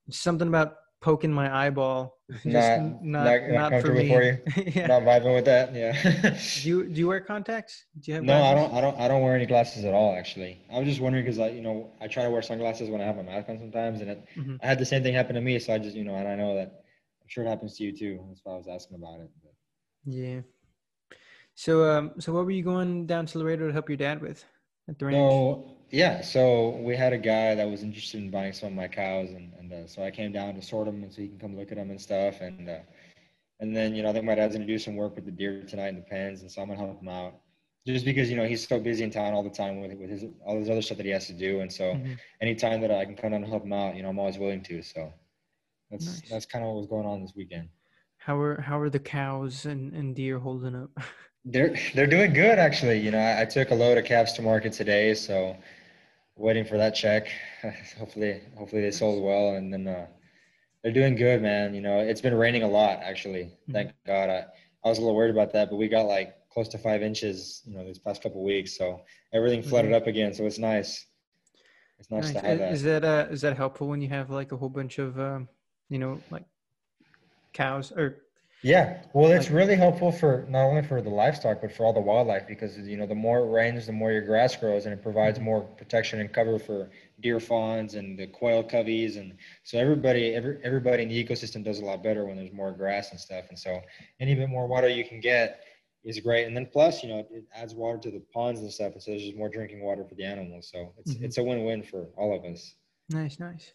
It's 0.07 0.19
something 0.19 0.47
about 0.47 0.75
poking 1.01 1.33
my 1.33 1.65
eyeball. 1.65 2.17
just 2.31 2.45
Not- 2.45 2.79
not- 2.79 3.03
not, 3.03 3.41
not 3.49 3.71
not, 3.73 3.81
for 3.81 3.93
me. 3.93 4.07
for 4.07 4.21
you? 4.23 4.37
yeah. 4.75 4.87
Not 4.87 5.01
vibing 5.01 5.35
with 5.35 5.45
that. 5.45 5.73
Yeah. 5.75 5.91
Do 6.61 6.69
you 6.69 6.85
do 6.87 6.99
you 6.99 7.07
wear 7.07 7.19
contacts? 7.19 7.85
Do 7.99 8.11
you 8.11 8.15
have 8.15 8.23
no, 8.23 8.41
I 8.41 8.53
don't. 8.53 8.73
I 8.73 8.81
don't. 8.81 8.97
I 8.99 9.07
don't 9.07 9.21
wear 9.21 9.35
any 9.35 9.45
glasses 9.47 9.83
at 9.83 9.93
all. 9.93 10.15
Actually, 10.15 10.63
I 10.71 10.79
was 10.79 10.87
just 10.87 11.01
wondering 11.01 11.25
because 11.25 11.39
I, 11.39 11.49
you 11.49 11.61
know, 11.61 11.91
I 11.99 12.07
try 12.07 12.23
to 12.23 12.29
wear 12.29 12.41
sunglasses 12.41 12.89
when 12.89 13.01
I 13.01 13.05
have 13.05 13.17
my 13.17 13.23
mask 13.23 13.49
on 13.49 13.57
sometimes, 13.59 13.99
and 14.01 14.11
it, 14.11 14.25
Mhm. 14.37 14.59
I 14.63 14.67
had 14.67 14.79
the 14.79 14.85
same 14.85 15.03
thing 15.03 15.13
happen 15.13 15.35
to 15.35 15.41
me. 15.41 15.59
So 15.59 15.73
I 15.73 15.77
just, 15.79 15.95
you 15.95 16.03
know, 16.05 16.15
and 16.15 16.27
I 16.27 16.35
know 16.35 16.55
that 16.55 16.67
I'm 17.21 17.27
sure 17.27 17.43
it 17.43 17.47
happens 17.49 17.75
to 17.77 17.83
you 17.83 17.91
too. 17.97 18.23
That's 18.29 18.41
why 18.43 18.53
I 18.53 18.57
was 18.57 18.67
asking 18.67 18.97
about 18.97 19.19
it. 19.19 19.29
But. 19.43 19.51
Yeah. 20.05 20.41
So 21.55 21.89
um, 21.91 22.11
so 22.19 22.31
what 22.31 22.45
were 22.45 22.51
you 22.51 22.63
going 22.63 23.07
down 23.07 23.25
to 23.25 23.39
Laredo 23.39 23.67
to 23.67 23.73
help 23.73 23.89
your 23.89 23.97
dad 23.97 24.21
with 24.21 24.45
at 24.87 24.97
the? 24.99 25.11
So 25.11 25.77
yeah, 25.91 26.21
so 26.21 26.69
we 26.77 26.95
had 26.95 27.13
a 27.13 27.17
guy 27.17 27.55
that 27.55 27.69
was 27.69 27.83
interested 27.83 28.21
in 28.21 28.31
buying 28.31 28.53
some 28.53 28.69
of 28.69 28.75
my 28.75 28.87
cows, 28.87 29.29
and, 29.31 29.53
and 29.59 29.73
uh, 29.73 29.87
so 29.87 30.03
I 30.03 30.11
came 30.11 30.31
down 30.31 30.55
to 30.55 30.61
sort 30.61 30.85
them, 30.85 31.03
and 31.03 31.11
so 31.13 31.21
he 31.21 31.27
can 31.29 31.39
come 31.39 31.57
look 31.57 31.71
at 31.71 31.77
them 31.77 31.89
and 31.91 32.01
stuff, 32.01 32.41
and 32.41 32.69
uh, 32.69 32.79
and 33.59 33.75
then 33.75 33.95
you 33.95 34.03
know 34.03 34.09
I 34.09 34.13
think 34.13 34.25
my 34.25 34.35
dad's 34.35 34.55
gonna 34.55 34.67
do 34.67 34.79
some 34.79 34.95
work 34.95 35.15
with 35.15 35.25
the 35.25 35.31
deer 35.31 35.63
tonight 35.63 35.89
in 35.89 35.95
the 35.95 36.01
pens, 36.01 36.41
and 36.41 36.51
so 36.51 36.61
I'm 36.61 36.67
gonna 36.69 36.79
help 36.79 37.01
him 37.01 37.09
out, 37.09 37.33
just 37.85 38.05
because 38.05 38.29
you 38.29 38.37
know 38.37 38.45
he's 38.45 38.67
so 38.67 38.79
busy 38.79 39.03
in 39.03 39.11
town 39.11 39.33
all 39.33 39.43
the 39.43 39.49
time 39.49 39.81
with 39.81 39.93
with 39.93 40.09
his 40.09 40.25
all 40.45 40.57
his 40.57 40.69
other 40.69 40.81
stuff 40.81 40.97
that 40.97 41.05
he 41.05 41.11
has 41.11 41.27
to 41.27 41.33
do, 41.33 41.61
and 41.61 41.71
so 41.71 41.95
Mhm. 41.95 42.17
anytime 42.41 42.81
that 42.81 42.91
I 42.91 43.05
can 43.05 43.15
come 43.15 43.31
down 43.31 43.43
and 43.43 43.49
help 43.51 43.63
him 43.63 43.73
out, 43.73 43.95
you 43.95 44.03
know 44.03 44.09
I'm 44.09 44.19
always 44.19 44.37
willing 44.39 44.63
to. 44.63 44.81
So 44.81 45.11
that's 45.91 46.21
Nice. 46.21 46.29
that's 46.29 46.45
kind 46.45 46.63
of 46.63 46.71
what 46.71 46.77
was 46.77 46.87
going 46.87 47.05
on 47.05 47.21
this 47.21 47.33
weekend. 47.35 47.69
How 48.17 48.39
are 48.39 48.61
how 48.61 48.79
are 48.79 48.89
the 48.89 48.99
cows 48.99 49.65
and, 49.65 49.93
and 49.93 50.15
deer 50.15 50.39
holding 50.39 50.75
up? 50.75 50.91
They're 51.45 51.75
they're 51.95 52.07
doing 52.07 52.33
good 52.33 52.59
actually. 52.59 52.99
You 52.99 53.11
know, 53.11 53.19
I, 53.19 53.41
I 53.41 53.45
took 53.45 53.71
a 53.71 53.75
load 53.75 53.97
of 53.97 54.05
calves 54.05 54.33
to 54.33 54.41
market 54.41 54.73
today, 54.73 55.13
so 55.13 55.55
waiting 56.41 56.65
for 56.65 56.77
that 56.77 56.95
check. 56.95 57.27
hopefully, 57.99 58.41
hopefully 58.57 58.81
they 58.81 58.91
sold 58.91 59.23
well, 59.23 59.55
and 59.55 59.73
then 59.73 59.87
uh, 59.87 60.07
they're 60.83 60.93
doing 60.93 61.15
good, 61.15 61.41
man. 61.41 61.73
You 61.75 61.81
know, 61.81 61.99
it's 61.99 62.21
been 62.21 62.35
raining 62.35 62.63
a 62.63 62.67
lot 62.69 62.99
actually. 63.03 63.51
Thank 63.71 63.91
God. 63.91 64.13
I 64.13 64.27
I 64.85 64.89
was 64.89 64.97
a 64.97 65.01
little 65.01 65.15
worried 65.15 65.15
about 65.31 65.37
that, 65.37 65.55
but 65.55 65.61
we 65.63 65.75
got 65.75 65.93
like 66.07 66.35
close 66.49 66.67
to 66.69 66.77
five 66.77 67.03
inches, 67.03 67.61
you 67.65 67.75
know, 67.75 67.85
these 67.85 67.99
past 67.99 68.21
couple 68.23 68.43
weeks, 68.43 68.77
so 68.77 69.01
everything 69.33 69.61
flooded 69.61 69.91
Mhm. 69.91 69.95
up 69.95 70.07
again. 70.07 70.33
So 70.33 70.45
it's 70.45 70.59
nice. 70.59 71.05
It's 71.99 72.09
nice, 72.11 72.31
Nice. 72.33 72.33
to 72.33 72.47
have 72.47 72.57
that. 72.59 72.71
Is 72.73 72.83
that 72.83 73.03
uh, 73.03 73.27
is 73.31 73.41
that 73.41 73.55
helpful 73.57 73.87
when 73.87 74.01
you 74.01 74.09
have 74.09 74.29
like 74.29 74.51
a 74.51 74.57
whole 74.57 74.69
bunch 74.69 74.99
of 74.99 75.19
um, 75.19 75.47
you 75.89 75.99
know 75.99 76.23
like 76.31 76.45
cows 77.53 77.91
or 77.91 78.23
Yeah, 78.63 79.01
well, 79.13 79.31
it's 79.31 79.47
Like- 79.47 79.55
really 79.55 79.75
helpful 79.75 80.11
for 80.11 80.45
not 80.47 80.65
only 80.67 80.83
for 80.83 81.01
the 81.01 81.09
livestock 81.09 81.61
but 81.61 81.71
for 81.71 81.83
all 81.83 81.93
the 81.93 81.99
wildlife 81.99 82.47
because 82.47 82.77
you 82.77 82.95
know 82.95 83.07
the 83.07 83.15
more 83.15 83.39
it 83.39 83.49
rains, 83.49 83.87
the 83.87 83.91
more 83.91 84.11
your 84.11 84.21
grass 84.21 84.55
grows, 84.55 84.85
and 84.85 84.93
it 84.93 85.01
provides 85.01 85.39
Mhm. 85.39 85.43
more 85.43 85.61
protection 85.61 86.19
and 86.19 86.31
cover 86.31 86.59
for 86.59 86.91
deer 87.21 87.39
fawns 87.39 87.95
and 87.95 88.19
the 88.19 88.27
quail 88.27 88.63
coveys, 88.63 89.17
and 89.17 89.35
so 89.63 89.79
everybody, 89.79 90.35
every 90.35 90.63
everybody 90.63 91.01
in 91.03 91.09
the 91.09 91.23
ecosystem 91.23 91.63
does 91.63 91.79
a 91.79 91.85
lot 91.85 92.03
better 92.03 92.25
when 92.25 92.37
there's 92.37 92.51
more 92.51 92.71
grass 92.71 93.09
and 93.11 93.19
stuff, 93.19 93.49
and 93.49 93.57
so 93.57 93.81
any 94.19 94.35
bit 94.35 94.47
more 94.47 94.67
water 94.67 94.87
you 94.87 95.05
can 95.05 95.19
get 95.19 95.63
is 96.03 96.19
great, 96.19 96.45
and 96.45 96.55
then 96.55 96.67
plus 96.67 97.01
you 97.01 97.09
know 97.09 97.19
it 97.31 97.43
adds 97.55 97.73
water 97.73 97.97
to 97.97 98.11
the 98.11 98.19
ponds 98.31 98.59
and 98.61 98.71
stuff, 98.71 98.93
and 98.93 99.01
so 99.01 99.09
there's 99.11 99.23
just 99.23 99.35
more 99.35 99.49
drinking 99.49 99.81
water 99.81 100.03
for 100.05 100.13
the 100.15 100.23
animals, 100.23 100.69
so 100.71 100.93
it's 100.99 101.15
Mhm. 101.15 101.23
it's 101.23 101.37
a 101.39 101.43
win-win 101.43 101.81
for 101.81 102.09
all 102.15 102.31
of 102.35 102.45
us. 102.45 102.75
Nice, 103.09 103.39
nice. 103.39 103.73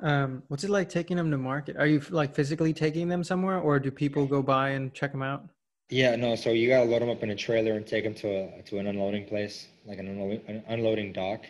Um, 0.00 0.42
what's 0.48 0.64
it 0.64 0.70
like 0.70 0.88
taking 0.88 1.16
them 1.16 1.30
to 1.30 1.38
market? 1.38 1.76
Are 1.76 1.86
you 1.86 2.00
like 2.10 2.34
physically 2.34 2.72
taking 2.72 3.08
them 3.08 3.24
somewhere, 3.24 3.58
or 3.58 3.78
do 3.78 3.90
people 3.90 4.26
go 4.26 4.42
by 4.42 4.70
and 4.70 4.92
check 4.92 5.12
them 5.12 5.22
out? 5.22 5.48
Yeah, 5.88 6.16
no. 6.16 6.34
So 6.36 6.50
you 6.50 6.68
gotta 6.68 6.84
load 6.88 7.02
them 7.02 7.08
up 7.10 7.22
in 7.22 7.30
a 7.30 7.36
trailer 7.36 7.72
and 7.74 7.86
take 7.86 8.04
them 8.04 8.14
to 8.16 8.28
a 8.28 8.62
to 8.62 8.78
an 8.78 8.86
unloading 8.88 9.26
place, 9.26 9.68
like 9.84 9.98
an 9.98 10.08
unloading, 10.08 10.42
an 10.48 10.62
unloading 10.68 11.12
dock, 11.12 11.44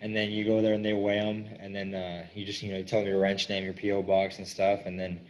and 0.00 0.16
then 0.16 0.30
you 0.30 0.44
go 0.44 0.62
there 0.62 0.74
and 0.74 0.84
they 0.84 0.94
weigh 0.94 1.20
them, 1.20 1.46
and 1.60 1.74
then 1.74 1.94
uh, 1.94 2.26
you 2.34 2.44
just 2.44 2.62
you 2.62 2.72
know 2.72 2.78
you 2.78 2.84
tell 2.84 3.00
them 3.00 3.08
your 3.08 3.20
ranch 3.20 3.48
name, 3.48 3.64
your 3.64 3.74
PO 3.74 4.02
box 4.02 4.38
and 4.38 4.48
stuff, 4.48 4.80
and 4.86 4.98
then 4.98 5.20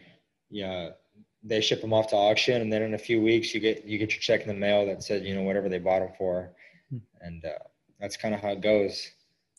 yeah, 0.48 0.90
they 1.42 1.60
ship 1.60 1.80
them 1.80 1.92
off 1.92 2.08
to 2.08 2.16
auction, 2.16 2.62
and 2.62 2.72
then 2.72 2.82
in 2.82 2.94
a 2.94 2.98
few 2.98 3.20
weeks 3.20 3.52
you 3.52 3.60
get 3.60 3.84
you 3.84 3.98
get 3.98 4.12
your 4.12 4.20
check 4.20 4.42
in 4.42 4.48
the 4.48 4.54
mail 4.54 4.86
that 4.86 5.02
said 5.02 5.24
you 5.24 5.34
know 5.34 5.42
whatever 5.42 5.68
they 5.68 5.78
bought 5.78 6.00
them 6.00 6.12
for, 6.16 6.52
Hmm. 6.90 6.98
and 7.20 7.44
uh, 7.44 7.58
that's 8.00 8.16
kind 8.16 8.34
of 8.34 8.40
how 8.40 8.50
it 8.50 8.60
goes. 8.60 9.10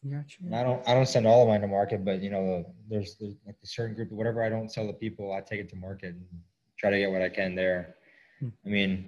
Gotcha. 0.10 0.40
And 0.46 0.56
I 0.56 0.64
don't 0.64 0.88
I 0.88 0.94
don't 0.94 1.08
send 1.08 1.26
all 1.26 1.44
of 1.44 1.48
mine 1.48 1.62
to 1.62 1.68
market, 1.68 2.04
but 2.04 2.22
you 2.22 2.30
know 2.30 2.66
there's, 2.90 3.16
there's 3.16 3.36
like 3.46 3.56
a 3.64 3.68
certain 3.68 3.96
group 3.96 4.12
whatever 4.12 4.44
I 4.44 4.50
don't 4.50 4.72
sell 4.72 4.86
to 4.88 4.94
people, 4.94 5.32
I 5.32 5.40
take 5.42 5.62
it 5.62 5.70
to 5.70 5.76
market 5.78 6.16
and 6.16 6.26
try 6.78 6.90
to 6.90 6.98
get 6.98 7.10
what 7.10 7.22
I 7.22 7.30
can 7.30 7.56
there. 7.56 7.96
Hmm. 8.40 8.50
I 8.66 8.70
mean, 8.70 9.06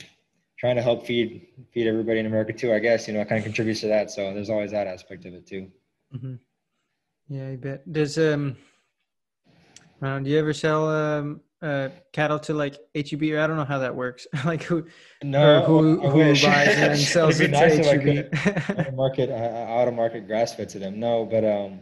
trying 0.58 0.78
to 0.78 0.82
help 0.82 1.06
feed 1.06 1.48
feed 1.74 1.88
everybody 1.88 2.20
in 2.20 2.26
America 2.28 2.54
too. 2.54 2.74
I 2.74 2.80
guess 2.80 3.08
you 3.08 3.14
know 3.14 3.22
it 3.22 3.28
kind 3.28 3.40
of 3.40 3.44
contributes 3.44 3.82
to 3.82 3.88
that. 3.88 4.10
So 4.12 4.34
there's 4.34 4.50
always 4.50 4.72
that 4.72 4.88
aspect 4.88 5.26
of 5.26 5.34
it 5.34 5.46
too. 5.46 5.70
hmm 6.12 6.36
Yeah, 7.28 7.50
I 7.50 7.56
bet. 7.58 7.92
Does 7.92 8.18
um, 8.18 8.56
uh, 10.02 10.20
do 10.20 10.30
you 10.30 10.40
ever 10.40 10.54
sell 10.54 10.90
um 10.90 11.42
uh 11.62 11.90
cattle 12.12 12.40
to 12.40 12.54
like 12.54 12.78
HEB 12.94 13.24
or 13.24 13.40
I 13.40 13.48
don't 13.48 13.56
know 13.56 13.66
how 13.66 13.80
that 13.80 13.96
works. 13.96 14.28
like 14.46 14.64
who 14.64 14.86
or 15.24 15.62
who 15.62 16.00
who 16.10 16.20
buys 16.20 16.42
and 16.42 17.00
sells 17.16 17.40
It'd 17.40 17.52
nice 17.52 17.78
to. 17.78 18.00
HEB? 18.00 18.70
out 18.80 18.88
of 18.88 18.94
market 18.94 19.30
uh, 19.30 19.34
out 19.34 19.88
of 19.88 19.94
market 19.94 20.28
grass 20.28 20.54
fed 20.54 20.70
to 20.70 20.80
them. 20.80 21.00
No, 21.00 21.26
but 21.26 21.44
um, 21.44 21.80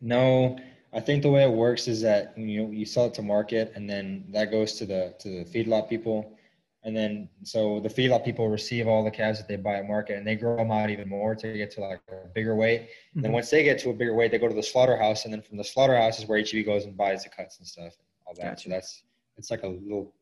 no. 0.00 0.58
I 0.94 1.00
think 1.00 1.22
the 1.22 1.30
way 1.30 1.42
it 1.42 1.50
works 1.50 1.88
is 1.88 2.02
that 2.02 2.36
you 2.36 2.62
know 2.62 2.70
you 2.70 2.84
sell 2.84 3.06
it 3.06 3.14
to 3.14 3.22
market, 3.22 3.72
and 3.74 3.88
then 3.88 4.26
that 4.32 4.50
goes 4.50 4.74
to 4.74 4.84
the 4.86 5.14
to 5.20 5.28
the 5.28 5.44
feedlot 5.44 5.88
people, 5.88 6.36
And 6.84 6.94
then 6.96 7.28
so 7.44 7.80
the 7.80 7.88
feedlot 7.88 8.24
people 8.24 8.48
receive 8.48 8.86
all 8.86 9.02
the 9.04 9.10
calves 9.10 9.38
that 9.38 9.48
they 9.48 9.56
buy 9.56 9.76
at 9.76 9.88
market, 9.88 10.18
and 10.18 10.26
they 10.26 10.36
grow 10.36 10.56
them 10.56 10.70
out 10.70 10.90
even 10.90 11.08
more 11.08 11.34
to 11.34 11.52
get 11.56 11.70
to 11.72 11.80
like 11.80 12.00
a 12.10 12.28
bigger 12.34 12.54
weight. 12.54 12.88
And 13.14 13.24
then 13.24 13.32
once 13.32 13.48
they 13.50 13.62
get 13.62 13.78
to 13.80 13.90
a 13.90 13.94
bigger 13.94 14.14
weight, 14.14 14.32
they 14.32 14.38
go 14.38 14.48
to 14.48 14.54
the 14.54 14.62
slaughterhouse, 14.62 15.24
and 15.24 15.32
then 15.32 15.40
from 15.42 15.56
the 15.56 15.64
slaughterhouse 15.64 16.18
is 16.18 16.26
where 16.26 16.38
HEB 16.38 16.66
goes 16.66 16.84
and 16.84 16.94
buys 16.96 17.24
the 17.24 17.30
cuts 17.30 17.58
and 17.58 17.66
stuff, 17.66 17.94
all 18.32 18.44
that. 18.44 18.50
Gotcha. 18.56 18.64
So 18.64 18.70
that's 18.70 19.02
it's 19.36 19.50
like 19.50 19.62
a 19.62 19.68
little, 19.68 20.12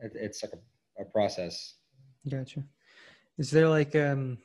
it, 0.00 0.12
it's 0.14 0.42
like 0.42 0.52
a, 0.52 1.02
a 1.02 1.04
process. 1.06 1.74
Gotcha. 2.28 2.62
Is 3.38 3.50
there 3.50 3.68
like 3.68 3.94
um 3.96 4.38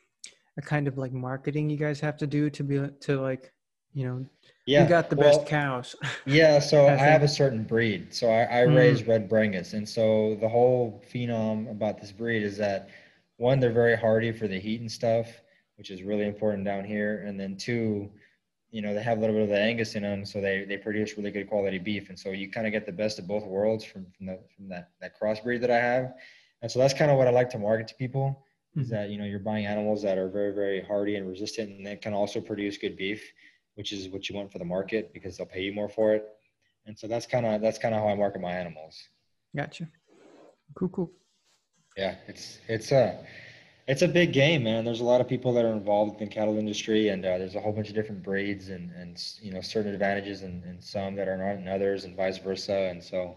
a 0.57 0.61
kind 0.61 0.87
of 0.87 0.97
like 0.97 1.11
marketing 1.11 1.69
you 1.69 1.77
guys 1.77 1.99
have 1.99 2.17
to 2.17 2.27
do 2.27 2.49
to 2.49 2.63
be 2.63 2.87
to 3.01 3.21
like 3.21 3.51
you 3.93 4.07
know 4.07 4.25
Yeah, 4.65 4.83
you 4.83 4.89
got 4.89 5.09
the 5.09 5.15
well, 5.15 5.37
best 5.39 5.47
cows? 5.47 5.95
Yeah, 6.27 6.57
so 6.57 6.87
I 6.87 6.95
have 6.95 7.21
a 7.21 7.27
certain 7.27 7.63
breed. 7.63 8.11
So 8.13 8.29
I, 8.31 8.61
I 8.61 8.65
Mm. 8.65 8.75
raise 8.75 9.03
red 9.03 9.29
Brangus, 9.29 9.73
and 9.73 9.87
so 9.87 10.35
the 10.41 10.49
whole 10.49 11.03
phenom 11.13 11.69
about 11.69 12.01
this 12.01 12.11
breed 12.11 12.41
is 12.41 12.57
that 12.57 12.89
one, 13.37 13.59
they're 13.59 13.71
very 13.71 13.95
hardy 13.95 14.31
for 14.31 14.47
the 14.47 14.57
heat 14.59 14.81
and 14.81 14.91
stuff, 14.91 15.27
which 15.77 15.91
is 15.91 16.01
really 16.01 16.25
important 16.25 16.65
down 16.65 16.83
here, 16.83 17.23
and 17.27 17.39
then 17.39 17.55
two, 17.57 18.09
you 18.75 18.81
know, 18.81 18.93
they 18.93 19.01
have 19.01 19.17
a 19.19 19.21
little 19.21 19.35
bit 19.37 19.43
of 19.43 19.49
the 19.49 19.57
Angus 19.69 19.95
in 19.95 20.03
them, 20.03 20.25
so 20.25 20.41
they 20.41 20.65
they 20.65 20.77
produce 20.77 21.15
really 21.17 21.31
good 21.31 21.47
quality 21.47 21.79
beef, 21.79 22.09
and 22.09 22.19
so 22.19 22.31
you 22.31 22.51
kind 22.51 22.67
of 22.67 22.73
get 22.73 22.85
the 22.85 22.91
best 23.03 23.19
of 23.19 23.25
both 23.33 23.45
worlds 23.45 23.85
from 23.85 24.05
from, 24.15 24.25
the, 24.25 24.37
from 24.53 24.67
that 24.67 24.89
that 24.99 25.11
crossbreed 25.19 25.61
that 25.61 25.71
I 25.71 25.81
have, 25.91 26.05
and 26.61 26.69
so 26.69 26.79
that's 26.79 26.93
kind 26.93 27.09
of 27.09 27.17
what 27.17 27.27
I 27.29 27.31
like 27.31 27.49
to 27.51 27.57
market 27.57 27.87
to 27.91 27.95
people 27.95 28.25
is 28.75 28.87
Mhm. 28.87 28.91
that 28.95 29.09
you 29.11 29.17
know 29.17 29.23
you're 29.31 29.47
buying 29.51 29.65
animals 29.65 29.99
that 30.03 30.17
are 30.17 30.27
very 30.39 30.53
very 30.61 30.81
hardy 30.81 31.15
and 31.15 31.25
resistant, 31.25 31.69
and 31.69 31.85
they 31.87 31.95
can 31.95 32.13
also 32.13 32.41
produce 32.41 32.77
good 32.77 32.97
beef, 32.97 33.21
which 33.75 33.93
is 33.93 34.09
what 34.09 34.27
you 34.27 34.35
want 34.35 34.51
for 34.51 34.59
the 34.59 34.69
market 34.77 35.13
because 35.13 35.37
they'll 35.37 35.53
pay 35.57 35.63
you 35.67 35.73
more 35.81 35.87
for 35.97 36.13
it. 36.17 36.23
And 36.85 36.99
so 36.99 37.07
that's 37.07 37.25
kind 37.33 37.45
of 37.45 37.61
that's 37.61 37.79
kind 37.83 37.95
of 37.95 38.01
how 38.01 38.09
I 38.09 38.15
market 38.15 38.41
my 38.41 38.51
animals. 38.63 38.95
Gotcha. 39.55 39.85
Cool, 40.77 40.89
cool. 40.89 41.11
Yeah, 41.95 42.15
it's 42.27 42.59
it's 42.67 42.91
a 42.91 43.25
it's 43.87 44.01
a 44.01 44.07
big 44.07 44.33
game, 44.33 44.63
man. 44.63 44.83
There's 44.83 45.01
a 45.01 45.05
lot 45.05 45.21
of 45.21 45.27
people 45.27 45.53
that 45.53 45.65
are 45.65 45.73
involved 45.73 46.19
in 46.19 46.27
the 46.27 46.33
cattle 46.33 46.57
industry, 46.57 47.09
and 47.09 47.23
uh, 47.23 47.37
there's 47.37 47.55
a 47.55 47.59
whole 47.59 47.71
bunch 47.71 47.89
of 47.89 47.95
different 47.95 48.23
breeds 48.23 48.69
and 48.69 48.91
and 48.91 49.23
you 49.41 49.51
know 49.51 49.61
certain 49.61 49.93
advantages 49.93 50.41
and, 50.41 50.63
and 50.63 50.83
some 50.83 51.15
that 51.15 51.27
are 51.27 51.37
not 51.37 51.61
in 51.61 51.67
others, 51.67 52.05
and 52.05 52.15
vice 52.15 52.37
versa. 52.39 52.89
And 52.91 53.03
so 53.03 53.35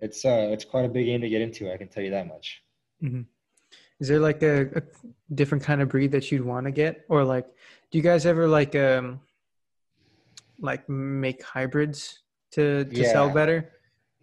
it's 0.00 0.24
uh 0.24 0.48
it's 0.50 0.64
quite 0.64 0.84
a 0.84 0.88
big 0.88 1.06
game 1.06 1.20
to 1.20 1.28
get 1.28 1.40
into. 1.40 1.72
I 1.72 1.76
can 1.76 1.88
tell 1.88 2.02
you 2.02 2.10
that 2.10 2.28
much. 2.28 2.62
Is 4.00 4.08
there 4.08 4.20
like 4.20 4.42
a, 4.42 4.66
a 4.78 4.82
different 5.34 5.64
kind 5.64 5.80
of 5.80 5.88
breed 5.88 6.12
that 6.12 6.30
you'd 6.30 6.44
want 6.44 6.66
to 6.66 6.72
get, 6.72 7.04
or 7.08 7.24
like, 7.24 7.46
do 7.90 7.98
you 7.98 8.04
guys 8.04 8.26
ever 8.26 8.46
like 8.46 8.74
um 8.76 9.20
like 10.60 10.88
make 10.88 11.42
hybrids 11.42 12.20
to 12.52 12.84
to 12.84 13.04
sell 13.10 13.28
better? 13.30 13.72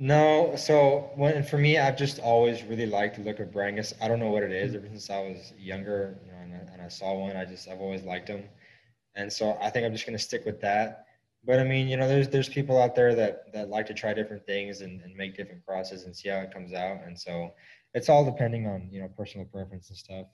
No, 0.01 0.55
so 0.55 1.11
when 1.15 1.43
for 1.43 1.59
me, 1.59 1.77
I've 1.77 1.95
just 1.95 2.17
always 2.17 2.63
really 2.63 2.87
liked 2.87 3.17
the 3.17 3.21
look 3.21 3.39
of 3.39 3.49
Brangus. 3.51 3.93
I 4.01 4.07
don't 4.07 4.17
know 4.19 4.31
what 4.31 4.41
it 4.41 4.51
is. 4.51 4.73
Ever 4.73 4.87
since 4.87 5.11
I 5.11 5.19
was 5.19 5.53
younger, 5.59 6.17
you 6.25 6.31
know, 6.31 6.39
and 6.39 6.53
I, 6.55 6.73
and 6.73 6.81
I 6.81 6.87
saw 6.87 7.13
one, 7.13 7.35
I 7.37 7.45
just 7.45 7.67
I've 7.69 7.81
always 7.81 8.01
liked 8.01 8.25
them, 8.25 8.45
and 9.13 9.31
so 9.31 9.59
I 9.61 9.69
think 9.69 9.85
I'm 9.85 9.93
just 9.93 10.07
gonna 10.07 10.17
stick 10.17 10.43
with 10.43 10.59
that. 10.61 11.05
But 11.45 11.59
I 11.59 11.63
mean, 11.65 11.87
you 11.87 11.97
know, 11.97 12.07
there's 12.07 12.29
there's 12.29 12.49
people 12.49 12.81
out 12.81 12.95
there 12.95 13.13
that 13.13 13.53
that 13.53 13.69
like 13.69 13.85
to 13.87 13.93
try 13.93 14.11
different 14.15 14.43
things 14.47 14.81
and, 14.81 15.01
and 15.01 15.15
make 15.15 15.37
different 15.37 15.63
crosses 15.67 16.05
and 16.05 16.15
see 16.15 16.29
how 16.29 16.39
it 16.39 16.51
comes 16.51 16.73
out, 16.73 17.01
and 17.05 17.19
so 17.19 17.53
it's 17.93 18.09
all 18.09 18.25
depending 18.25 18.65
on 18.65 18.89
you 18.91 19.01
know 19.01 19.09
personal 19.15 19.45
preference 19.45 19.89
and 19.89 19.97
stuff. 19.99 20.25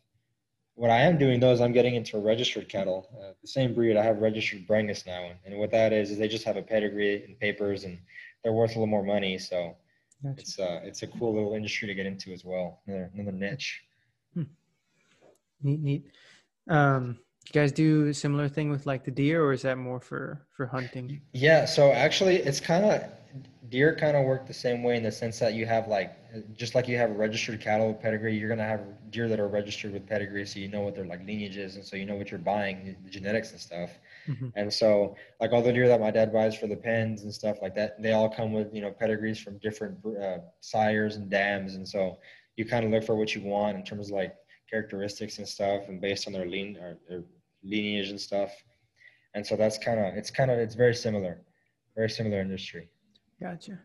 What 0.76 0.92
I 0.92 1.00
am 1.02 1.18
doing 1.18 1.42
though 1.42 1.52
is 1.52 1.60
I'm 1.60 1.74
getting 1.74 1.96
into 1.96 2.16
a 2.16 2.22
registered 2.22 2.70
cattle, 2.70 3.10
uh, 3.22 3.34
the 3.42 3.48
same 3.50 3.74
breed. 3.74 3.98
I 3.98 4.04
have 4.04 4.20
registered 4.20 4.66
Brangus 4.66 5.06
now, 5.06 5.32
and 5.46 5.58
what 5.58 5.72
that 5.72 5.92
is 5.92 6.10
is 6.10 6.20
they 6.20 6.30
just 6.30 6.46
have 6.46 6.56
a 6.56 6.62
pedigree 6.62 7.26
and 7.26 7.38
papers 7.38 7.84
and 7.84 8.00
they're 8.44 8.54
worth 8.54 8.72
a 8.72 8.80
little 8.80 8.88
more 8.88 9.04
money. 9.04 9.38
So 9.38 9.76
Gotcha. 10.24 10.42
it's 10.42 10.60
uh 10.60 10.80
it's 10.84 11.04
a 11.04 11.08
cool 11.08 11.34
little 11.36 11.54
industry 11.54 11.88
to 11.88 11.94
get 11.94 12.06
into 12.06 12.32
as 12.34 12.44
well. 12.44 12.82
Another 12.88 13.12
another 13.14 13.32
niche. 13.32 13.84
Neat, 15.64 15.82
neat. 15.82 16.06
Um, 16.70 17.18
you 17.48 17.54
guys 17.54 17.72
do 17.72 18.08
a 18.08 18.14
similar 18.14 18.48
thing 18.48 18.70
with 18.70 18.86
like 18.86 19.04
the 19.04 19.12
deer, 19.12 19.44
or 19.44 19.54
is 19.54 19.64
that 19.64 19.78
more 19.78 20.00
for 20.00 20.46
for 20.56 20.68
hunting? 20.68 21.22
Yeah, 21.34 21.66
so 21.66 21.92
actually 21.92 22.36
it's 22.38 22.60
kind 22.60 22.86
of 22.86 23.04
deer 23.70 23.96
kind 23.96 24.16
of 24.16 24.26
work 24.26 24.48
the 24.48 24.54
same 24.54 24.84
way 24.84 24.96
in 24.98 25.04
the 25.04 25.12
sense 25.12 25.40
that 25.40 25.54
you 25.54 25.66
have 25.66 25.88
like 25.88 26.14
just 26.54 26.76
like 26.76 26.88
you 26.88 26.98
have 26.98 27.10
a 27.10 27.14
registered 27.14 27.60
cattle 27.60 27.88
with 27.88 28.02
pedigree, 28.02 28.36
you're 28.36 28.50
gonna 28.50 28.64
have 28.64 28.82
deer 29.12 29.28
that 29.28 29.40
are 29.40 29.48
registered 29.48 29.94
with 29.94 30.06
pedigree, 30.08 30.46
so 30.46 30.60
you 30.60 30.68
know 30.68 30.82
what 30.82 30.96
their 30.96 31.06
like 31.06 31.26
lineage 31.26 31.58
is, 31.58 31.76
and 31.76 31.86
so 31.86 31.96
you 31.96 32.06
know 32.06 32.16
what 32.16 32.30
you're 32.32 32.40
buying, 32.40 32.96
the 33.04 33.10
genetics 33.10 33.52
and 33.52 33.60
stuff. 33.60 33.92
Mhm. 34.28 34.52
And 34.56 34.72
so 34.74 35.16
like 35.40 35.52
all 35.52 35.62
the 35.62 35.74
deer 35.74 35.88
that 35.88 36.00
my 36.00 36.12
dad 36.12 36.32
buys 36.34 36.56
for 36.56 36.68
the 36.68 36.76
pens 36.76 37.24
and 37.24 37.34
stuff 37.34 37.58
like 37.62 37.76
that, 37.76 38.02
they 38.02 38.14
all 38.14 38.30
come 38.30 38.52
with 38.54 38.74
you 38.74 38.82
know 38.82 38.92
pedigrees 38.92 39.40
from 39.40 39.58
different 39.60 39.98
uh, 40.06 40.40
sires 40.60 41.16
and 41.16 41.30
dams, 41.30 41.76
and 41.76 41.88
so 41.88 42.20
you 42.56 42.66
kind 42.66 42.86
of 42.86 42.92
look 42.92 43.04
for 43.04 43.16
what 43.16 43.34
you 43.36 43.42
want 43.42 43.78
in 43.78 43.84
terms 43.84 44.10
of 44.10 44.16
like 44.16 44.36
characteristics 44.70 45.38
and 45.38 45.48
stuff, 45.48 45.88
and 45.88 46.02
based 46.02 46.28
on 46.28 46.34
their 46.34 46.46
lean 46.48 46.78
or 46.78 46.98
their 47.08 47.24
lineage 47.64 48.10
and 48.10 48.20
stuff. 48.20 48.52
And 49.34 49.46
so 49.46 49.56
that's 49.56 49.78
kind 49.78 50.00
of 50.00 50.16
it's 50.16 50.32
kind 50.32 50.52
of 50.52 50.58
it's 50.60 50.76
very 50.76 50.96
similar, 50.96 51.42
very 51.96 52.10
similar 52.10 52.40
industry. 52.42 52.90
Gotcha. 53.40 53.80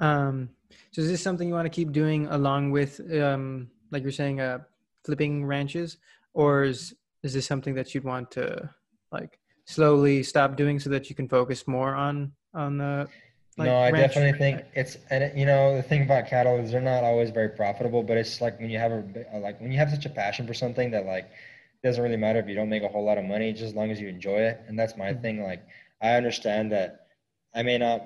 Um, 0.00 0.50
so 0.92 1.02
is 1.02 1.08
this 1.08 1.22
something 1.22 1.48
you 1.48 1.54
want 1.54 1.66
to 1.66 1.70
keep 1.70 1.92
doing 1.92 2.26
along 2.26 2.70
with, 2.70 3.00
um, 3.20 3.68
like 3.90 4.02
you're 4.02 4.12
saying, 4.12 4.40
uh, 4.40 4.60
flipping 5.04 5.44
ranches, 5.44 5.98
or 6.34 6.64
is 6.64 6.94
is 7.22 7.34
this 7.34 7.46
something 7.46 7.74
that 7.74 7.94
you'd 7.94 8.04
want 8.04 8.30
to 8.32 8.70
like 9.10 9.38
slowly 9.66 10.22
stop 10.22 10.56
doing 10.56 10.78
so 10.78 10.88
that 10.90 11.10
you 11.10 11.16
can 11.16 11.28
focus 11.28 11.66
more 11.66 11.94
on 11.94 12.32
on 12.54 12.78
the? 12.78 13.08
Like, 13.56 13.66
no, 13.66 13.76
I 13.76 13.90
ranch- 13.90 14.14
definitely 14.14 14.38
think 14.38 14.64
it's 14.74 14.96
and 15.10 15.24
it, 15.24 15.36
you 15.36 15.44
know 15.44 15.76
the 15.76 15.82
thing 15.82 16.02
about 16.02 16.28
cattle 16.28 16.58
is 16.58 16.70
they're 16.70 16.80
not 16.80 17.02
always 17.02 17.30
very 17.30 17.48
profitable, 17.48 18.02
but 18.04 18.16
it's 18.16 18.40
like 18.40 18.58
when 18.60 18.70
you 18.70 18.78
have 18.78 18.92
a 18.92 19.02
uh, 19.34 19.40
like 19.40 19.60
when 19.60 19.72
you 19.72 19.78
have 19.78 19.90
such 19.90 20.06
a 20.06 20.10
passion 20.10 20.46
for 20.46 20.54
something 20.54 20.90
that 20.92 21.06
like 21.06 21.24
it 21.24 21.86
doesn't 21.86 22.02
really 22.02 22.16
matter 22.16 22.38
if 22.38 22.46
you 22.48 22.54
don't 22.54 22.68
make 22.68 22.84
a 22.84 22.88
whole 22.88 23.04
lot 23.04 23.18
of 23.18 23.24
money, 23.24 23.52
just 23.52 23.64
as 23.64 23.74
long 23.74 23.90
as 23.90 24.00
you 24.00 24.08
enjoy 24.08 24.38
it. 24.38 24.60
And 24.68 24.78
that's 24.78 24.96
my 24.96 25.12
Mhm. 25.12 25.22
thing. 25.22 25.42
Like 25.42 25.62
I 26.00 26.14
understand 26.14 26.70
that 26.72 27.06
I 27.54 27.62
may 27.62 27.78
not 27.78 28.02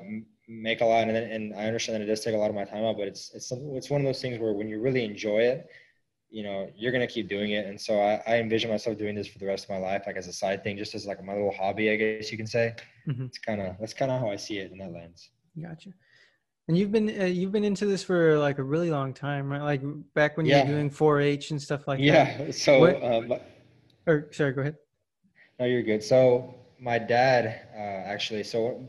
make 0.49 0.81
a 0.81 0.85
lot, 0.85 1.09
and 1.09 1.17
and 1.17 1.55
I 1.55 1.67
understand 1.67 1.97
that 1.97 2.03
it 2.03 2.07
does 2.07 2.21
take 2.21 2.35
a 2.35 2.39
lot 2.39 2.51
of 2.51 2.55
my 2.57 2.65
time 2.65 2.85
out, 2.85 2.97
but 2.97 3.09
it's 3.09 3.33
it's 3.35 3.53
it's 3.53 3.91
one 3.91 4.01
of 4.01 4.07
those 4.07 4.21
things 4.21 4.39
where 4.39 4.53
when 4.53 4.69
you 4.69 4.81
really 4.81 5.05
enjoy 5.05 5.39
it, 5.41 5.69
you 6.31 6.43
know 6.43 6.69
you're 6.77 6.93
gonna 6.93 7.07
keep 7.07 7.29
doing 7.29 7.53
it. 7.53 7.67
And 7.67 7.81
so 7.81 8.01
I, 8.01 8.23
I 8.27 8.37
envision 8.39 8.71
myself 8.71 8.99
doing 8.99 9.15
this 9.15 9.27
for 9.29 9.39
the 9.39 9.47
rest 9.47 9.65
of 9.65 9.71
my 9.71 9.79
life, 9.79 10.03
like 10.07 10.17
as 10.17 10.27
a 10.29 10.33
side 10.33 10.63
thing, 10.65 10.77
just 10.77 10.95
as 10.95 11.07
like 11.07 11.23
my 11.25 11.33
little 11.35 11.53
hobby, 11.53 11.91
I 11.91 11.97
guess 11.97 12.31
you 12.33 12.37
can 12.39 12.47
say. 12.47 12.75
Mhm. 13.09 13.27
It's 13.27 13.39
kind 13.39 13.61
of 13.61 13.77
that's 13.81 13.95
kind 13.95 14.11
of 14.11 14.21
how 14.21 14.31
I 14.31 14.37
see 14.37 14.59
it 14.59 14.73
in 14.73 14.79
that 14.79 14.93
lens. 14.93 15.31
Gotcha. 15.61 15.91
And 16.69 16.79
you've 16.79 16.93
been 16.93 17.09
uh, 17.21 17.25
you've 17.25 17.53
been 17.53 17.65
into 17.65 17.87
this 17.87 18.03
for 18.03 18.39
like 18.39 18.59
a 18.59 18.63
really 18.63 18.91
long 18.91 19.13
time, 19.15 19.51
right? 19.51 19.63
Like 19.63 19.83
back 20.15 20.37
when 20.37 20.47
you 20.47 20.53
Yeah. 20.53 20.63
were 20.65 20.73
doing 20.73 20.91
4-H 20.91 21.51
and 21.51 21.61
stuff 21.61 21.87
like 21.89 21.99
that. 21.99 22.05
Yeah. 22.05 22.51
So, 22.53 22.81
What- 22.81 23.29
but- 23.29 23.49
Or 24.07 24.29
sorry, 24.33 24.53
go 24.53 24.61
ahead. 24.63 24.77
no, 25.59 25.67
you're 25.67 25.83
good. 25.83 26.03
So 26.03 26.55
my 26.81 26.99
dad, 26.99 27.69
uh, 27.75 27.79
actually, 28.13 28.43
so 28.45 28.85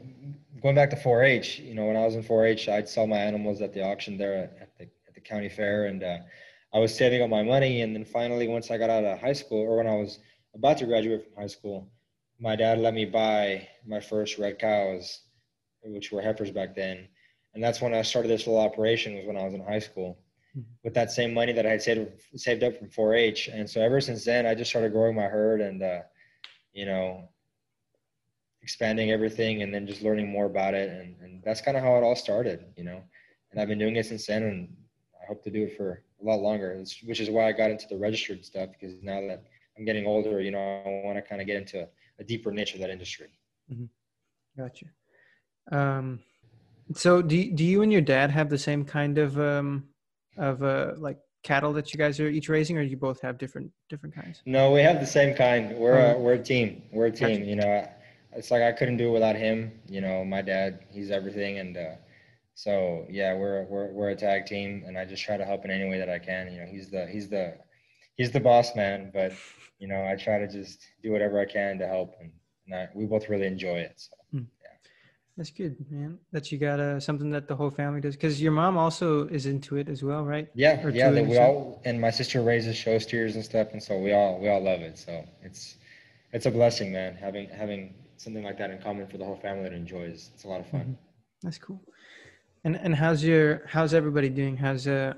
going 0.61 0.75
back 0.75 0.89
to 0.91 0.95
4-H, 0.95 1.59
you 1.59 1.73
know, 1.75 1.85
when 1.85 1.95
I 1.97 2.05
was 2.05 2.15
in 2.15 2.23
4-H, 2.23 2.69
I'd 2.69 2.87
sell 2.89 3.07
my 3.07 3.17
animals 3.17 3.61
at 3.61 3.73
the 3.73 3.83
auction 3.83 4.17
there 4.17 4.35
at, 4.61 4.77
the 4.77 4.85
at 5.07 5.13
the 5.15 5.21
county 5.21 5.49
fair, 5.49 5.85
and 5.87 6.03
uh, 6.03 6.17
I 6.73 6.79
was 6.79 6.95
saving 6.95 7.21
up 7.21 7.29
my 7.29 7.43
money. 7.43 7.81
And 7.81 7.95
then 7.95 8.05
finally, 8.05 8.47
once 8.47 8.71
I 8.71 8.77
got 8.77 8.89
out 8.89 9.03
of 9.03 9.19
high 9.19 9.33
school, 9.33 9.59
or 9.61 9.77
when 9.77 9.87
I 9.87 9.95
was 9.95 10.19
about 10.55 10.77
to 10.79 10.85
graduate 10.85 11.23
from 11.25 11.41
high 11.41 11.47
school, 11.47 11.91
my 12.39 12.55
dad 12.55 12.79
let 12.79 12.93
me 12.93 13.05
buy 13.05 13.67
my 13.85 13.99
first 13.99 14.37
red 14.37 14.59
cows, 14.59 15.21
which 15.83 16.11
were 16.11 16.21
heifers 16.21 16.51
back 16.51 16.75
then. 16.75 17.07
And 17.53 17.63
that's 17.63 17.81
when 17.81 17.93
I 17.93 18.01
started 18.01 18.29
this 18.29 18.47
little 18.47 18.61
operation. 18.61 19.15
Was 19.15 19.25
when 19.25 19.37
I 19.37 19.43
was 19.45 19.53
in 19.53 19.63
high 19.63 19.79
school 19.79 20.19
Mhm. 20.55 20.65
with 20.83 20.93
that 20.93 21.11
same 21.11 21.33
money 21.33 21.51
that 21.51 21.65
I 21.65 21.71
had 21.71 21.81
saved 21.81 22.21
saved 22.35 22.63
up 22.63 22.75
from 22.77 22.89
4-H. 22.89 23.47
And 23.47 23.67
so 23.67 23.81
ever 23.81 23.99
since 23.99 24.23
then, 24.25 24.45
I 24.45 24.53
just 24.53 24.69
started 24.69 24.91
growing 24.91 25.15
my 25.15 25.25
herd 25.27 25.61
and, 25.61 25.81
uh, 25.81 26.01
you 26.73 26.85
know, 26.85 27.27
expanding 28.63 29.11
everything 29.11 29.61
and 29.61 29.73
then 29.73 29.85
just 29.85 30.01
learning 30.01 30.27
more 30.31 30.45
about 30.45 30.73
it. 30.73 30.89
And, 30.89 31.15
and 31.21 31.43
that's 31.43 31.61
kind 31.61 31.75
of 31.77 31.83
how 31.83 31.95
it 31.97 32.03
all 32.03 32.15
started, 32.15 32.65
you 32.77 32.83
know. 32.83 33.03
And 33.51 33.61
I've 33.61 33.67
been 33.67 33.77
doing 33.77 33.95
it 33.97 34.05
since 34.05 34.25
then, 34.25 34.43
and 34.43 34.75
I 35.21 35.25
hope 35.27 35.43
to 35.43 35.51
do 35.51 35.63
it 35.63 35.77
for 35.77 36.01
a 36.21 36.25
lot 36.25 36.39
longer. 36.39 36.81
Which 37.03 37.19
is 37.19 37.29
why 37.29 37.47
I 37.47 37.51
got 37.51 37.69
into 37.69 37.87
the 37.87 37.97
registered 37.97 38.43
stuff 38.43 38.69
because 38.71 38.95
now 39.03 39.21
that 39.27 39.43
I'm 39.77 39.85
getting 39.85 40.07
older, 40.07 40.41
you 40.41 40.49
know, 40.51 40.59
I 40.59 41.05
want 41.05 41.17
to 41.17 41.21
kind 41.21 41.41
of 41.41 41.45
get 41.45 41.57
into 41.57 41.87
a 42.19 42.23
deeper 42.23 42.51
niche 42.51 42.73
of 42.73 42.79
that 42.79 42.89
industry. 42.89 43.27
Gotcha. 44.57 44.85
Um, 45.71 46.19
so 46.95 47.21
do 47.21 47.51
do 47.51 47.63
you 47.63 47.81
and 47.81 47.91
your 47.91 48.01
dad 48.01 48.31
have 48.31 48.49
the 48.49 48.57
same 48.57 48.83
kind 48.85 49.17
of 49.17 49.39
um 49.39 49.85
of 50.37 50.63
uh 50.63 50.93
like 50.97 51.17
cattle 51.43 51.73
that 51.73 51.93
you 51.93 51.97
guys 51.97 52.19
are 52.19 52.27
each 52.29 52.49
raising, 52.49 52.77
or 52.77 52.83
do 52.83 52.89
you 52.89 52.97
both 52.97 53.21
have 53.21 53.37
different 53.37 53.71
different 53.89 54.15
kinds? 54.15 54.41
No, 54.45 54.71
we 54.71 54.81
have 54.81 54.99
the 54.99 55.05
same 55.05 55.35
kind. 55.35 55.75
We're 55.77 55.99
a, 56.11 56.15
Mhm. 56.15 56.21
we're 56.21 56.33
a 56.33 56.43
team. 56.43 56.83
We're 56.91 57.07
a 57.07 57.11
team. 57.11 57.39
Gotcha. 57.39 57.49
You 57.49 57.55
know, 57.57 57.87
it's 58.35 58.51
like 58.51 58.61
I 58.61 58.71
couldn't 58.71 58.97
do 58.97 59.09
it 59.09 59.11
without 59.11 59.35
him. 59.35 59.79
You 59.87 60.01
know, 60.01 60.23
my 60.25 60.41
dad, 60.41 60.79
he's 60.89 61.11
everything, 61.11 61.59
and 61.59 61.77
uh, 61.77 61.95
so 62.55 63.05
yeah, 63.09 63.33
we're 63.35 63.63
we're 63.65 63.91
we're 63.91 64.09
a 64.09 64.15
tag 64.15 64.45
team, 64.45 64.83
and 64.85 64.97
I 64.97 65.05
just 65.05 65.23
try 65.23 65.37
to 65.37 65.45
help 65.45 65.65
in 65.65 65.71
any 65.71 65.89
way 65.89 65.99
that 65.99 66.09
I 66.09 66.19
can. 66.19 66.51
You 66.51 66.61
know, 66.61 66.65
he's 66.65 66.89
the 66.89 67.07
he's 67.07 67.29
the 67.29 67.57
he's 68.17 68.31
the 68.31 68.39
boss 68.39 68.75
man, 68.75 69.11
but 69.13 69.33
you 69.79 69.87
know, 69.87 70.05
I 70.05 70.15
try 70.15 70.39
to 70.39 70.47
just 70.47 70.85
do 71.01 71.11
whatever 71.11 71.39
I 71.39 71.45
can 71.45 71.77
to 71.79 71.87
help, 71.87 72.15
and, 72.19 72.31
and 72.65 72.75
I, 72.75 72.89
we 72.95 73.05
both 73.05 73.29
really 73.29 73.47
enjoy 73.47 73.79
it. 73.79 73.93
So 73.97 74.15
That's 75.35 75.49
good, 75.49 75.75
man. 75.89 76.19
That 76.31 76.51
you 76.51 76.59
got 76.59 76.79
uh, 76.79 76.99
something 76.99 77.31
that 77.31 77.47
the 77.47 77.55
whole 77.55 77.71
family 77.71 78.01
does. 78.01 78.15
Because 78.15 78.39
your 78.39 78.51
mom 78.51 78.77
also 78.77 79.27
is 79.27 79.47
into 79.47 79.77
it 79.77 79.89
as 79.89 80.03
well, 80.03 80.23
right? 80.23 80.47
Yeah, 80.53 80.85
Or 80.85 80.89
yeah. 80.91 81.09
That 81.09 81.25
we 81.25 81.37
all 81.37 81.81
and 81.85 81.99
my 81.99 82.11
sister 82.11 82.41
raises 82.43 82.75
show 82.75 82.99
steers 82.99 83.35
and 83.35 83.43
stuff, 83.43 83.69
and 83.73 83.81
so 83.81 83.97
we 83.97 84.13
all 84.13 84.39
we 84.39 84.47
all 84.47 84.63
love 84.63 84.81
it. 84.81 84.97
So 84.97 85.25
it's 85.41 85.77
it's 86.33 86.45
a 86.45 86.51
blessing, 86.51 86.91
man. 86.91 87.15
Having 87.15 87.49
having 87.49 87.95
something 88.17 88.43
like 88.43 88.57
that 88.57 88.71
in 88.71 88.79
common 88.81 89.07
for 89.07 89.17
the 89.17 89.25
whole 89.25 89.37
family 89.37 89.63
that 89.63 89.73
enjoys. 89.73 90.31
It's 90.33 90.43
a 90.43 90.47
lot 90.47 90.59
of 90.59 90.67
fun. 90.67 90.97
That's 91.41 91.57
cool. 91.57 91.81
And 92.63 92.75
and 92.77 92.95
how's 92.95 93.23
your 93.23 93.63
how's 93.67 93.93
everybody 93.93 94.29
doing? 94.29 94.55
How's 94.57 94.87
uh 94.87 95.13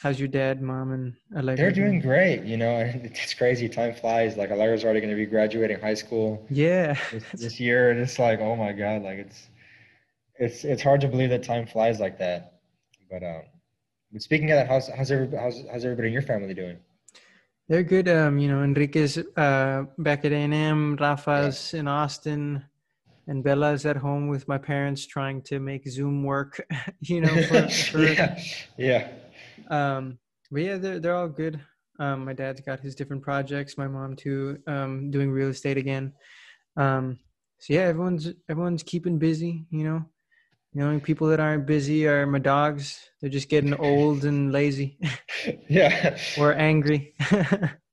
how's 0.00 0.18
your 0.18 0.28
dad, 0.28 0.62
mom, 0.62 0.92
and 0.92 1.14
Allegra? 1.36 1.56
They're 1.56 1.70
doing 1.72 2.00
great, 2.00 2.42
you 2.44 2.56
know. 2.56 2.78
It's 3.04 3.34
crazy. 3.34 3.68
Time 3.68 3.94
flies. 3.94 4.36
Like 4.36 4.50
Allegra's 4.50 4.84
already 4.84 5.00
going 5.00 5.10
to 5.10 5.16
be 5.16 5.26
graduating 5.26 5.80
high 5.80 5.94
school 5.94 6.46
Yeah. 6.50 6.96
this, 7.12 7.24
this 7.34 7.60
year, 7.60 7.90
and 7.90 8.00
it's 8.00 8.18
like, 8.18 8.40
oh 8.40 8.56
my 8.56 8.72
god, 8.72 9.02
like 9.02 9.18
it's 9.18 9.48
it's 10.38 10.64
it's 10.64 10.82
hard 10.82 11.00
to 11.02 11.08
believe 11.08 11.30
that 11.30 11.42
time 11.42 11.66
flies 11.66 12.00
like 12.00 12.18
that. 12.18 12.60
But 13.10 13.22
um, 13.22 13.42
but 14.12 14.22
speaking 14.22 14.50
of 14.50 14.56
that, 14.56 14.68
how's 14.68 14.88
how's 14.88 15.10
everybody 15.10 15.42
how's 15.42 15.62
how's 15.70 15.84
everybody 15.84 16.08
in 16.08 16.14
your 16.14 16.22
family 16.22 16.54
doing? 16.54 16.78
They're 17.68 17.82
good. 17.82 18.08
Um, 18.08 18.38
you 18.38 18.48
know, 18.48 18.62
Enrique's 18.62 19.18
uh 19.18 19.84
back 19.98 20.24
at 20.24 20.32
A 20.32 20.36
and 20.36 20.54
M, 20.54 20.96
Rafa's 20.96 21.74
in 21.74 21.88
Austin, 21.88 22.64
and 23.26 23.42
Bella's 23.42 23.84
at 23.86 23.96
home 23.96 24.28
with 24.28 24.46
my 24.46 24.58
parents 24.58 25.06
trying 25.06 25.42
to 25.42 25.58
make 25.58 25.88
Zoom 25.88 26.22
work. 26.22 26.64
you 27.00 27.20
know, 27.20 27.42
for, 27.42 27.68
for 27.90 28.02
yeah, 28.02 28.40
yeah. 28.78 29.08
um 29.68 30.18
but 30.50 30.62
yeah 30.62 30.76
they're, 30.76 31.00
they're 31.00 31.16
all 31.16 31.28
good 31.28 31.60
um 31.98 32.24
my 32.24 32.32
dad's 32.32 32.60
got 32.60 32.80
his 32.80 32.94
different 32.94 33.22
projects 33.22 33.78
my 33.78 33.86
mom 33.88 34.16
too 34.16 34.58
um 34.66 35.10
doing 35.10 35.30
real 35.30 35.48
estate 35.48 35.76
again 35.76 36.12
um 36.76 37.18
so 37.58 37.74
yeah 37.74 37.82
everyone's 37.82 38.32
everyone's 38.48 38.82
keeping 38.82 39.18
busy 39.18 39.66
you 39.70 39.84
know 39.84 40.04
the 40.76 40.82
only 40.84 41.00
people 41.00 41.28
that 41.28 41.40
aren't 41.40 41.66
busy 41.66 42.06
are 42.06 42.26
my 42.26 42.38
dogs 42.38 43.10
they're 43.20 43.30
just 43.30 43.48
getting 43.48 43.74
old 43.90 44.24
and 44.24 44.52
lazy 44.52 44.98
yeah, 45.68 46.16
or 46.38 46.54
angry 46.54 47.14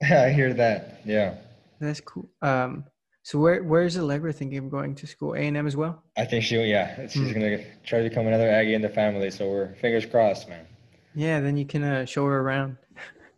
I 0.01 0.29
hear 0.29 0.53
that. 0.53 1.01
Yeah, 1.05 1.35
that's 1.79 2.01
cool 2.01 2.29
um 2.41 2.85
so 3.23 3.39
where 3.39 3.63
where's 3.63 3.97
allegra 3.97 4.33
thinking 4.33 4.57
of 4.59 4.69
going 4.69 4.95
to 4.95 5.07
school 5.07 5.33
a&m 5.33 5.65
as 5.67 5.75
well 5.77 6.03
I 6.17 6.25
think 6.25 6.43
she. 6.43 6.57
Yeah, 6.61 7.07
she's 7.07 7.31
Hmm. 7.31 7.33
gonna 7.33 7.59
try 7.83 8.03
to 8.03 8.09
become 8.09 8.27
another 8.27 8.49
Aggie 8.49 8.75
in 8.75 8.81
the 8.81 8.89
family. 8.89 9.31
So 9.31 9.49
we're 9.49 9.73
fingers 9.75 10.05
crossed, 10.05 10.47
man. 10.49 10.65
yeah 11.15 11.39
then 11.39 11.57
you 11.57 11.65
can 11.65 11.83
uh, 11.83 12.05
show 12.05 12.25
her 12.25 12.39
around 12.41 12.77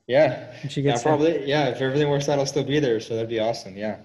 Yeah, 0.07 0.51
when 0.61 0.69
she 0.69 0.81
gets 0.81 1.01
there. 1.03 1.13
probably. 1.13 1.45
Yeah, 1.47 1.69
if 1.69 1.81
everything 1.81 2.09
works 2.09 2.29
out, 2.29 2.37
I'll 2.39 2.45
still 2.45 2.63
be 2.63 2.79
there. 2.79 2.99
So 2.99 3.15
that'd 3.15 3.29
be 3.29 3.39
awesome. 3.39 3.75
Yeah, 3.77 3.97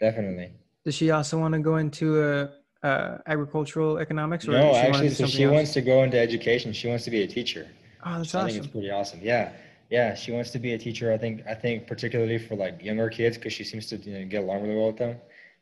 definitely. 0.00 0.52
does 0.84 0.94
she 0.94 1.10
also 1.10 1.38
want 1.38 1.54
to 1.54 1.60
go 1.60 1.76
into 1.76 2.22
uh, 2.22 2.48
uh 2.82 3.18
agricultural 3.26 3.98
economics 3.98 4.46
or 4.48 4.52
No, 4.52 4.74
actually, 4.74 5.10
so 5.10 5.26
she 5.26 5.44
else? 5.44 5.52
wants 5.54 5.72
to 5.74 5.82
go 5.82 6.02
into 6.02 6.18
education. 6.18 6.72
She 6.72 6.88
wants 6.88 7.04
to 7.04 7.10
be 7.10 7.22
a 7.22 7.26
teacher. 7.26 7.68
oh 8.04 8.18
that's 8.18 8.30
So 8.30 8.40
I 8.40 8.42
think 8.42 8.50
awesome 8.52 8.64
it's 8.64 8.72
pretty 8.72 8.90
awesome. 8.90 9.20
Yeah, 9.22 9.52
yeah. 9.90 10.14
She 10.14 10.32
wants 10.32 10.50
to 10.50 10.58
be 10.58 10.72
a 10.74 10.78
teacher. 10.78 11.12
I 11.12 11.18
think. 11.18 11.42
I 11.46 11.54
think 11.54 11.86
particularly 11.86 12.38
for 12.38 12.56
like 12.56 12.82
younger 12.82 13.08
kids 13.08 13.36
because 13.36 13.52
she 13.52 13.64
seems 13.64 13.86
to 13.86 13.96
you 13.96 14.18
know, 14.18 14.24
get 14.26 14.42
along 14.42 14.62
really 14.62 14.76
well 14.76 14.88
with 14.88 14.96
them. 14.98 15.16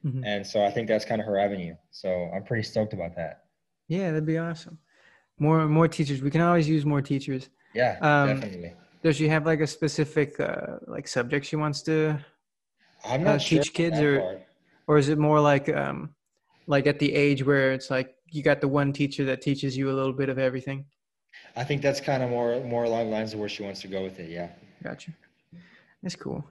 Mhm. 0.07 0.23
And 0.25 0.47
so 0.47 0.65
I 0.65 0.71
think 0.71 0.89
that's 0.89 1.05
kind 1.05 1.21
of 1.21 1.27
her 1.27 1.39
avenue. 1.39 1.75
So 1.91 2.09
I'm 2.35 2.43
pretty 2.45 2.63
stoked 2.63 2.95
about 2.95 3.15
that. 3.17 3.45
Yeah, 3.89 4.07
that'd 4.13 4.25
be 4.25 4.39
awesome. 4.39 4.79
More 5.39 5.67
more 5.69 5.89
teachers. 5.89 6.23
We 6.23 6.31
can 6.31 6.41
always 6.41 6.67
use 6.69 6.85
more 6.87 7.03
teachers. 7.03 7.51
Yeah, 7.75 7.99
Um, 8.01 8.41
definitely. 8.41 8.73
Does 9.03 9.17
she 9.17 9.29
have 9.29 9.45
like 9.47 9.61
a 9.61 9.67
specific 9.67 10.41
uh, 10.41 10.79
like 10.87 11.07
subject 11.09 11.45
she 11.47 11.57
wants 11.57 11.83
to, 11.83 12.19
I'm 13.05 13.27
uh, 13.27 13.39
sure 13.39 13.63
teach 13.63 13.73
kids 13.75 13.99
or- 14.01 14.21
part. 14.21 14.43
or 14.87 14.99
is 14.99 15.09
it 15.09 15.19
more 15.19 15.41
like 15.41 15.69
um, 15.69 16.15
like 16.67 16.87
at 16.87 16.99
the 16.99 17.15
age 17.15 17.45
where 17.45 17.73
it's 17.73 17.91
like 17.91 18.15
you 18.31 18.43
got 18.43 18.61
the 18.61 18.69
one 18.69 18.93
teacher 18.93 19.25
that 19.25 19.43
teaches 19.43 19.77
you 19.77 19.91
a 19.91 19.95
little 19.95 20.13
bit 20.13 20.29
of 20.29 20.39
everything? 20.39 20.85
I 21.57 21.65
think 21.65 21.83
that's 21.83 22.01
kind 22.01 22.23
of 22.23 22.31
more 22.31 22.61
more 22.61 22.85
along 22.85 23.07
the 23.07 23.17
lines 23.17 23.33
of 23.33 23.41
where 23.41 23.49
she 23.49 23.63
wants 23.63 23.81
to 23.83 23.89
go 23.89 24.03
with 24.03 24.19
it. 24.21 24.31
Yeah. 24.31 24.49
Gotcha. 24.83 25.13
That's 26.03 26.17
cool. 26.17 26.45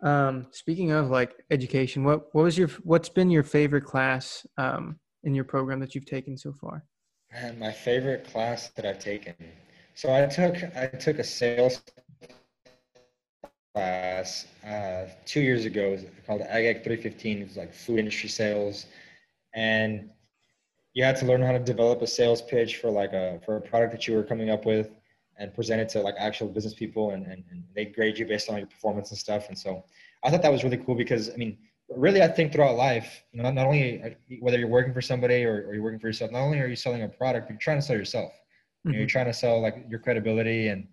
Um, 0.00 0.46
speaking 0.52 0.92
of 0.92 1.10
like 1.10 1.34
education, 1.50 2.04
what 2.04 2.34
what 2.34 2.42
was 2.42 2.56
your 2.56 2.68
what's 2.84 3.08
been 3.08 3.30
your 3.30 3.42
favorite 3.42 3.84
class 3.84 4.46
um, 4.56 4.98
in 5.24 5.34
your 5.34 5.44
program 5.44 5.80
that 5.80 5.94
you've 5.94 6.06
taken 6.06 6.36
so 6.36 6.52
far? 6.52 6.84
Man, 7.32 7.58
my 7.58 7.72
favorite 7.72 8.24
class 8.24 8.68
that 8.70 8.86
I've 8.86 8.98
taken. 8.98 9.34
So 9.94 10.12
I 10.12 10.26
took 10.26 10.56
I 10.76 10.86
took 10.86 11.18
a 11.18 11.24
sales 11.24 11.82
class 13.74 14.46
uh, 14.66 15.06
two 15.24 15.40
years 15.40 15.64
ago. 15.64 15.88
It 15.88 15.90
was 15.90 16.04
called 16.26 16.40
AgEc 16.42 16.84
315. 16.84 17.38
It 17.38 17.48
was 17.48 17.56
like 17.56 17.74
food 17.74 17.98
industry 17.98 18.28
sales, 18.28 18.86
and 19.58 19.90
you 20.94 21.02
had 21.08 21.16
to 21.20 21.26
learn 21.30 21.42
how 21.48 21.52
to 21.52 21.64
develop 21.72 21.98
a 22.02 22.06
sales 22.06 22.42
pitch 22.52 22.72
for 22.80 22.90
like 23.00 23.12
a 23.12 23.26
for 23.44 23.54
a 23.56 23.62
product 23.70 23.90
that 23.94 24.02
you 24.06 24.12
were 24.16 24.26
coming 24.32 24.50
up 24.54 24.62
with, 24.72 24.88
and 25.38 25.54
present 25.58 25.80
it 25.84 25.88
to 25.94 25.98
like 26.08 26.16
actual 26.28 26.48
business 26.56 26.74
people, 26.82 27.04
and, 27.12 27.22
and, 27.32 27.40
and 27.50 27.58
they 27.76 27.84
grade 27.96 28.16
you 28.18 28.26
based 28.26 28.48
on 28.50 28.56
your 28.58 28.70
performance 28.74 29.08
and 29.12 29.18
stuff. 29.26 29.42
And 29.50 29.58
so 29.64 29.70
I 30.24 30.30
thought 30.30 30.42
that 30.46 30.52
was 30.56 30.64
really 30.64 30.82
cool 30.84 30.96
because 31.04 31.24
I 31.34 31.36
mean, 31.42 31.52
really, 32.06 32.22
I 32.22 32.28
think 32.36 32.52
throughout 32.52 32.76
life, 32.76 33.08
you 33.32 33.42
know, 33.42 33.50
not, 33.50 33.66
only 33.66 34.02
uh, 34.02 34.10
whether 34.44 34.58
you're 34.58 34.68
working 34.78 34.94
for 34.98 35.02
somebody 35.12 35.44
or, 35.44 35.56
or 35.66 35.74
you're 35.74 35.82
working 35.88 36.00
for 36.00 36.08
yourself, 36.08 36.30
not 36.32 36.42
only 36.48 36.58
are 36.60 36.66
you 36.74 36.76
selling 36.76 37.02
a 37.02 37.08
product, 37.08 37.42
but 37.46 37.52
you're 37.54 37.66
trying 37.68 37.80
to 37.82 37.86
sell 37.88 37.96
yourself. 37.96 38.32
You 38.84 38.94
know, 38.94 38.98
you're 39.00 39.06
Mhm. 39.06 39.16
trying 39.16 39.26
to 39.26 39.38
sell 39.44 39.60
like 39.66 39.76
your 39.88 40.00
credibility 40.00 40.68
and 40.68 40.88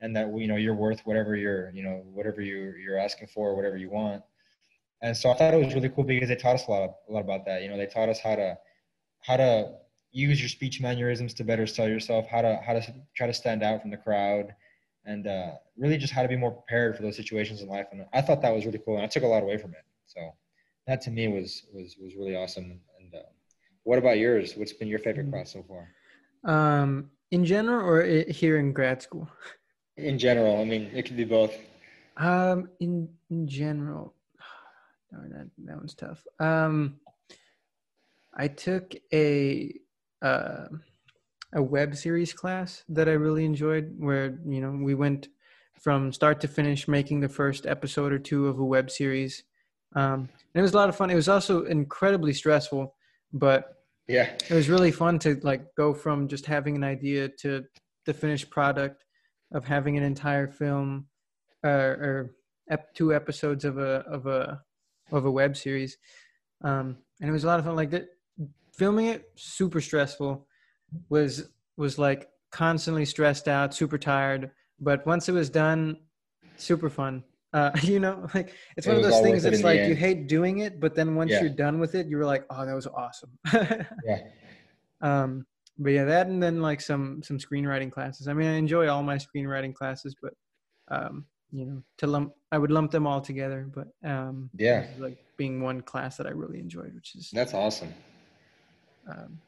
and 0.00 0.14
that 0.16 0.26
you 0.42 0.48
know 0.50 0.56
you're 0.64 0.74
worth 0.86 1.00
whatever 1.08 1.36
you're 1.36 1.70
you 1.70 1.82
know 1.82 1.96
whatever 2.18 2.40
you 2.40 2.74
you're 2.84 2.98
asking 2.98 3.28
for, 3.28 3.54
whatever 3.56 3.76
you 3.84 3.90
want. 3.90 4.22
And 5.02 5.16
so 5.16 5.30
I 5.30 5.34
thought 5.34 5.54
it 5.54 5.64
was 5.64 5.74
really 5.74 5.88
cool 5.90 6.04
because 6.04 6.28
they 6.28 6.36
taught 6.36 6.54
us 6.54 6.66
a 6.66 6.70
lot 6.70 6.94
a 7.08 7.12
lot 7.12 7.20
about 7.20 7.44
that. 7.46 7.62
You 7.62 7.68
know, 7.68 7.76
they 7.76 7.86
taught 7.86 8.08
us 8.08 8.18
how 8.18 8.36
to 8.36 8.58
how 9.20 9.36
to 9.36 9.74
use 10.12 10.40
your 10.40 10.48
speech 10.48 10.80
mannerisms 10.80 11.34
to 11.34 11.44
better 11.44 11.66
sell 11.66 11.88
yourself, 11.88 12.26
how 12.26 12.42
to 12.42 12.56
how 12.64 12.72
to 12.72 12.94
try 13.14 13.26
to 13.26 13.34
stand 13.34 13.62
out 13.62 13.82
from 13.82 13.90
the 13.90 13.96
crowd, 13.96 14.54
and 15.04 15.26
uh, 15.26 15.52
really 15.76 15.98
just 15.98 16.12
how 16.12 16.22
to 16.22 16.28
be 16.28 16.36
more 16.36 16.50
prepared 16.50 16.96
for 16.96 17.02
those 17.02 17.16
situations 17.16 17.60
in 17.60 17.68
life. 17.68 17.86
And 17.92 18.06
I 18.12 18.22
thought 18.22 18.40
that 18.42 18.54
was 18.54 18.64
really 18.64 18.80
cool, 18.84 18.96
and 18.96 19.04
I 19.04 19.08
took 19.08 19.22
a 19.22 19.26
lot 19.26 19.42
away 19.42 19.58
from 19.58 19.72
it. 19.72 19.84
So 20.06 20.20
that 20.86 21.00
to 21.02 21.10
me 21.10 21.28
was 21.28 21.64
was 21.72 21.96
was 22.00 22.14
really 22.16 22.36
awesome. 22.36 22.80
And 22.98 23.14
uh, 23.14 23.28
what 23.84 23.98
about 23.98 24.18
yours? 24.18 24.56
What's 24.56 24.72
been 24.72 24.88
your 24.88 24.98
favorite 24.98 25.30
class 25.30 25.52
so 25.52 25.64
far? 25.64 25.88
Um, 26.44 27.10
in 27.30 27.44
general, 27.44 27.86
or 27.86 28.04
here 28.04 28.58
in 28.58 28.72
grad 28.72 29.02
school? 29.02 29.28
In 29.96 30.18
general, 30.18 30.60
I 30.60 30.64
mean, 30.64 30.90
it 30.94 31.04
could 31.06 31.16
be 31.16 31.24
both. 31.24 31.54
Um, 32.16 32.68
in 32.80 33.08
in 33.30 33.46
general, 33.46 34.14
darn 35.10 35.30
that 35.30 35.48
that 35.66 35.76
one's 35.76 35.94
tough. 35.94 36.24
Um, 36.40 37.00
I 38.34 38.48
took 38.48 38.94
a 39.12 39.74
uh, 40.22 40.66
a 41.54 41.62
web 41.62 41.96
series 41.96 42.32
class 42.32 42.84
that 42.88 43.08
I 43.08 43.12
really 43.12 43.44
enjoyed, 43.44 43.94
where 43.98 44.38
you 44.46 44.60
know 44.60 44.70
we 44.82 44.94
went 44.94 45.28
from 45.80 46.12
start 46.12 46.40
to 46.40 46.48
finish 46.48 46.88
making 46.88 47.20
the 47.20 47.28
first 47.28 47.66
episode 47.66 48.12
or 48.12 48.18
two 48.18 48.48
of 48.48 48.58
a 48.58 48.64
web 48.64 48.90
series. 48.90 49.44
Um, 49.94 50.28
and 50.30 50.60
it 50.60 50.62
was 50.62 50.74
a 50.74 50.76
lot 50.76 50.88
of 50.88 50.96
fun. 50.96 51.10
It 51.10 51.14
was 51.14 51.28
also 51.28 51.64
incredibly 51.64 52.32
stressful, 52.32 52.94
but 53.32 53.76
Yeah, 54.08 54.30
it 54.48 54.54
was 54.54 54.68
really 54.68 54.92
fun 54.92 55.18
to 55.20 55.40
like 55.42 55.74
go 55.76 55.94
from 55.94 56.28
just 56.28 56.46
having 56.46 56.76
an 56.76 56.84
idea 56.84 57.28
to 57.40 57.64
the 58.04 58.14
finished 58.14 58.50
product 58.50 59.04
of 59.52 59.64
having 59.64 59.96
an 59.96 60.02
entire 60.02 60.48
film 60.48 61.06
uh, 61.64 61.68
or 61.68 62.34
ep- 62.70 62.94
two 62.94 63.14
episodes 63.14 63.64
of 63.64 63.78
a 63.78 64.04
of 64.10 64.26
a 64.26 64.62
of 65.12 65.24
a 65.24 65.30
web 65.30 65.56
series. 65.56 65.98
Um, 66.62 66.98
and 67.20 67.28
it 67.28 67.32
was 67.32 67.44
a 67.44 67.46
lot 67.46 67.58
of 67.58 67.64
fun. 67.64 67.76
Like 67.76 67.90
that 67.90 68.08
filming 68.74 69.06
it 69.06 69.30
super 69.36 69.80
stressful 69.80 70.46
was 71.08 71.48
was 71.76 71.98
like 71.98 72.28
constantly 72.50 73.04
stressed 73.04 73.48
out 73.48 73.74
super 73.74 73.98
tired. 73.98 74.50
But 74.80 75.06
once 75.06 75.28
it 75.28 75.32
was 75.32 75.50
done 75.50 75.98
super 76.56 76.88
fun. 76.90 77.24
Uh, 77.52 77.70
you 77.82 78.00
know 78.00 78.26
like 78.34 78.52
it's 78.76 78.86
It 78.86 78.90
one 78.90 78.96
of 78.98 79.02
those 79.02 79.20
things 79.20 79.44
it 79.44 79.50
that's 79.50 79.62
like 79.62 79.84
you 79.88 79.94
hate 79.94 80.26
doing 80.26 80.58
it 80.58 80.78
but 80.80 80.94
then 80.94 81.14
once 81.14 81.30
Yeah. 81.30 81.40
you're 81.42 81.50
done 81.50 81.78
with 81.78 81.94
it 81.94 82.06
you 82.06 82.16
were 82.18 82.24
like 82.24 82.44
oh 82.50 82.66
that 82.66 82.74
was 82.74 82.86
awesome. 82.86 83.30
Yeah, 84.04 84.20
um 85.00 85.46
but 85.78 85.90
yeah 85.90 86.04
that 86.04 86.26
and 86.26 86.42
then 86.42 86.60
like 86.60 86.80
some 86.80 87.22
some 87.22 87.38
screenwriting 87.38 87.90
classes. 87.90 88.28
I 88.28 88.32
mean 88.34 88.48
i 88.48 88.54
enjoy 88.54 88.88
all 88.88 89.02
my 89.02 89.16
screenwriting 89.16 89.74
classes 89.74 90.14
but 90.20 90.34
um 90.88 91.24
you 91.52 91.64
know 91.64 91.82
to 91.98 92.06
lump 92.06 92.32
i 92.52 92.58
would 92.58 92.70
lump 92.70 92.90
them 92.90 93.06
all 93.06 93.20
together 93.20 93.68
but 93.72 93.88
um 94.08 94.50
Yeah. 94.56 94.84
like 94.98 95.16
being 95.36 95.60
one 95.60 95.80
class 95.80 96.16
that 96.16 96.26
i 96.26 96.30
really 96.30 96.58
enjoyed 96.58 96.94
which 96.94 97.14
is 97.14 97.30
that's 97.32 97.54
awesome. 97.54 97.92
um 99.08 99.38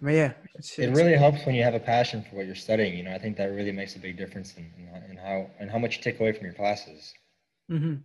but 0.00 0.10
yeah 0.10 0.32
it's, 0.54 0.78
It 0.78 0.84
it's- 0.84 0.96
really 0.96 1.14
helps 1.16 1.44
when 1.44 1.54
you 1.54 1.62
have 1.62 1.74
a 1.74 1.80
passion 1.80 2.22
for 2.22 2.36
what 2.36 2.46
you're 2.46 2.54
studying. 2.54 2.96
You 2.96 3.04
know, 3.04 3.12
I 3.12 3.18
think 3.18 3.36
that 3.36 3.46
really 3.46 3.72
makes 3.72 3.96
a 3.96 3.98
big 3.98 4.16
difference 4.16 4.54
in, 4.56 4.70
in, 4.78 5.10
in 5.10 5.16
how 5.16 5.50
and 5.58 5.70
how 5.70 5.78
much 5.78 5.96
you 5.98 6.02
take 6.02 6.20
away 6.20 6.32
from 6.32 6.44
your 6.46 6.54
classes. 6.54 7.12
hmm 7.68 7.96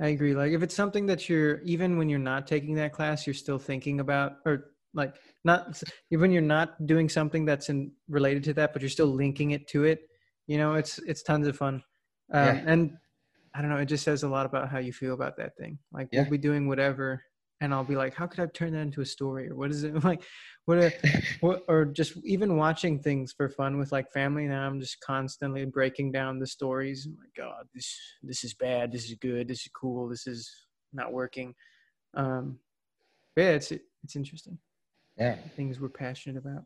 I 0.00 0.08
agree. 0.08 0.34
Like 0.34 0.52
if 0.52 0.62
it's 0.62 0.76
something 0.76 1.06
that 1.06 1.28
you're 1.28 1.60
even 1.62 1.98
when 1.98 2.08
you're 2.08 2.20
not 2.20 2.46
taking 2.46 2.74
that 2.76 2.92
class, 2.92 3.26
you're 3.26 3.34
still 3.34 3.58
thinking 3.58 3.98
about, 4.00 4.36
or 4.46 4.72
like 4.94 5.16
not 5.44 5.82
even 6.10 6.20
when 6.20 6.32
you're 6.32 6.42
not 6.42 6.86
doing 6.86 7.08
something 7.08 7.44
that's 7.44 7.68
in 7.68 7.90
related 8.08 8.44
to 8.44 8.54
that, 8.54 8.72
but 8.72 8.80
you're 8.82 8.88
still 8.90 9.08
linking 9.08 9.50
it 9.52 9.66
to 9.68 9.84
it. 9.84 10.08
You 10.46 10.58
know, 10.58 10.74
it's 10.74 10.98
it's 11.00 11.22
tons 11.22 11.48
of 11.48 11.56
fun, 11.56 11.82
um, 12.32 12.44
Yeah. 12.56 12.62
and 12.66 12.98
I 13.54 13.60
don't 13.62 13.70
know. 13.70 13.78
It 13.78 13.86
just 13.86 14.04
says 14.04 14.22
a 14.22 14.28
lot 14.28 14.46
about 14.46 14.68
how 14.68 14.78
you 14.78 14.92
feel 14.92 15.14
about 15.14 15.36
that 15.38 15.56
thing. 15.56 15.78
Like 15.92 16.08
Yeah. 16.12 16.22
we'll 16.22 16.30
be 16.32 16.38
doing 16.38 16.68
whatever 16.68 17.22
and 17.60 17.74
I'll 17.74 17.82
be 17.84 17.96
like, 17.96 18.14
how 18.14 18.26
could 18.28 18.38
I 18.40 18.46
turn 18.46 18.72
that 18.72 18.80
into 18.80 19.00
a 19.00 19.06
story? 19.06 19.48
Or 19.50 19.56
what 19.56 19.70
is 19.70 19.82
it 19.82 19.92
like? 20.04 20.22
What, 20.66 20.78
a, 20.78 20.92
what 21.40 21.62
or 21.66 21.84
just 21.86 22.16
even 22.24 22.56
watching 22.56 23.00
things 23.00 23.32
for 23.32 23.48
fun 23.48 23.78
with 23.78 23.90
like 23.90 24.12
family. 24.12 24.46
Now 24.46 24.66
I'm 24.66 24.80
just 24.80 25.00
constantly 25.00 25.64
breaking 25.64 26.12
down 26.12 26.38
the 26.38 26.46
stories. 26.46 27.06
I'm 27.06 27.16
like, 27.18 27.34
God, 27.36 27.64
this 27.74 27.98
this 28.22 28.44
is 28.44 28.54
bad. 28.54 28.92
This 28.92 29.06
is 29.06 29.14
good. 29.14 29.48
This 29.48 29.62
is 29.62 29.70
cool. 29.74 30.08
This 30.08 30.26
is 30.26 30.66
not 30.92 31.12
working. 31.12 31.54
Um, 32.14 32.58
yeah, 33.36 33.50
it's 33.50 33.72
it's 33.72 34.14
interesting. 34.14 34.58
Yeah. 35.16 35.36
Things 35.56 35.80
we're 35.80 35.88
passionate 35.88 36.36
about. 36.38 36.64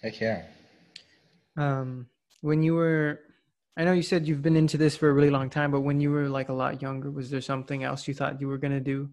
Heck 0.00 0.20
yeah. 0.20 0.44
Um, 1.56 2.06
when 2.40 2.62
you 2.62 2.74
were, 2.74 3.20
I 3.76 3.84
know 3.84 3.92
you 3.92 4.02
said 4.02 4.26
you've 4.26 4.42
been 4.42 4.56
into 4.56 4.76
this 4.76 4.96
for 4.96 5.08
a 5.08 5.12
really 5.12 5.30
long 5.30 5.50
time, 5.50 5.70
but 5.72 5.80
when 5.80 6.00
you 6.00 6.10
were 6.10 6.28
like 6.28 6.48
a 6.48 6.52
lot 6.52 6.80
younger, 6.80 7.10
was 7.10 7.30
there 7.30 7.40
something 7.40 7.82
else 7.82 8.06
you 8.06 8.14
thought 8.14 8.40
you 8.40 8.46
were 8.48 8.58
gonna 8.58 8.80
do? 8.80 9.10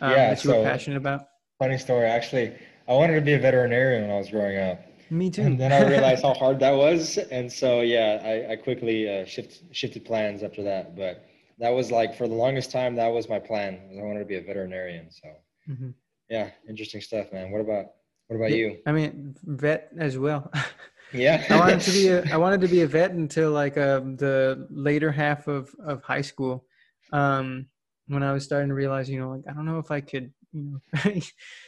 Um, 0.00 0.10
Yeah, 0.12 0.30
that 0.34 0.44
you 0.44 0.50
so- 0.50 0.58
were 0.58 0.64
passionate 0.64 0.96
about. 0.96 1.28
Funny 1.58 1.78
story. 1.78 2.06
Actually, 2.06 2.52
I 2.88 2.94
wanted 2.94 3.14
to 3.16 3.20
be 3.20 3.34
a 3.34 3.38
veterinarian 3.38 4.02
when 4.02 4.10
I 4.10 4.18
was 4.18 4.30
growing 4.30 4.58
up. 4.58 4.80
Me 5.10 5.30
too. 5.30 5.42
And 5.42 5.60
then 5.60 5.72
I 5.72 5.82
realized 5.88 6.22
how 6.22 6.32
hard 6.34 6.58
that 6.60 6.72
was, 6.72 7.18
and 7.18 7.52
so 7.52 7.82
yeah, 7.82 8.20
I, 8.24 8.52
I 8.52 8.56
quickly 8.56 9.08
uh, 9.08 9.24
shift, 9.26 9.62
shifted 9.70 10.04
plans 10.06 10.42
after 10.42 10.62
that. 10.64 10.96
But 10.96 11.26
that 11.58 11.68
was 11.70 11.92
like 11.92 12.16
for 12.16 12.26
the 12.26 12.34
longest 12.34 12.70
time, 12.70 12.96
that 12.96 13.08
was 13.08 13.28
my 13.28 13.38
plan. 13.38 13.78
I 13.98 14.02
wanted 14.02 14.20
to 14.20 14.24
be 14.24 14.36
a 14.36 14.40
veterinarian. 14.42 15.10
So 15.10 15.28
Mhm. 15.70 15.94
yeah, 16.30 16.50
interesting 16.68 17.02
stuff, 17.02 17.30
man. 17.32 17.50
What 17.52 17.60
about 17.60 17.86
what 18.28 18.36
about 18.36 18.50
Yeah. 18.50 18.56
you? 18.56 18.78
I 18.86 18.92
mean, 18.92 19.36
vet 19.44 19.92
as 19.98 20.16
well. 20.18 20.50
Yeah, 21.12 21.44
I 21.50 21.58
wanted 21.58 21.80
to 21.82 21.90
be 21.92 22.08
a 22.08 22.24
I 22.32 22.36
wanted 22.36 22.60
to 22.62 22.68
be 22.68 22.82
a 22.82 22.86
vet 22.86 23.12
until 23.12 23.50
like 23.50 23.76
um, 23.78 24.16
the 24.16 24.66
later 24.70 25.10
half 25.12 25.48
of 25.48 25.74
of 25.84 26.02
high 26.02 26.22
school, 26.22 26.64
um, 27.12 27.66
when 28.08 28.22
I 28.22 28.32
was 28.32 28.44
starting 28.44 28.68
to 28.68 28.74
realize, 28.74 29.08
you 29.08 29.18
know, 29.20 29.30
like 29.30 29.42
I 29.48 29.52
don't 29.52 29.66
know 29.66 29.78
if 29.78 29.90
I 29.90 30.00
could, 30.00 30.32
you 30.52 30.62
know, 30.62 30.80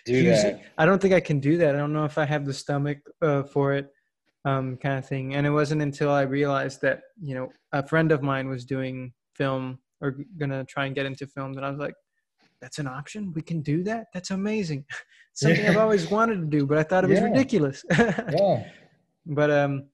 do 0.07 0.25
that. 0.31 0.45
it. 0.47 0.61
I 0.79 0.87
don't 0.87 1.01
think 1.01 1.15
I 1.15 1.21
can 1.21 1.41
do 1.41 1.57
that. 1.59 1.75
I 1.75 1.79
don't 1.79 1.93
know 1.93 2.05
if 2.05 2.19
I 2.19 2.25
have 2.25 2.45
the 2.45 2.53
stomach 2.55 2.99
uh, 3.23 3.43
for 3.45 3.73
it, 3.75 3.93
um, 4.45 4.77
kind 4.77 4.99
of 4.99 5.07
thing. 5.07 5.35
And 5.35 5.47
it 5.47 5.51
wasn't 5.51 5.83
until 5.83 6.11
I 6.11 6.23
realized 6.23 6.81
that 6.83 7.03
you 7.21 7.35
know 7.35 7.51
a 7.73 7.87
friend 7.87 8.13
of 8.13 8.23
mine 8.23 8.49
was 8.49 8.65
doing 8.65 9.13
film 9.35 9.79
or 10.01 10.17
gonna 10.39 10.65
try 10.65 10.87
and 10.87 10.95
get 10.95 11.07
into 11.07 11.27
film 11.27 11.53
that 11.55 11.65
I 11.65 11.71
was 11.71 11.79
like, 11.79 11.95
that's 12.61 12.79
an 12.79 12.87
option. 12.87 13.33
We 13.33 13.43
can 13.43 13.61
do 13.63 13.83
that. 13.85 14.07
That's 14.13 14.31
amazing. 14.31 14.85
Something 15.35 15.69
I've 15.69 15.77
always 15.77 16.09
wanted 16.11 16.37
to 16.41 16.47
do, 16.47 16.65
but 16.67 16.79
I 16.79 16.83
thought 16.85 17.03
it 17.05 17.11
was 17.11 17.19
Yeah. 17.19 17.25
ridiculous. 17.27 17.85
Yeah, 17.91 18.65
but 19.27 19.51
um 19.51 19.87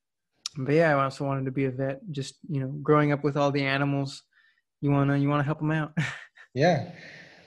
but 0.57 0.75
yeah 0.75 0.91
i 0.97 1.05
also 1.05 1.25
wanted 1.25 1.45
to 1.45 1.51
be 1.51 1.67
a 1.67 1.71
vet 1.71 2.01
just 2.11 2.37
you 2.49 2.61
know 2.61 2.69
growing 2.83 3.13
up 3.13 3.23
with 3.23 3.37
all 3.37 3.51
the 3.51 3.65
animals 3.65 4.23
you 4.81 4.91
want 4.91 5.11
to 5.11 5.19
you 5.19 5.29
want 5.29 5.41
to 5.41 5.45
help 5.45 5.59
them 5.59 5.71
out 5.71 5.93
yeah. 6.55 6.91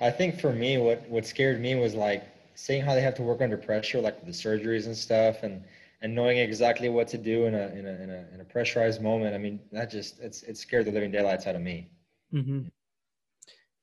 I 0.03 0.11
think 0.11 0.39
for 0.39 0.51
me, 0.51 0.77
what 0.77 1.07
what 1.09 1.25
scared 1.25 1.61
me 1.61 1.75
was 1.75 1.95
like 1.95 2.23
seeing 2.55 2.81
how 2.81 2.93
they 2.93 3.01
have 3.01 3.15
to 3.15 3.23
work 3.23 3.41
under 3.41 3.57
pressure, 3.57 4.01
like 4.01 4.25
the 4.25 4.31
surgeries 4.31 4.86
and 4.86 4.95
stuff, 4.95 5.43
and 5.43 5.63
and 6.01 6.13
knowing 6.13 6.38
exactly 6.38 6.89
what 6.89 7.07
to 7.09 7.17
do 7.17 7.45
in 7.45 7.55
a 7.55 7.67
in 7.67 7.86
a 7.86 7.93
in 8.03 8.09
a, 8.09 8.25
in 8.34 8.41
a 8.41 8.43
pressurized 8.43 9.01
moment. 9.01 9.34
I 9.34 9.38
mean, 9.38 9.61
that 9.71 9.89
just 9.89 10.19
it's 10.19 10.43
it 10.43 10.57
scared 10.57 10.86
the 10.86 10.91
living 10.91 11.11
daylights 11.11 11.47
out 11.47 11.55
of 11.55 11.61
me. 11.61 11.89
Mm-hmm. 12.34 12.61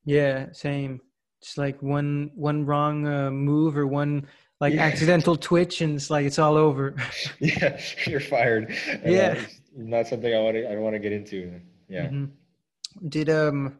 yeah 0.03 0.51
same 0.51 0.99
just 1.41 1.57
like 1.57 1.81
one 1.81 2.31
one 2.35 2.65
wrong 2.65 3.07
uh, 3.07 3.31
move 3.31 3.77
or 3.77 3.87
one 3.87 4.27
like 4.61 4.73
Yeah. 4.75 4.83
accidental 4.85 5.35
twitch 5.35 5.81
and 5.81 5.95
it's 5.95 6.09
like 6.09 6.25
it's 6.25 6.39
all 6.39 6.55
over 6.55 6.95
yeah, 7.39 7.81
you're 8.05 8.19
fired. 8.35 8.73
And 9.03 9.13
Yeah. 9.17 9.41
not 9.75 10.07
something 10.07 10.33
I 10.33 10.39
want 10.39 10.55
to 10.55 10.71
I 10.71 10.75
want 10.77 10.93
to 10.95 10.99
get 10.99 11.11
into. 11.11 11.59
Yeah. 11.89 12.07
Mhm. 12.07 12.29
did 13.09 13.29
um 13.29 13.77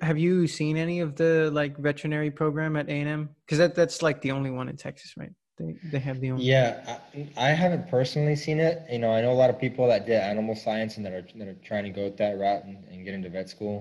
have 0.00 0.18
you 0.18 0.46
seen 0.46 0.76
any 0.76 1.00
of 1.00 1.16
the 1.16 1.50
like 1.52 1.76
veterinary 1.78 2.30
program 2.30 2.76
at 2.76 2.88
a&m 2.88 3.28
because 3.44 3.58
that, 3.58 3.74
that's 3.74 4.00
like 4.02 4.20
the 4.22 4.30
only 4.32 4.50
one 4.50 4.68
in 4.68 4.76
texas 4.76 5.14
right 5.16 5.30
they 5.58 5.74
they 5.92 5.98
have 5.98 6.20
the 6.20 6.30
only 6.30 6.44
Yeah, 6.44 6.98
I, 7.36 7.48
I 7.48 7.50
haven't 7.50 7.88
personally 7.88 8.36
seen 8.36 8.60
it. 8.60 8.76
You 8.90 9.00
know, 9.00 9.10
I 9.12 9.20
know 9.22 9.32
a 9.32 9.40
lot 9.42 9.50
of 9.50 9.58
people 9.58 9.88
that 9.88 10.06
did 10.06 10.20
animal 10.32 10.54
science 10.54 10.96
and 10.96 11.04
that 11.04 11.12
are 11.12 11.26
that 11.38 11.48
are 11.48 11.58
trying 11.70 11.84
to 11.84 11.90
go 11.90 12.08
that 12.10 12.38
route 12.38 12.64
and, 12.64 12.84
and 12.90 13.04
get 13.04 13.12
into 13.14 13.28
vet 13.28 13.48
school. 13.50 13.76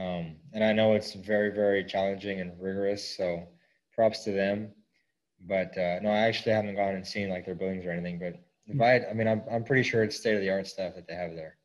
Um, 0.00 0.36
and 0.52 0.62
I 0.62 0.72
know 0.74 0.92
it's 0.98 1.14
very, 1.14 1.50
very 1.62 1.82
challenging 1.84 2.40
and 2.42 2.52
rigorous. 2.60 3.02
So 3.16 3.48
props 3.94 4.24
to 4.24 4.32
them. 4.32 4.72
But 5.46 5.76
uh, 5.76 6.00
no, 6.02 6.10
I 6.10 6.20
actually 6.20 6.52
haven't 6.52 6.76
gone 6.76 6.94
and 6.94 7.06
seen 7.06 7.30
like 7.30 7.46
their 7.46 7.54
buildings 7.54 7.86
or 7.86 7.90
anything. 7.90 8.18
But 8.18 8.40
if 8.66 8.80
I, 8.80 9.10
I 9.10 9.14
mean, 9.14 9.26
I'm 9.26 9.42
I'm 9.50 9.64
pretty 9.64 9.82
sure 9.82 10.02
it's 10.02 10.16
state 10.16 10.34
of 10.34 10.40
the 10.40 10.50
art 10.50 10.66
stuff 10.66 10.94
that 10.94 11.06
they 11.08 11.14
have 11.14 11.34
there. 11.34 11.56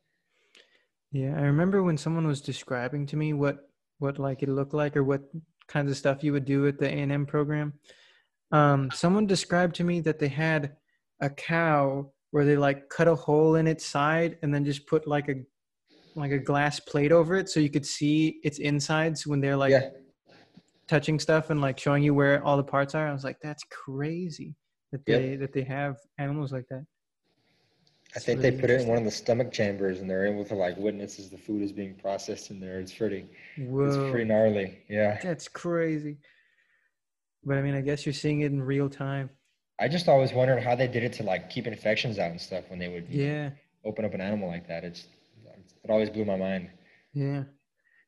Yeah, 1.12 1.34
I 1.36 1.42
remember 1.42 1.82
when 1.82 1.96
someone 1.96 2.26
was 2.26 2.40
describing 2.40 3.06
to 3.06 3.16
me 3.16 3.32
what 3.32 3.68
what 3.98 4.18
like 4.18 4.42
it 4.42 4.48
looked 4.48 4.74
like 4.74 4.96
or 4.96 5.04
what 5.04 5.22
kinds 5.68 5.90
of 5.90 5.96
stuff 5.96 6.22
you 6.22 6.32
would 6.32 6.44
do 6.44 6.66
at 6.66 6.78
the 6.78 6.86
A 6.86 6.92
and 6.92 7.12
M 7.12 7.26
program. 7.26 7.74
Um, 8.52 8.90
someone 8.92 9.26
described 9.26 9.74
to 9.76 9.84
me 9.84 10.00
that 10.00 10.18
they 10.18 10.28
had 10.28 10.76
a 11.20 11.30
cow 11.30 12.12
where 12.30 12.44
they 12.44 12.56
like 12.56 12.88
cut 12.88 13.08
a 13.08 13.14
hole 13.14 13.56
in 13.56 13.66
its 13.66 13.84
side 13.84 14.38
and 14.42 14.54
then 14.54 14.64
just 14.64 14.86
put 14.86 15.06
like 15.06 15.28
a 15.28 15.34
like 16.14 16.32
a 16.32 16.38
glass 16.38 16.80
plate 16.80 17.12
over 17.12 17.36
it 17.36 17.48
so 17.48 17.60
you 17.60 17.70
could 17.70 17.84
see 17.84 18.40
its 18.42 18.58
insides 18.58 19.26
when 19.26 19.40
they're 19.40 19.56
like 19.56 19.70
yeah, 19.70 19.90
touching 20.88 21.18
stuff 21.18 21.50
and 21.50 21.60
like 21.60 21.78
showing 21.78 22.02
you 22.02 22.14
where 22.14 22.42
all 22.44 22.56
the 22.56 22.62
parts 22.64 22.94
are. 22.94 23.06
I 23.08 23.12
was 23.12 23.24
like, 23.24 23.40
that's 23.40 23.64
crazy 23.70 24.54
that 24.92 25.02
Yep. 25.06 25.20
they 25.20 25.36
that 25.36 25.52
they 25.52 25.62
have 25.62 25.96
animals 26.18 26.52
like 26.52 26.66
that. 26.68 26.86
I 28.14 28.18
think 28.18 28.38
really 28.38 28.50
they 28.50 28.60
put 28.60 28.70
it 28.70 28.80
in 28.80 28.88
one 28.88 28.96
of 28.98 29.04
the 29.04 29.10
stomach 29.10 29.52
chambers 29.52 30.00
and 30.00 30.08
they're 30.08 30.26
able 30.26 30.44
to 30.46 30.54
like 30.54 30.76
witness 30.78 31.18
as 31.18 31.28
the 31.28 31.36
food 31.36 31.62
is 31.62 31.72
being 31.72 31.94
processed 31.96 32.50
in 32.50 32.60
there. 32.60 32.80
It's 32.80 32.92
pretty, 32.94 33.26
Whoa. 33.58 33.84
it's 33.86 33.96
pretty 34.10 34.24
gnarly. 34.24 34.78
Yeah. 34.88 35.18
That's 35.22 35.48
crazy. 35.48 36.18
But 37.44 37.58
I 37.58 37.62
mean, 37.62 37.74
I 37.74 37.80
guess 37.82 38.06
you're 38.06 38.12
seeing 38.14 38.40
it 38.40 38.52
in 38.52 38.62
real 38.62 38.88
time. 38.88 39.28
I 39.78 39.88
just 39.88 40.08
always 40.08 40.32
wondered 40.32 40.62
how 40.62 40.74
they 40.74 40.88
did 40.88 41.04
it 41.04 41.12
to 41.14 41.22
like 41.24 41.50
keep 41.50 41.66
infections 41.66 42.18
out 42.18 42.30
and 42.30 42.40
stuff 42.40 42.64
when 42.70 42.78
they 42.78 42.88
would 42.88 43.06
Yeah, 43.10 43.50
open 43.84 44.04
up 44.06 44.14
an 44.14 44.20
animal 44.22 44.48
like 44.48 44.66
that. 44.68 44.84
It's 44.84 45.06
it 45.84 45.90
always 45.90 46.08
blew 46.10 46.24
my 46.24 46.36
mind. 46.36 46.70
yeah. 47.12 47.44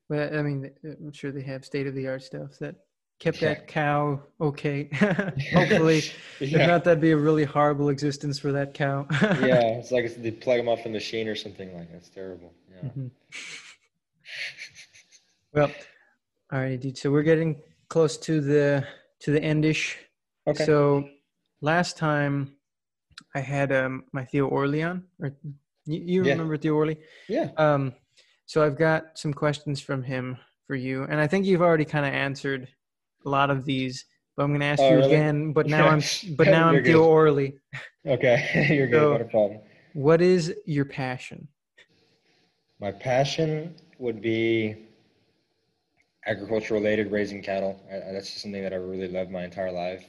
But 0.08 0.34
I 0.34 0.42
mean, 0.42 0.70
I'm 0.84 1.12
sure 1.12 1.30
they 1.32 1.42
have 1.42 1.64
state 1.64 1.86
of 1.86 1.94
the 1.94 2.08
art 2.08 2.22
stuff 2.22 2.58
that 2.60 2.76
kept 3.20 3.42
Yeah. 3.42 3.48
that 3.54 3.68
cow 3.68 4.22
okay. 4.40 4.88
Hopefully, 5.52 6.02
if 6.40 6.52
not, 6.52 6.84
that'd 6.84 7.00
be 7.00 7.10
a 7.10 7.16
really 7.16 7.44
horrible 7.44 7.88
existence 7.90 8.38
for 8.38 8.52
that 8.52 8.72
cow. 8.74 9.06
yeah. 9.12 9.78
It's 9.78 9.90
like 9.90 10.14
they 10.22 10.30
plug 10.30 10.58
them 10.58 10.68
off 10.68 10.82
the 10.84 10.88
machine 10.90 11.28
or 11.28 11.34
something 11.34 11.76
like 11.76 11.92
that's 11.92 12.08
terrible. 12.08 12.52
Yeah. 12.82 12.88
Mhm. 12.90 13.10
well, 15.52 15.70
all 16.52 16.60
right, 16.60 16.80
dude. 16.80 16.96
So 16.96 17.10
we're 17.10 17.22
getting 17.22 17.60
close 17.88 18.16
to 18.18 18.40
the 18.40 18.86
to 19.20 19.30
the 19.32 19.40
endish. 19.40 19.96
Okay. 20.46 20.64
So 20.64 21.08
last 21.60 21.96
time 21.98 22.54
I 23.34 23.40
had 23.40 23.72
um, 23.72 24.04
my 24.12 24.24
Theo 24.24 24.46
Orley 24.46 24.82
or 24.84 25.02
you, 25.20 25.32
you 25.84 26.24
Yeah. 26.24 26.32
remember 26.32 26.56
Theo 26.56 26.74
Orley? 26.74 26.98
yeah. 27.28 27.50
Um, 27.56 27.92
so 28.48 28.64
I've 28.64 28.78
got 28.78 29.18
some 29.18 29.34
questions 29.34 29.78
from 29.78 30.02
him 30.02 30.38
for 30.66 30.74
you, 30.74 31.02
and 31.04 31.20
I 31.20 31.26
think 31.26 31.44
you've 31.44 31.60
already 31.60 31.84
kind 31.84 32.06
of 32.06 32.14
answered 32.14 32.66
a 33.26 33.28
lot 33.28 33.50
of 33.50 33.66
these, 33.66 34.06
but 34.36 34.44
I'm 34.44 34.48
going 34.50 34.60
to 34.60 34.66
ask 34.66 34.80
Oh, 34.82 34.88
you 34.88 34.96
really? 34.96 35.14
again. 35.14 35.52
But 35.52 35.66
now 35.66 35.86
I'm, 35.92 36.02
but 36.34 36.46
now 36.46 36.68
I'm 36.70 36.82
Theo 36.82 37.04
orally. 37.04 37.58
Okay. 38.06 38.66
You're 38.74 38.86
good. 38.86 39.00
So- 39.00 39.12
Not 39.12 39.20
a 39.20 39.24
problem. 39.26 39.60
What 39.92 40.22
is 40.22 40.54
your 40.64 40.86
passion? 40.86 41.46
My 42.80 42.90
passion 42.90 43.74
would 43.98 44.22
be 44.22 44.86
agriculture 46.26 46.72
related, 46.74 47.12
raising 47.12 47.42
cattle. 47.42 47.78
I, 47.92 47.96
I- 47.96 48.12
that's 48.12 48.28
just 48.30 48.40
something 48.40 48.62
that 48.62 48.72
I 48.72 48.76
really 48.76 49.08
loved 49.08 49.30
my 49.30 49.44
entire 49.44 49.72
life. 49.72 50.06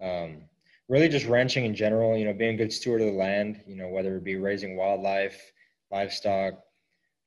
Um, 0.00 0.42
really, 0.88 1.08
just 1.08 1.26
ranching 1.26 1.64
in 1.64 1.74
general. 1.74 2.16
You 2.16 2.26
know, 2.26 2.34
being 2.34 2.54
a 2.54 2.58
good 2.58 2.72
steward 2.72 3.00
of 3.00 3.08
the 3.08 3.14
land. 3.14 3.62
You 3.66 3.74
know, 3.74 3.88
whether 3.88 4.16
it 4.16 4.22
be 4.22 4.36
raising 4.36 4.76
wildlife, 4.76 5.40
livestock. 5.90 6.54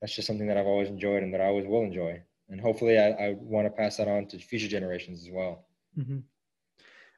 That's 0.02 0.16
just 0.16 0.28
something 0.28 0.48
that 0.48 0.58
I've 0.58 0.68
always 0.68 0.89
enjoyed 0.89 1.24
and 1.24 1.34
that 1.34 1.41
I 1.41 1.45
always 1.45 1.66
will 1.66 1.84
enjoy. 1.84 2.22
And 2.50 2.62
hopefully, 2.62 2.98
I, 2.98 3.10
I 3.12 3.34
want 3.39 3.66
to 3.66 3.72
pass 3.72 3.98
that 3.98 4.08
on 4.08 4.28
to 4.28 4.38
future 4.38 4.68
generations 4.68 5.24
as 5.24 5.32
well. 5.32 5.66
hmm 5.95 6.20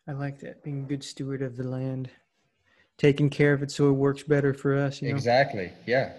I 0.07 0.13
like 0.13 0.39
that 0.39 0.63
being 0.63 0.79
a 0.85 0.87
good 0.87 1.03
steward 1.03 1.43
of 1.43 1.55
the 1.55 1.63
land, 1.67 2.09
taking 2.97 3.29
care 3.29 3.53
of 3.53 3.61
it 3.61 3.69
so 3.69 3.89
it 3.89 3.93
works 3.93 4.23
better 4.23 4.53
for 4.55 4.75
us. 4.75 5.01
You 5.01 5.09
know, 5.09 5.15
Exactly. 5.15 5.71
Yeah. 5.85 6.13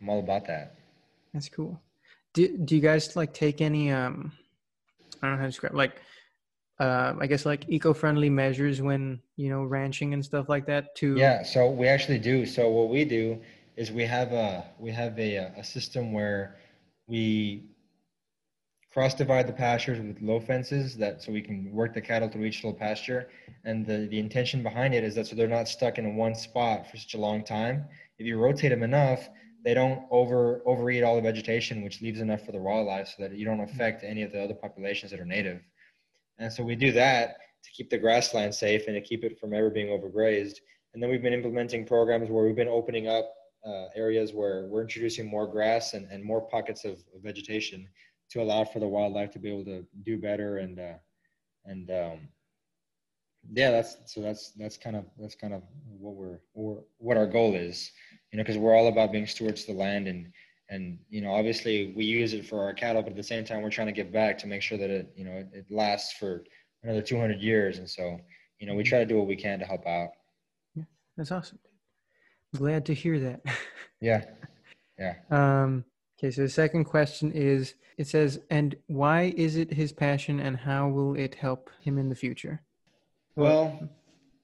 I'm 0.00 0.08
all 0.08 0.18
about 0.18 0.46
that. 0.48 0.74
that's 1.32 1.48
cool. 1.48 1.80
Do 2.32 2.56
Do 2.58 2.74
you 2.74 2.80
guys 2.82 3.14
like 3.14 3.32
take 3.32 3.60
any 3.60 3.92
um, 3.92 4.32
I 5.22 5.26
don't 5.26 5.32
know 5.32 5.36
how 5.36 5.42
to 5.42 5.48
describe 5.48 5.74
like, 5.74 6.00
uh, 6.80 7.14
I 7.20 7.26
guess 7.26 7.46
like 7.46 7.64
eco-friendly 7.68 8.28
measures 8.28 8.82
when 8.82 9.20
you 9.36 9.48
know 9.50 9.62
ranching 9.64 10.12
and 10.12 10.24
stuff 10.24 10.48
like 10.48 10.66
that 10.66 10.94
too. 10.96 11.16
Yeah, 11.16 11.42
so 11.42 11.70
we 11.70 11.86
actually 11.88 12.18
do. 12.18 12.44
So 12.44 12.68
what 12.70 12.88
we 12.88 13.04
do 13.04 13.40
is 13.76 13.92
we 13.92 14.04
have 14.04 14.32
a 14.32 14.64
we 14.78 14.90
have 14.90 15.18
a 15.18 15.36
a 15.36 15.64
system 15.64 16.12
where 16.12 16.56
we 17.06 17.64
cross 18.96 19.14
divide 19.14 19.46
the 19.46 19.52
pastures 19.52 20.00
with 20.00 20.22
low 20.22 20.40
fences 20.40 20.96
that 20.96 21.22
so 21.22 21.30
we 21.30 21.42
can 21.42 21.70
work 21.70 21.92
the 21.92 22.00
cattle 22.00 22.30
through 22.30 22.46
each 22.46 22.64
little 22.64 22.78
pasture. 22.78 23.28
And 23.64 23.86
the 23.86 24.08
the 24.10 24.18
intention 24.18 24.62
behind 24.62 24.94
it 24.94 25.04
is 25.04 25.14
that 25.16 25.26
so 25.26 25.36
they're 25.36 25.48
not 25.48 25.68
stuck 25.68 25.98
in 25.98 26.16
one 26.16 26.34
spot 26.34 26.90
for 26.90 26.96
such 26.96 27.14
a 27.14 27.18
long 27.18 27.44
time. 27.44 27.84
If 28.18 28.26
you 28.26 28.38
rotate 28.38 28.70
them 28.70 28.82
enough, 28.82 29.28
they 29.64 29.74
don't 29.74 30.06
over 30.10 30.62
overeat 30.64 31.02
all 31.02 31.16
the 31.16 31.22
vegetation, 31.22 31.82
which 31.82 32.00
leaves 32.00 32.20
enough 32.20 32.46
for 32.46 32.52
the 32.52 32.58
wildlife, 32.58 33.08
so 33.08 33.22
that 33.24 33.36
you 33.36 33.44
don't 33.44 33.60
affect 33.60 34.02
any 34.02 34.22
of 34.22 34.32
the 34.32 34.42
other 34.42 34.54
populations 34.54 35.10
that 35.10 35.20
are 35.20 35.26
native. 35.26 35.60
And 36.38 36.50
so 36.50 36.62
we 36.62 36.76
do 36.76 36.92
that 36.92 37.36
to 37.64 37.70
keep 37.72 37.90
the 37.90 37.98
grassland 37.98 38.54
safe 38.54 38.86
and 38.86 38.94
to 38.94 39.00
keep 39.00 39.24
it 39.24 39.38
from 39.38 39.52
ever 39.52 39.68
being 39.68 39.88
overgrazed. 39.88 40.60
And 40.94 41.02
then 41.02 41.10
we've 41.10 41.22
been 41.22 41.34
implementing 41.34 41.84
programs 41.84 42.30
where 42.30 42.44
we've 42.44 42.56
been 42.56 42.68
opening 42.68 43.08
up 43.08 43.35
uh, 43.66 43.86
areas 43.94 44.32
where 44.32 44.66
we're 44.66 44.82
introducing 44.82 45.28
more 45.28 45.46
grass 45.46 45.94
and, 45.94 46.10
and 46.10 46.22
more 46.22 46.40
pockets 46.40 46.84
of, 46.84 46.92
of, 47.14 47.22
vegetation 47.22 47.88
to 48.30 48.40
allow 48.40 48.64
for 48.64 48.80
the 48.80 48.86
wildlife 48.86 49.30
to 49.30 49.38
be 49.38 49.50
able 49.50 49.64
to 49.64 49.84
do 50.04 50.18
better 50.18 50.58
and 50.58 50.78
uh, 50.78 50.94
and 51.64 51.90
um, 51.90 52.28
yeah 53.52 53.70
that's 53.70 53.96
so 54.06 54.20
that's 54.20 54.52
that's 54.52 54.76
kind 54.76 54.96
of 54.96 55.04
that's 55.18 55.34
kind 55.34 55.54
of 55.54 55.62
what 55.98 56.14
we're, 56.14 56.38
what, 56.52 56.84
what 56.98 57.16
our 57.16 57.26
goal 57.26 57.54
is 57.54 57.90
you 58.32 58.36
know 58.36 58.42
because 58.42 58.58
we're 58.58 58.76
all 58.76 58.88
about 58.88 59.12
being 59.12 59.26
stewards 59.26 59.62
of 59.62 59.68
the 59.68 59.82
land 59.82 60.06
and 60.08 60.32
and 60.68 60.98
you 61.08 61.20
know 61.20 61.32
obviously 61.32 61.92
we 61.96 62.04
use 62.04 62.32
it 62.34 62.46
for 62.46 62.62
our 62.62 62.72
cattle 62.72 63.02
but 63.02 63.10
at 63.10 63.16
the 63.16 63.22
same 63.22 63.44
time 63.44 63.62
we're 63.62 63.70
trying 63.70 63.86
to 63.86 63.92
give 63.92 64.12
back 64.12 64.36
to 64.38 64.46
make 64.46 64.62
sure 64.62 64.78
that 64.78 64.90
it 64.90 65.12
you 65.16 65.24
know 65.24 65.32
it, 65.32 65.48
it 65.52 65.66
lasts 65.70 66.14
for 66.18 66.44
another 66.86 67.02
200 67.02 67.40
years. 67.40 67.78
And 67.78 67.88
so 67.88 68.18
you 68.58 68.66
know 68.66 68.74
we 68.74 68.82
try 68.82 68.98
to 68.98 69.06
do 69.06 69.18
what 69.18 69.26
we 69.26 69.36
can 69.36 69.58
to 69.58 69.64
help 69.64 69.86
out. 69.86 70.10
Yeah 70.74 70.84
that's 71.16 71.32
awesome 71.32 71.58
glad 72.56 72.86
to 72.86 72.94
hear 72.94 73.18
that. 73.20 73.40
Yeah. 73.98 74.24
Yeah. 74.98 75.14
Um 75.30 75.86
okay 76.18 76.30
so 76.30 76.42
the 76.42 76.50
second 76.50 76.84
question 76.84 77.32
is 77.32 77.74
it 77.96 78.06
says 78.06 78.38
and 78.50 78.76
why 78.88 79.32
is 79.38 79.56
it 79.56 79.72
his 79.72 79.90
passion 79.90 80.38
and 80.38 80.54
how 80.54 80.88
will 80.88 81.14
it 81.16 81.34
help 81.34 81.70
him 81.80 81.96
in 81.96 82.10
the 82.10 82.14
future? 82.14 82.60
Well 83.36 83.88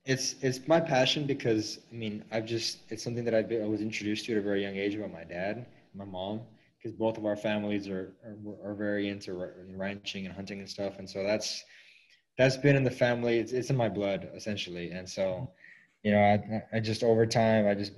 it's 0.06 0.36
it's 0.40 0.66
my 0.66 0.80
passion 0.80 1.26
because 1.26 1.78
i 1.92 1.94
mean 1.94 2.24
i've 2.32 2.46
just 2.46 2.78
it's 2.88 3.04
something 3.04 3.24
that 3.24 3.34
I've 3.34 3.48
been, 3.48 3.62
i 3.62 3.68
was 3.68 3.80
introduced 3.80 4.24
to 4.24 4.32
at 4.32 4.38
a 4.38 4.42
very 4.42 4.60
young 4.60 4.74
age 4.74 4.96
about 4.96 5.12
my 5.12 5.22
dad 5.22 5.66
my 5.94 6.04
mom 6.04 6.40
because 6.82 6.96
both 6.96 7.16
of 7.16 7.26
our 7.26 7.36
families 7.36 7.88
are, 7.88 8.12
are, 8.24 8.70
are 8.70 8.74
very 8.74 9.08
into 9.08 9.48
ranching 9.70 10.26
and 10.26 10.34
hunting 10.34 10.58
and 10.58 10.68
stuff. 10.68 10.98
And 10.98 11.08
so 11.08 11.22
that's 11.22 11.64
that's 12.38 12.56
been 12.56 12.76
in 12.76 12.82
the 12.82 12.90
family. 12.90 13.38
It's, 13.38 13.52
it's 13.52 13.70
in 13.70 13.76
my 13.76 13.88
blood 13.88 14.30
essentially. 14.34 14.90
And 14.90 15.08
so 15.08 15.50
you 16.02 16.12
know 16.12 16.20
I, 16.20 16.76
I 16.76 16.80
just 16.80 17.02
over 17.02 17.26
time 17.26 17.66
i 17.66 17.74
just 17.74 17.92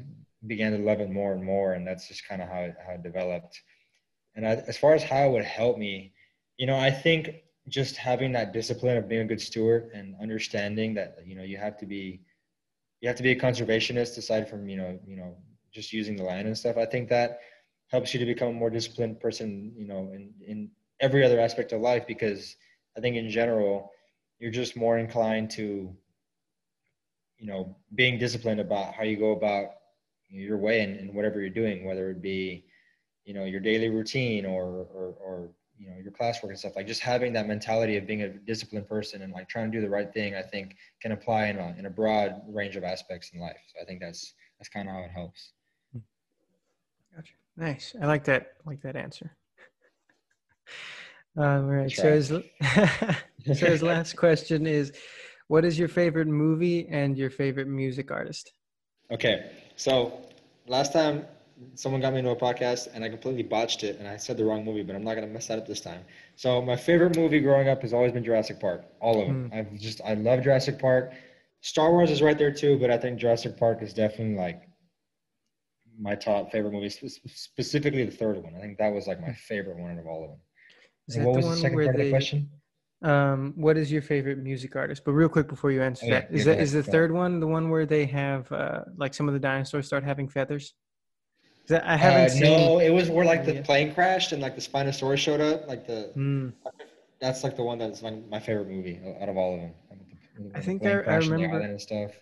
began 0.47 0.73
to 0.73 0.79
love 0.79 1.01
it 1.01 1.11
more 1.11 1.33
and 1.33 1.43
more 1.43 1.73
and 1.73 1.87
that's 1.87 2.09
just 2.09 2.29
kind 2.29 2.43
of 2.43 2.49
how 2.49 2.61
it, 2.61 2.75
how 2.87 2.93
it 2.93 3.03
developed. 3.03 3.63
And 4.37 4.47
I, 4.47 4.63
as 4.67 4.77
far 4.77 4.95
as 4.95 5.03
how 5.03 5.29
it 5.29 5.33
would 5.33 5.45
help 5.45 5.79
me 5.79 6.13
you 6.57 6.67
know 6.67 6.77
i 6.77 6.91
think 6.91 7.31
just 7.69 7.97
having 7.97 8.33
that 8.33 8.53
discipline 8.53 8.97
of 8.97 9.09
being 9.09 9.23
a 9.23 9.27
good 9.27 9.41
steward 9.41 9.91
and 9.95 10.15
understanding 10.21 10.95
that 10.95 11.17
you 11.25 11.35
know 11.35 11.43
you 11.43 11.57
have 11.57 11.79
to 11.79 11.87
be 11.87 12.21
you 13.01 13.09
have 13.09 13.17
to 13.17 13.23
be 13.23 13.33
a 13.33 13.39
conservationist 13.39 14.19
aside 14.19 14.49
from 14.49 14.69
you 14.69 14.77
know 14.77 14.99
you 15.07 15.17
know 15.17 15.37
just 15.73 15.93
using 15.93 16.17
the 16.17 16.23
land 16.23 16.47
and 16.47 16.57
stuff 16.57 16.77
i 16.77 16.85
think 16.85 17.09
that 17.09 17.41
helps 17.89 18.13
you 18.13 18.21
to 18.21 18.27
become 18.27 18.49
a 18.49 18.53
more 18.53 18.71
disciplined 18.71 19.21
person 19.21 19.73
you 19.77 19.87
know 19.87 20.11
in 20.15 20.33
in 20.47 20.71
every 21.01 21.25
other 21.25 21.41
aspect 21.41 21.73
of 21.73 21.81
life 21.81 22.07
because 22.07 22.57
i 22.97 23.01
think 23.01 23.17
in 23.17 23.31
general 23.31 23.91
you're 24.39 24.51
just 24.51 24.77
more 24.77 24.99
inclined 24.99 25.51
to 25.51 25.95
you 27.39 27.47
know 27.47 27.77
being 27.95 28.19
disciplined 28.19 28.61
about 28.61 28.95
how 28.95 29.03
you 29.03 29.17
go 29.17 29.33
about 29.33 29.71
your 30.29 30.59
way 30.59 30.81
and, 30.81 30.99
and 30.99 31.15
whatever 31.15 31.41
you're 31.41 31.51
doing 31.51 31.85
whether 31.85 32.11
it 32.11 32.21
be 32.21 32.65
you 33.25 33.35
know 33.35 33.45
your 33.45 33.61
daily 33.61 33.89
routine 33.89 34.45
or 34.45 34.87
or, 34.93 35.15
or 35.21 35.51
you 35.79 35.89
know 35.89 35.97
your 36.03 36.13
classwork 36.13 36.49
and 36.49 36.59
stuff 36.59 36.77
like 36.77 36.87
just 36.87 37.01
having 37.01 37.33
that 37.33 37.47
mentality 37.47 37.97
of 37.97 38.07
being 38.07 38.23
a 38.23 38.29
disciplined 38.29 38.89
person 38.89 39.23
and 39.23 39.33
like 39.33 39.49
trying 39.49 39.71
to 39.71 39.77
do 39.77 39.83
the 39.83 39.91
right 39.91 40.13
thing 40.13 40.35
i 40.35 40.43
think 40.43 40.77
can 41.01 41.13
apply 41.13 41.47
in 41.47 41.59
a, 41.59 41.75
in 41.79 41.87
a 41.87 41.91
broad 41.91 42.41
range 42.49 42.77
of 42.77 42.85
aspects 42.85 43.31
in 43.35 43.41
life. 43.41 43.61
So 43.75 43.83
i 43.83 43.85
think 43.85 44.01
that's 44.01 44.35
that's 44.59 44.69
kind 44.69 44.89
of 44.89 44.95
how 44.95 45.03
it 45.03 45.11
helps. 45.11 45.53
Gotcha. 47.15 47.35
Nice. 47.57 47.95
I 48.01 48.07
like 48.07 48.25
that 48.25 48.55
I 48.67 48.71
like 48.71 48.83
that 48.83 48.97
answer. 48.97 49.37
Um, 51.37 51.45
all 51.45 51.61
right. 51.63 51.91
So 51.91 52.13
his, 52.13 52.29
so 53.59 53.67
his 53.67 53.83
last 53.83 54.17
question 54.17 54.67
is 54.67 54.93
what 55.49 55.65
is 55.65 55.79
your 55.79 55.89
favorite 55.89 56.29
movie 56.29 56.87
and 56.89 57.17
your 57.17 57.31
favorite 57.31 57.69
music 57.69 58.11
artist 58.11 58.53
okay 59.11 59.51
so 59.77 60.21
last 60.67 60.93
time 60.93 61.25
someone 61.75 62.01
got 62.01 62.13
me 62.13 62.19
into 62.19 62.31
a 62.31 62.37
podcast 62.37 62.89
and 62.95 63.05
I 63.05 63.09
completely 63.09 63.43
botched 63.43 63.85
it 63.85 63.99
and 63.99 64.09
I 64.09 64.17
said 64.17 64.37
the 64.37 64.45
wrong 64.45 64.65
movie, 64.65 64.83
but 64.83 64.97
I'm 64.97 65.05
not 65.05 65.15
gonna 65.15 65.27
mess 65.27 65.47
that 65.49 65.59
up 65.59 65.67
this 65.67 65.81
time. 65.81 66.05
So 66.37 66.61
my 66.61 66.77
favorite 66.77 67.17
movie 67.17 67.41
growing 67.41 67.69
up 67.69 67.83
has 67.83 67.93
always 67.93 68.13
been 68.13 68.25
Jurassic 68.25 68.61
Park. 68.61 68.85
All 69.01 69.21
of 69.21 69.29
them. 69.29 69.51
Mm. 69.51 69.59
I've 69.59 69.81
just 69.81 70.01
I 70.05 70.15
love 70.15 70.43
Jurassic 70.43 70.79
Park. 70.79 71.13
Star 71.61 71.91
Wars 71.93 72.11
is 72.11 72.23
right 72.23 72.37
there 72.37 72.53
too, 72.53 72.79
but 72.79 72.91
I 72.91 72.99
think 72.99 73.19
Jurassic 73.19 73.57
Park 73.57 73.83
is 73.83 73.95
definitely 73.95 74.37
like 74.37 74.63
my 75.99 76.15
top 76.15 76.51
favorite 76.51 76.73
movie, 76.73 76.89
specifically 76.89 78.05
the 78.05 78.11
third 78.11 78.43
one. 78.43 78.55
I 78.57 78.61
think 78.61 78.79
that 78.79 78.93
was 78.93 79.07
like 79.07 79.21
my 79.21 79.33
favorite 79.33 79.79
one 79.79 79.93
out 79.93 79.99
of 79.99 80.07
all 80.07 80.25
of 80.25 80.31
them. 80.31 80.39
Is 81.09 81.19
what 81.19 81.37
was 81.37 81.47
the 81.47 81.57
second 81.57 81.79
part 81.79 81.97
they, 81.97 82.03
of 82.03 82.07
the 82.07 82.11
question? 82.11 82.51
Um, 83.05 83.53
what 83.57 83.77
is 83.77 83.93
your 83.93 84.01
favorite 84.01 84.39
music 84.39 84.75
artist? 84.77 85.05
But 85.05 85.13
real 85.13 85.29
quick 85.29 85.47
before 85.47 85.71
you 85.71 85.83
answer 85.83 86.07
oh, 86.07 86.09
yeah, 86.09 86.21
that, 86.21 86.33
is 86.33 86.45
that 86.47 86.59
is 86.59 86.73
the 86.73 86.83
third 86.83 87.13
one 87.13 87.39
the 87.39 87.47
one 87.47 87.69
where 87.69 87.85
they 87.85 88.07
have 88.07 88.51
uh, 88.51 88.81
like 88.97 89.13
some 89.13 89.29
of 89.29 89.35
the 89.35 89.41
dinosaurs 89.41 89.87
start 89.87 90.05
having 90.05 90.27
feathers? 90.27 90.73
That, 91.69 91.87
I 91.87 91.97
haven't 91.97 92.27
uh, 92.27 92.29
seen. 92.29 92.43
No, 92.45 92.79
it 92.79 92.89
was 92.91 93.11
where 93.11 93.27
like 93.27 93.45
the 93.45 93.63
plane 93.63 93.93
crashed 93.95 94.33
and 94.33 94.41
like 94.41 94.55
the 94.55 94.63
Spinosaurus 94.63 95.19
showed 95.19 95.43
up. 95.43 95.69
Like 95.69 95.87
the 95.87 96.13
mm. 96.17 96.53
that's 97.21 97.45
like 97.45 97.57
the 97.57 97.63
one 97.63 97.79
that's 97.79 98.03
like 98.03 98.27
my 98.29 98.41
favorite 98.41 98.69
movie 98.69 98.99
out 99.21 99.29
of 99.29 99.37
all 99.37 99.55
of 99.55 99.61
them. 99.61 100.53
I 100.55 100.61
think 100.61 100.85
I, 100.87 101.01
I 101.03 101.17
remember 101.17 101.61
and 101.61 101.81
stuff. 101.81 102.13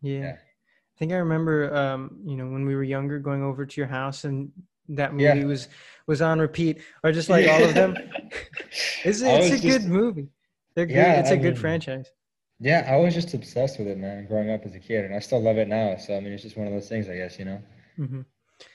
Yeah. 0.00 0.18
yeah. 0.18 0.32
I 0.32 0.98
think 0.98 1.12
I 1.12 1.16
remember. 1.16 1.74
Um, 1.74 2.20
you 2.24 2.36
know, 2.36 2.46
when 2.46 2.66
we 2.66 2.76
were 2.76 2.84
younger, 2.84 3.18
going 3.18 3.42
over 3.42 3.66
to 3.66 3.80
your 3.80 3.88
house 3.88 4.22
and 4.24 4.52
that 4.96 5.12
movie 5.12 5.40
yeah. 5.40 5.44
was 5.44 5.68
was 6.06 6.22
on 6.22 6.38
repeat, 6.40 6.80
or 7.04 7.12
just 7.12 7.28
like 7.28 7.48
all 7.48 7.62
of 7.62 7.74
them. 7.74 7.96
it's 9.04 9.22
it's 9.22 9.22
a 9.22 9.48
just, 9.50 9.62
good 9.62 9.84
movie. 9.84 10.28
They're 10.74 10.86
good. 10.86 10.94
Yeah, 10.94 11.20
it's 11.20 11.30
a 11.30 11.34
I 11.34 11.36
good 11.36 11.54
mean, 11.54 11.60
franchise. 11.60 12.10
Yeah, 12.58 12.86
I 12.88 12.96
was 12.96 13.14
just 13.14 13.32
obsessed 13.32 13.78
with 13.78 13.88
it, 13.88 13.98
man, 13.98 14.26
growing 14.26 14.50
up 14.50 14.66
as 14.66 14.74
a 14.74 14.78
kid, 14.78 15.06
and 15.06 15.14
I 15.14 15.18
still 15.18 15.42
love 15.42 15.56
it 15.56 15.68
now. 15.68 15.96
So 15.96 16.16
I 16.16 16.20
mean, 16.20 16.32
it's 16.32 16.42
just 16.42 16.56
one 16.56 16.66
of 16.66 16.72
those 16.72 16.88
things, 16.88 17.08
I 17.08 17.16
guess, 17.16 17.38
you 17.38 17.46
know. 17.46 17.62
Mm-hmm. 17.98 18.20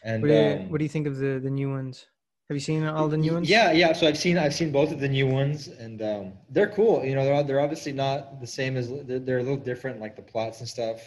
And 0.04 0.22
what 0.24 0.28
do, 0.28 0.34
you, 0.34 0.40
um, 0.40 0.70
what 0.70 0.78
do 0.80 0.84
you 0.86 0.90
think 0.90 1.08
of 1.08 1.18
the 1.18 1.40
the 1.40 1.50
new 1.50 1.70
ones? 1.70 2.08
Have 2.50 2.56
you 2.56 2.62
seen 2.62 2.86
all 2.86 3.08
the 3.08 3.18
new 3.18 3.34
ones? 3.34 3.50
Yeah, 3.50 3.72
yeah. 3.72 3.92
So 3.94 4.08
I've 4.08 4.18
seen 4.18 4.38
I've 4.38 4.54
seen 4.54 4.72
both 4.72 4.92
of 4.92 5.00
the 5.00 5.10
new 5.10 5.28
ones, 5.28 5.68
and 5.68 6.02
um, 6.02 6.34
they're 6.50 6.70
cool. 6.70 7.04
You 7.04 7.16
know, 7.16 7.24
they're 7.24 7.44
they're 7.44 7.60
obviously 7.60 7.92
not 7.92 8.40
the 8.40 8.48
same 8.48 8.78
as 8.78 8.90
they're, 8.90 9.20
they're 9.20 9.40
a 9.40 9.44
little 9.44 9.58
different, 9.58 10.00
like 10.00 10.16
the 10.16 10.22
plots 10.22 10.60
and 10.60 10.70
stuff, 10.70 11.02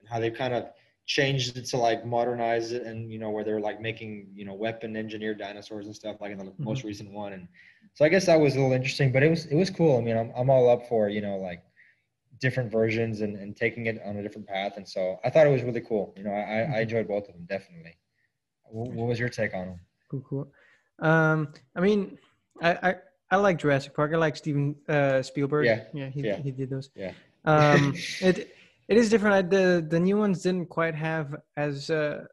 and 0.00 0.08
how 0.08 0.18
they've 0.18 0.34
kind 0.34 0.52
of 0.52 0.70
changed 1.10 1.56
it 1.56 1.64
to 1.64 1.76
like 1.76 2.06
modernize 2.06 2.70
it, 2.70 2.84
and 2.84 3.10
you 3.10 3.18
know 3.18 3.30
where 3.30 3.42
they're 3.42 3.60
like 3.60 3.80
making 3.80 4.28
you 4.32 4.44
know 4.44 4.54
weapon 4.54 4.96
engineered 4.96 5.38
dinosaurs 5.40 5.86
and 5.86 5.94
stuff, 5.94 6.20
like 6.20 6.30
in 6.30 6.38
the 6.38 6.44
mm-hmm. 6.44 6.64
most 6.64 6.84
recent 6.84 7.10
one. 7.10 7.32
And 7.32 7.48
so 7.94 8.04
I 8.04 8.08
guess 8.08 8.26
that 8.26 8.38
was 8.38 8.54
a 8.54 8.58
little 8.60 8.72
interesting, 8.72 9.10
but 9.10 9.24
it 9.24 9.28
was 9.28 9.46
it 9.46 9.56
was 9.56 9.70
cool. 9.70 9.98
I 9.98 10.02
mean, 10.02 10.16
I'm 10.16 10.30
I'm 10.36 10.48
all 10.50 10.70
up 10.70 10.88
for 10.88 11.08
you 11.08 11.20
know 11.20 11.36
like 11.38 11.64
different 12.40 12.70
versions 12.70 13.22
and, 13.22 13.36
and 13.36 13.56
taking 13.56 13.86
it 13.86 14.00
on 14.06 14.18
a 14.18 14.22
different 14.22 14.46
path, 14.46 14.76
and 14.76 14.88
so 14.88 15.18
I 15.24 15.30
thought 15.30 15.48
it 15.48 15.50
was 15.50 15.64
really 15.64 15.80
cool. 15.80 16.14
You 16.16 16.22
know, 16.22 16.30
I, 16.30 16.34
mm-hmm. 16.34 16.74
I 16.74 16.80
enjoyed 16.82 17.08
both 17.08 17.28
of 17.28 17.34
them 17.34 17.44
definitely. 17.48 17.96
What, 18.70 18.92
what 18.92 19.08
was 19.08 19.18
your 19.18 19.28
take 19.28 19.52
on 19.52 19.66
them? 19.66 19.80
Cool, 20.08 20.24
cool. 20.28 20.52
Um, 21.00 21.52
I 21.74 21.80
mean, 21.80 22.18
I, 22.62 22.70
I, 22.90 22.94
I 23.32 23.36
like 23.36 23.58
Jurassic 23.58 23.94
Park. 23.94 24.12
I 24.14 24.16
like 24.16 24.36
Steven 24.36 24.76
uh, 24.88 25.22
Spielberg. 25.22 25.66
Yeah, 25.66 25.82
yeah, 25.92 26.08
he, 26.08 26.20
yeah. 26.20 26.36
he 26.36 26.52
did 26.52 26.70
those. 26.70 26.90
Yeah. 26.94 27.14
Um, 27.44 27.94
it 28.20 28.54
it 28.90 28.96
is 28.96 29.08
different. 29.08 29.34
I, 29.36 29.42
the 29.42 29.86
the 29.88 30.00
new 30.00 30.18
ones 30.18 30.42
didn't 30.42 30.66
quite 30.66 30.96
have 30.96 31.36
as 31.56 31.90
uh, 31.90 32.24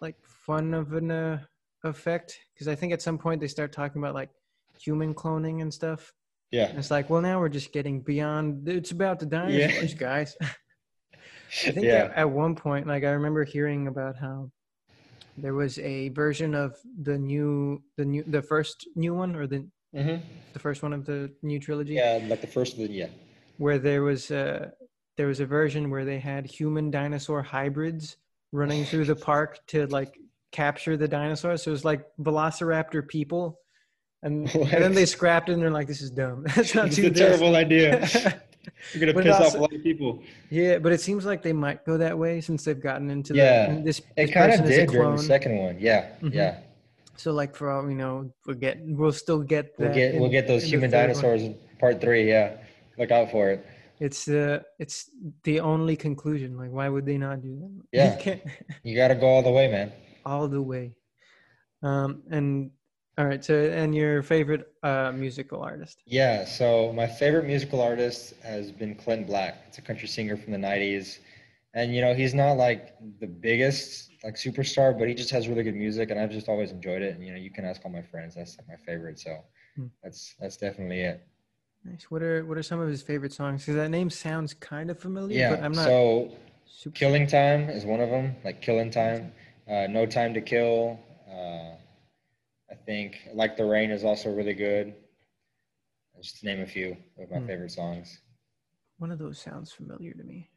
like 0.00 0.14
fun 0.24 0.72
of 0.72 0.92
an 0.92 1.10
uh, 1.10 1.40
effect 1.82 2.38
because 2.54 2.68
I 2.68 2.76
think 2.76 2.92
at 2.92 3.02
some 3.02 3.18
point 3.18 3.40
they 3.40 3.48
start 3.48 3.72
talking 3.72 4.00
about 4.00 4.14
like 4.14 4.30
human 4.78 5.14
cloning 5.14 5.62
and 5.62 5.74
stuff. 5.74 6.12
Yeah. 6.52 6.68
And 6.68 6.78
it's 6.78 6.92
like, 6.92 7.10
well, 7.10 7.20
now 7.20 7.40
we're 7.40 7.48
just 7.48 7.72
getting 7.72 8.00
beyond. 8.00 8.68
It's 8.68 8.92
about 8.92 9.18
the 9.18 9.26
dinosaurs, 9.26 9.92
yeah. 9.92 9.98
guys. 9.98 10.36
I 10.40 11.70
think 11.72 11.86
yeah. 11.86 12.04
at, 12.04 12.14
at 12.14 12.30
one 12.30 12.54
point, 12.54 12.86
like 12.86 13.02
I 13.02 13.10
remember 13.10 13.42
hearing 13.42 13.88
about 13.88 14.16
how 14.16 14.52
there 15.36 15.54
was 15.54 15.78
a 15.80 16.10
version 16.10 16.54
of 16.54 16.76
the 17.02 17.18
new 17.18 17.82
the 17.96 18.04
new 18.04 18.22
the 18.28 18.42
first 18.42 18.88
new 18.94 19.14
one 19.14 19.34
or 19.34 19.46
the 19.46 19.66
mm-hmm. 19.94 20.24
the 20.52 20.58
first 20.58 20.82
one 20.82 20.92
of 20.92 21.04
the 21.04 21.30
new 21.42 21.60
trilogy 21.60 21.94
yeah 21.94 22.18
like 22.26 22.40
the 22.40 22.46
first 22.46 22.78
one 22.78 22.90
yeah 22.90 23.08
where 23.58 23.78
there 23.78 24.02
was 24.02 24.30
a 24.30 24.72
there 25.16 25.26
was 25.26 25.40
a 25.40 25.46
version 25.46 25.90
where 25.90 26.04
they 26.04 26.18
had 26.18 26.46
human 26.46 26.90
dinosaur 26.90 27.42
hybrids 27.42 28.16
running 28.52 28.84
through 28.84 29.04
the 29.04 29.16
park 29.16 29.60
to 29.66 29.86
like 29.88 30.18
capture 30.52 30.96
the 30.96 31.08
dinosaurs 31.08 31.62
so 31.62 31.70
it 31.70 31.72
was 31.72 31.84
like 31.84 32.06
velociraptor 32.20 33.06
people 33.06 33.60
and, 34.22 34.48
and 34.54 34.70
then 34.70 34.94
they 34.94 35.06
scrapped 35.06 35.48
it 35.48 35.52
and 35.52 35.62
they're 35.62 35.70
like 35.70 35.86
this 35.86 36.00
is 36.00 36.10
dumb 36.10 36.44
that's 36.56 36.74
not 36.74 36.92
too 36.92 37.06
a 37.06 37.10
terrible 37.10 37.54
idea 37.56 38.08
You're 38.92 39.12
gonna 39.12 39.24
piss 39.24 39.34
also, 39.34 39.46
off 39.46 39.54
a 39.54 39.58
lot 39.58 39.72
of 39.72 39.82
people. 39.82 40.22
Yeah, 40.50 40.78
but 40.78 40.92
it 40.92 41.00
seems 41.00 41.24
like 41.24 41.42
they 41.42 41.52
might 41.52 41.84
go 41.84 41.96
that 41.98 42.18
way 42.18 42.40
since 42.40 42.64
they've 42.64 42.80
gotten 42.80 43.10
into 43.10 43.34
yeah. 43.34 43.74
The, 43.74 43.80
this. 43.82 44.02
It 44.16 44.28
kind 44.28 44.52
of 44.52 44.64
did 44.64 44.90
during 44.90 45.16
the 45.16 45.22
second 45.22 45.58
one. 45.58 45.78
Yeah, 45.78 46.06
mm-hmm. 46.16 46.28
yeah. 46.28 46.58
So 47.16 47.32
like 47.32 47.54
for 47.54 47.70
all 47.70 47.88
you 47.88 47.96
know, 47.96 48.30
we'll 48.46 48.56
get 48.56 48.78
we'll 48.82 49.12
still 49.12 49.40
get 49.40 49.74
we'll 49.78 49.94
get 49.94 50.14
in, 50.14 50.20
we'll 50.20 50.30
get 50.30 50.46
those 50.46 50.62
human 50.62 50.90
dinosaurs 50.90 51.42
one. 51.42 51.56
part 51.78 52.00
three. 52.00 52.28
Yeah, 52.28 52.56
look 52.98 53.10
out 53.10 53.30
for 53.30 53.50
it. 53.50 53.66
It's 54.00 54.24
the 54.26 54.56
uh, 54.56 54.62
it's 54.78 55.10
the 55.44 55.60
only 55.60 55.96
conclusion. 55.96 56.56
Like, 56.56 56.70
why 56.70 56.88
would 56.88 57.06
they 57.06 57.18
not 57.18 57.42
do 57.42 57.58
that? 57.60 57.72
Yeah, 57.92 58.38
you, 58.82 58.96
got 58.96 59.08
to 59.08 59.14
go 59.14 59.26
all 59.26 59.42
the 59.42 59.50
way, 59.50 59.68
man. 59.68 59.92
All 60.24 60.48
the 60.48 60.60
way. 60.60 60.92
Um, 61.82 62.22
and 62.30 62.70
all 63.18 63.24
right, 63.24 63.42
so 63.42 63.54
and 63.54 63.94
your 63.94 64.22
favorite 64.22 64.66
uh, 64.82 65.12
musical 65.12 65.62
artist? 65.62 65.98
Yeah, 66.06 66.44
so 66.44 66.92
my 66.92 67.06
favorite 67.06 67.46
musical 67.46 67.80
artist 67.80 68.34
has 68.42 68.70
been 68.70 68.94
Clint 68.94 69.26
Black. 69.26 69.64
It's 69.68 69.78
a 69.78 69.82
country 69.82 70.08
singer 70.08 70.36
from 70.36 70.52
the 70.52 70.58
90s. 70.58 71.20
And 71.74 71.94
you 71.94 72.00
know, 72.00 72.14
he's 72.14 72.34
not 72.34 72.52
like 72.52 72.94
the 73.20 73.26
biggest 73.26 74.10
like 74.24 74.34
superstar, 74.34 74.98
but 74.98 75.08
he 75.08 75.14
just 75.14 75.30
has 75.30 75.48
really 75.48 75.62
good 75.62 75.74
music 75.76 76.10
and 76.10 76.18
I've 76.20 76.30
just 76.30 76.48
always 76.48 76.70
enjoyed 76.70 77.02
it. 77.02 77.14
And 77.14 77.24
you 77.24 77.32
know, 77.32 77.38
you 77.38 77.50
can 77.50 77.64
ask 77.64 77.82
all 77.84 77.90
my 77.90 78.02
friends. 78.02 78.34
That's 78.34 78.58
my 78.68 78.76
favorite. 78.76 79.18
So 79.18 79.38
Hmm. 79.76 79.86
that's 80.02 80.34
that's 80.40 80.56
definitely 80.56 81.00
it. 81.00 81.26
Nice. 81.86 82.10
What 82.10 82.22
are 82.22 82.44
what 82.44 82.58
are 82.58 82.62
some 82.62 82.80
of 82.80 82.88
his 82.88 83.02
favorite 83.02 83.32
songs? 83.32 83.62
Because 83.62 83.76
that 83.76 83.90
name 83.90 84.10
sounds 84.10 84.54
kind 84.54 84.90
of 84.90 84.98
familiar, 84.98 85.38
Yeah. 85.38 85.56
but 85.56 85.64
I'm 85.64 85.72
not 85.72 85.84
so 85.84 86.32
super. 86.66 86.94
Killing 86.96 87.26
Time 87.26 87.70
is 87.70 87.84
one 87.84 88.00
of 88.00 88.10
them, 88.10 88.34
like 88.44 88.60
Killing 88.60 88.90
Time. 88.90 89.32
Uh, 89.68 89.86
no 89.88 90.06
Time 90.06 90.34
to 90.34 90.40
Kill. 90.40 90.98
Uh, 91.30 91.74
I 92.70 92.74
think 92.84 93.28
Like 93.34 93.56
the 93.56 93.64
Rain 93.64 93.90
is 93.90 94.04
also 94.04 94.34
really 94.34 94.54
good. 94.54 94.94
Just 96.20 96.40
to 96.40 96.46
name 96.46 96.60
a 96.60 96.66
few 96.66 96.96
of 97.20 97.30
my 97.30 97.38
Hmm. 97.38 97.46
favorite 97.46 97.70
songs. 97.70 98.20
One 98.98 99.10
of 99.12 99.18
those 99.18 99.38
sounds 99.38 99.70
familiar 99.70 100.12
to 100.14 100.24
me. 100.24 100.48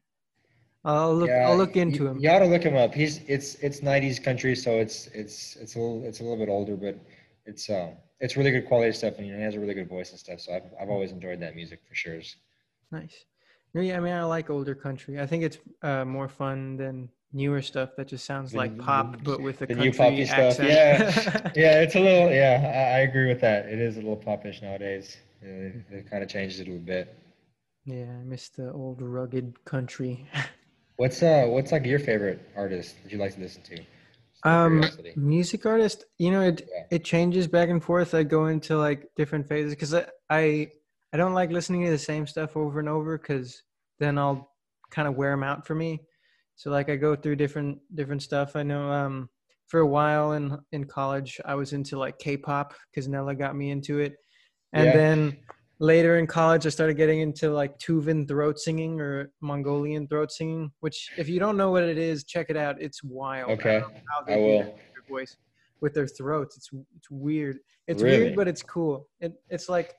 I'll 0.86 1.14
look. 1.14 1.30
Yeah, 1.30 1.48
I'll 1.50 1.58
look 1.58 1.76
into 1.76 2.04
you, 2.04 2.08
him. 2.08 2.20
You 2.20 2.30
ought 2.30 2.40
to 2.40 2.46
look 2.46 2.64
him 2.64 2.76
up. 2.76 2.94
He's 2.94 3.20
it's 3.28 3.56
it's 3.56 3.82
'90s 3.82 4.18
country, 4.24 4.56
so 4.56 4.80
it's 4.80 5.08
it's 5.08 5.58
it's 5.58 5.76
a 5.76 5.80
little 5.80 6.04
it's 6.06 6.22
a 6.22 6.24
little 6.24 6.38
bit 6.38 6.50
older, 6.50 6.78
but 6.78 6.98
it's 7.46 7.70
um 7.70 7.92
it's 8.20 8.36
really 8.38 8.52
good 8.52 8.68
quality 8.68 8.92
stuff, 8.92 9.16
and 9.18 9.26
you 9.28 9.34
know, 9.34 9.40
he 9.40 9.44
has 9.46 9.56
a 9.56 9.60
really 9.60 9.74
good 9.74 9.90
voice 9.90 10.12
and 10.12 10.20
stuff. 10.20 10.40
So 10.42 10.54
I've 10.54 10.64
I've 10.82 10.90
always 10.90 11.12
enjoyed 11.12 11.40
that 11.42 11.56
music 11.56 11.80
for 11.88 11.96
sure. 11.96 12.20
Nice. 12.92 13.26
No, 13.74 13.82
Yeah, 13.82 13.98
I 13.98 14.00
mean, 14.00 14.14
I 14.14 14.24
like 14.24 14.50
older 14.50 14.74
country. 14.76 15.20
I 15.20 15.26
think 15.28 15.44
it's 15.44 15.58
uh, 15.84 16.04
more 16.06 16.28
fun 16.28 16.76
than 16.78 17.10
newer 17.32 17.62
stuff 17.62 17.92
that 17.98 18.08
just 18.08 18.26
sounds 18.26 18.56
like 18.56 18.76
the- 18.76 18.84
pop, 18.84 19.24
but 19.24 19.42
with 19.42 19.62
a 19.62 19.68
the 19.68 19.76
new 19.76 19.92
country 19.92 20.26
poppy 20.26 20.26
stuff, 20.26 20.60
accent. 20.60 21.52
Yeah, 21.56 21.82
it's 21.82 21.96
a 21.96 22.00
little 22.00 22.32
yeah. 22.32 22.56
I, 22.94 22.98
I 22.98 23.00
agree 23.02 23.28
with 23.28 23.42
that. 23.42 23.68
It 23.68 23.80
is 23.80 23.96
a 23.98 24.00
little 24.02 24.16
popish 24.18 24.62
nowadays. 24.62 25.18
Yeah, 25.44 25.72
It, 25.92 26.10
kind 26.10 26.24
of 26.24 26.30
changed 26.30 26.60
it 26.60 26.68
a 26.68 26.72
little 26.72 26.86
bit. 26.86 27.16
yeah, 27.86 28.06
I 28.20 28.24
miss 28.24 28.50
the 28.50 28.72
old 28.74 29.02
rugged 29.02 29.64
country. 29.66 30.28
What's 30.98 31.24
uh 31.24 31.46
what's 31.48 31.72
like 31.72 31.86
your 31.86 32.00
favorite 32.00 32.42
artist 32.58 32.96
that 33.04 33.12
you 33.14 33.20
like 33.20 33.34
to 33.36 33.40
listen 33.40 33.62
to? 33.64 33.78
Just 34.44 34.54
out 34.54 34.66
of 34.68 34.72
Um, 34.72 34.90
music 35.16 35.66
artist, 35.66 36.06
you 36.18 36.32
know, 36.32 36.42
it 36.42 36.68
Yeah. 36.70 36.86
it 36.92 37.04
changes 37.04 37.48
back 37.48 37.70
and 37.70 37.84
forth. 37.84 38.14
I 38.14 38.24
go 38.24 38.48
into 38.48 38.78
like 38.78 39.10
different 39.16 39.48
phases 39.48 39.74
because 39.76 39.94
I, 39.94 40.06
I 40.30 40.72
I 41.14 41.18
don't 41.18 41.34
like 41.34 41.52
listening 41.52 41.84
to 41.86 41.92
the 41.92 41.98
same 41.98 42.26
stuff 42.28 42.56
over 42.56 42.80
and 42.80 42.90
over 42.90 43.18
because 43.18 43.64
then 44.00 44.18
I'll 44.18 44.52
kind 44.92 45.08
of 45.08 45.16
wear 45.16 45.32
them 45.32 45.44
out 45.44 45.68
for 45.68 45.76
me. 45.76 46.02
So 46.56 46.72
like 46.72 46.90
I 46.90 46.96
go 46.96 47.16
through 47.16 47.36
different 47.38 47.80
different 47.96 48.22
stuff. 48.24 48.56
I 48.56 48.64
know 48.64 48.92
um 48.92 49.30
for 49.68 49.82
a 49.82 49.88
while 49.88 50.34
in 50.34 50.58
in 50.72 50.86
college 50.86 51.40
I 51.46 51.56
was 51.56 51.74
into 51.74 51.98
like 52.00 52.18
K-pop 52.20 52.74
because 52.92 53.08
Nella 53.08 53.36
got 53.36 53.56
me 53.56 53.72
into 53.72 54.00
it, 54.00 54.16
and 54.74 54.88
Yeah. 54.88 54.94
then 54.94 55.38
later 55.80 56.18
in 56.18 56.28
college 56.28 56.66
I 56.66 56.70
started 56.70 56.96
getting 56.98 57.22
into 57.22 57.52
like 57.52 57.78
Tuvan 57.80 58.28
throat 58.28 58.60
singing 58.60 59.00
or 59.00 59.32
Mongolian 59.42 60.08
throat 60.08 60.32
singing. 60.32 60.72
Which 60.82 61.10
if 61.18 61.30
you 61.30 61.40
don't 61.40 61.58
know 61.58 61.72
what 61.72 61.84
it 61.84 61.98
is, 61.98 62.24
check 62.24 62.48
it 62.50 62.58
out. 62.58 62.82
It's 62.82 63.04
wild. 63.04 63.52
Okay, 63.52 63.82
they 64.28 64.34
I 64.34 64.38
will. 64.38 64.60
their 64.64 65.04
voice 65.08 65.38
with 65.82 65.94
their 65.94 66.08
throats. 66.08 66.58
It's 66.58 66.70
it's 66.98 67.10
weird. 67.10 67.60
It's 67.88 68.04
Really? 68.04 68.20
weird, 68.26 68.36
but 68.36 68.48
it's 68.48 68.62
cool. 68.62 69.08
It 69.20 69.34
it's 69.50 69.70
like 69.70 69.96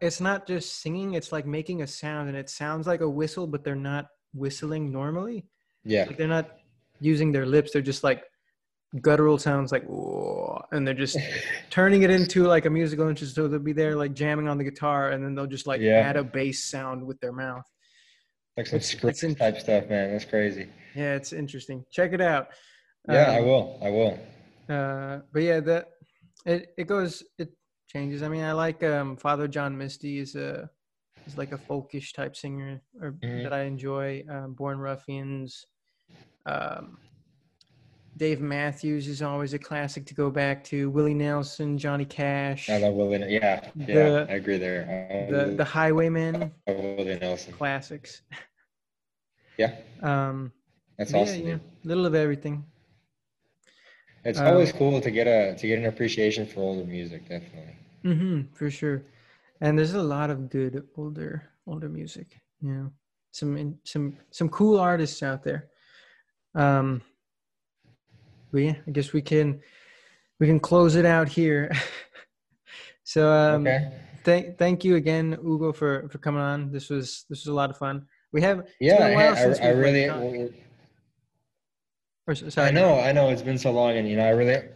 it's 0.00 0.20
not 0.20 0.46
just 0.46 0.80
singing. 0.82 1.14
It's 1.14 1.32
like 1.32 1.46
making 1.46 1.82
a 1.82 1.86
sound, 1.86 2.28
and 2.28 2.36
it 2.36 2.50
sounds 2.50 2.86
like 2.86 3.00
a 3.00 3.08
whistle, 3.08 3.46
but 3.46 3.64
they're 3.64 3.74
not 3.74 4.08
whistling 4.34 4.92
normally. 4.92 5.46
Yeah. 5.84 6.04
Like 6.04 6.18
they're 6.18 6.28
not 6.28 6.58
using 7.00 7.32
their 7.32 7.46
lips. 7.46 7.72
They're 7.72 7.80
just 7.82 8.04
like 8.04 8.24
guttural 9.00 9.38
sounds, 9.38 9.72
like 9.72 9.84
"Whoa," 9.84 10.62
and 10.72 10.86
they're 10.86 10.94
just 10.94 11.18
turning 11.70 12.02
it 12.02 12.10
into 12.10 12.44
like 12.46 12.64
a 12.66 12.70
musical 12.70 13.08
instrument. 13.08 13.34
So 13.34 13.48
they'll 13.48 13.58
be 13.60 13.72
there 13.72 13.96
like 13.96 14.14
jamming 14.14 14.48
on 14.48 14.58
the 14.58 14.64
guitar, 14.64 15.10
and 15.10 15.24
then 15.24 15.34
they'll 15.34 15.46
just 15.46 15.66
like 15.66 15.80
Yeah. 15.80 15.98
add 16.00 16.16
a 16.16 16.24
bass 16.24 16.64
sound 16.64 17.06
with 17.06 17.20
their 17.20 17.32
mouth. 17.32 17.64
like 18.56 18.66
some 18.66 18.80
script 18.80 19.22
int- 19.22 19.36
type 19.38 19.58
stuff, 19.58 19.86
man. 19.90 20.12
That's 20.12 20.24
crazy. 20.24 20.70
Yeah, 20.94 21.14
it's 21.14 21.34
interesting. 21.34 21.84
Check 21.90 22.14
it 22.14 22.22
out. 22.22 22.48
Yeah, 23.06 23.32
I 23.32 23.40
Um, 23.40 23.44
will. 23.46 23.78
I 23.82 23.90
will. 23.90 24.18
Uh, 24.66 25.20
but 25.30 25.42
yeah, 25.42 25.60
that 25.60 25.90
it 26.46 26.72
it 26.78 26.84
goes 26.86 27.22
it 27.38 27.50
changes. 27.86 28.22
I 28.22 28.28
mean, 28.28 28.44
I 28.44 28.52
like 28.52 28.82
um 28.82 29.16
Father 29.18 29.46
John 29.46 29.76
Misty 29.76 30.18
is 30.20 30.36
a 30.36 30.70
is 31.26 31.36
like 31.36 31.52
a 31.52 31.58
folkish 31.58 32.14
type 32.14 32.34
singer 32.34 32.80
or 33.02 33.12
Mhm. 33.12 33.42
that 33.42 33.52
I 33.52 33.64
enjoy. 33.64 34.24
Um, 34.26 34.54
Born 34.54 34.78
Ruffians. 34.78 35.66
Um, 36.46 36.98
Dave 38.16 38.40
Matthews 38.40 39.08
is 39.08 39.20
always 39.20 39.52
a 39.52 39.58
classic 39.58 40.06
to 40.06 40.14
go 40.14 40.30
back 40.30 40.64
to. 40.64 40.88
Willie 40.90 41.12
Nelson, 41.14 41.76
Johnny 41.76 42.04
Cash, 42.06 42.70
I 42.70 42.78
love 42.78 42.94
Willie. 42.94 43.18
Yeah, 43.32 43.60
yeah, 43.76 43.86
The- 43.86 44.26
I 44.30 44.34
agree 44.34 44.56
there. 44.58 45.28
The 45.30 45.54
the 45.56 45.64
Highwaymen, 45.64 46.50
Willie 46.66 47.18
Nelson. 47.18 47.52
classics. 47.52 48.22
Yeah, 49.58 49.74
Um, 50.02 50.52
that's 50.98 51.12
awesome. 51.14 51.40
yeah, 51.42 51.48
yeah, 51.48 51.58
little 51.84 52.06
of 52.06 52.14
everything. 52.14 52.64
It's 54.24 54.38
Um, 54.38 54.46
always 54.48 54.72
cool 54.72 55.00
to 55.00 55.10
get 55.10 55.26
a 55.26 55.54
to 55.56 55.66
get 55.66 55.78
an 55.78 55.86
appreciation 55.86 56.46
for 56.46 56.60
older 56.60 56.84
music. 56.84 57.28
Definitely. 57.28 57.76
Mm-hmm, 58.04 58.54
for 58.54 58.70
sure. 58.70 59.02
And 59.60 59.78
there's 59.78 59.94
a 59.94 60.02
lot 60.02 60.30
of 60.30 60.48
good 60.50 60.86
older 60.96 61.50
older 61.66 61.88
music. 61.88 62.40
You 62.60 62.72
know, 62.74 62.92
some 63.30 63.56
in- 63.56 63.78
some 63.84 64.16
some 64.30 64.48
cool 64.48 64.78
artists 64.78 65.22
out 65.22 65.42
there. 65.42 65.68
Um, 66.54 67.02
yeah, 68.56 68.76
I 68.86 68.90
guess 68.90 69.12
we 69.12 69.22
can 69.22 69.60
we 70.38 70.46
can 70.46 70.60
close 70.60 70.96
it 70.96 71.06
out 71.06 71.28
here. 71.28 71.72
so 73.04 73.32
um, 73.32 73.66
okay. 73.66 73.92
thank 74.24 74.58
thank 74.58 74.84
you 74.84 74.96
again, 74.96 75.32
Hugo, 75.32 75.72
for 75.72 76.08
for 76.08 76.18
coming 76.18 76.40
on. 76.40 76.70
This 76.72 76.90
was 76.90 77.24
this 77.28 77.40
was 77.44 77.48
a 77.48 77.54
lot 77.54 77.70
of 77.70 77.76
fun. 77.76 78.06
We 78.32 78.42
have 78.42 78.66
Yeah, 78.80 78.98
been 78.98 79.12
a 79.12 79.14
while 79.14 79.34
I, 79.34 79.40
I, 79.40 79.44
I 79.44 79.46
we've, 79.46 79.60
like, 79.60 79.76
really. 79.76 80.52
or 82.26 82.34
sorry, 82.34 82.68
I 82.68 82.70
know, 82.70 82.98
I 82.98 83.12
know. 83.12 83.30
It's 83.30 83.42
been 83.42 83.58
so 83.58 83.70
long, 83.70 83.96
and 83.96 84.08
you 84.08 84.16
know, 84.16 84.26
I 84.26 84.30
really. 84.30 84.68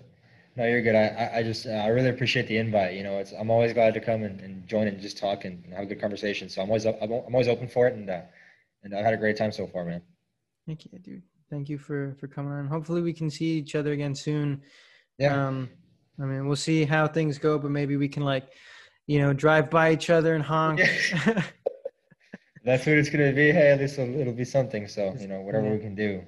No, 0.56 0.66
you're 0.66 0.82
good. 0.82 0.96
I, 0.96 1.30
I, 1.36 1.42
just, 1.44 1.66
uh, 1.66 1.70
I 1.70 1.86
really 1.86 2.08
appreciate 2.08 2.48
the 2.48 2.56
invite. 2.56 2.94
You 2.94 3.04
know, 3.04 3.18
it's, 3.18 3.32
I'm 3.32 3.50
always 3.50 3.72
glad 3.72 3.94
to 3.94 4.00
come 4.00 4.24
and, 4.24 4.40
and 4.40 4.66
join 4.66 4.88
and 4.88 5.00
just 5.00 5.16
talk 5.16 5.44
and, 5.44 5.64
have 5.72 5.84
a 5.84 5.86
good 5.86 6.00
conversation. 6.00 6.48
So 6.48 6.60
I'm 6.60 6.68
always, 6.68 6.84
I'm, 6.86 6.96
I'm 7.00 7.34
always 7.34 7.46
open 7.46 7.68
for 7.68 7.86
it, 7.86 7.94
and 7.94 8.10
uh, 8.10 8.22
and 8.82 8.94
I've 8.94 9.04
had 9.04 9.14
a 9.14 9.18
great 9.18 9.36
time 9.36 9.52
so 9.52 9.66
far, 9.66 9.84
man. 9.84 10.02
Thank 10.66 10.84
you, 10.84 10.98
dude. 10.98 11.22
Thank 11.50 11.68
you 11.68 11.78
for 11.78 12.14
for 12.20 12.28
coming 12.28 12.52
on. 12.52 12.66
Hopefully, 12.68 13.02
we 13.02 13.12
can 13.12 13.28
see 13.28 13.58
each 13.58 13.74
other 13.74 13.92
again 13.92 14.14
soon. 14.14 14.62
Yeah. 15.18 15.48
Um, 15.48 15.68
I 16.20 16.24
mean, 16.24 16.46
we'll 16.46 16.56
see 16.56 16.84
how 16.84 17.08
things 17.08 17.38
go, 17.38 17.58
but 17.58 17.70
maybe 17.70 17.96
we 17.96 18.08
can 18.08 18.22
like, 18.22 18.52
you 19.06 19.18
know, 19.18 19.32
drive 19.32 19.68
by 19.70 19.92
each 19.92 20.10
other 20.10 20.34
and 20.34 20.44
honk. 20.44 20.80
That's 22.64 22.86
what 22.86 22.98
it's 22.98 23.08
gonna 23.10 23.32
be. 23.32 23.50
Hey, 23.50 23.70
at 23.72 23.80
least 23.80 23.98
it'll, 23.98 24.14
it'll 24.14 24.32
be 24.32 24.44
something. 24.44 24.86
So 24.86 25.14
you 25.18 25.26
know, 25.26 25.40
whatever 25.40 25.66
Yeah. 25.66 25.72
we 25.72 25.78
can 25.80 25.94
do. 25.94 26.22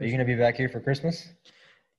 Are 0.00 0.04
you 0.06 0.10
gonna 0.10 0.24
be 0.24 0.34
back 0.34 0.56
here 0.56 0.68
for 0.68 0.80
Christmas? 0.80 1.28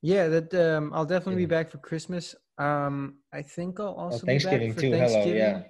yeah, 0.02 0.28
that 0.28 0.54
um, 0.56 0.92
I'll 0.94 1.06
definitely 1.06 1.44
be 1.44 1.46
back 1.46 1.70
for 1.70 1.78
Christmas. 1.78 2.36
Um, 2.58 3.20
I 3.32 3.42
think 3.44 3.80
I'll 3.80 3.94
also 3.94 4.18
Oh, 4.18 4.20
be 4.22 4.26
Thanksgiving 4.26 4.70
back 4.70 4.76
for 4.76 4.82
too. 4.82 4.92
Hello, 4.92 5.24
yeah. 5.26 5.64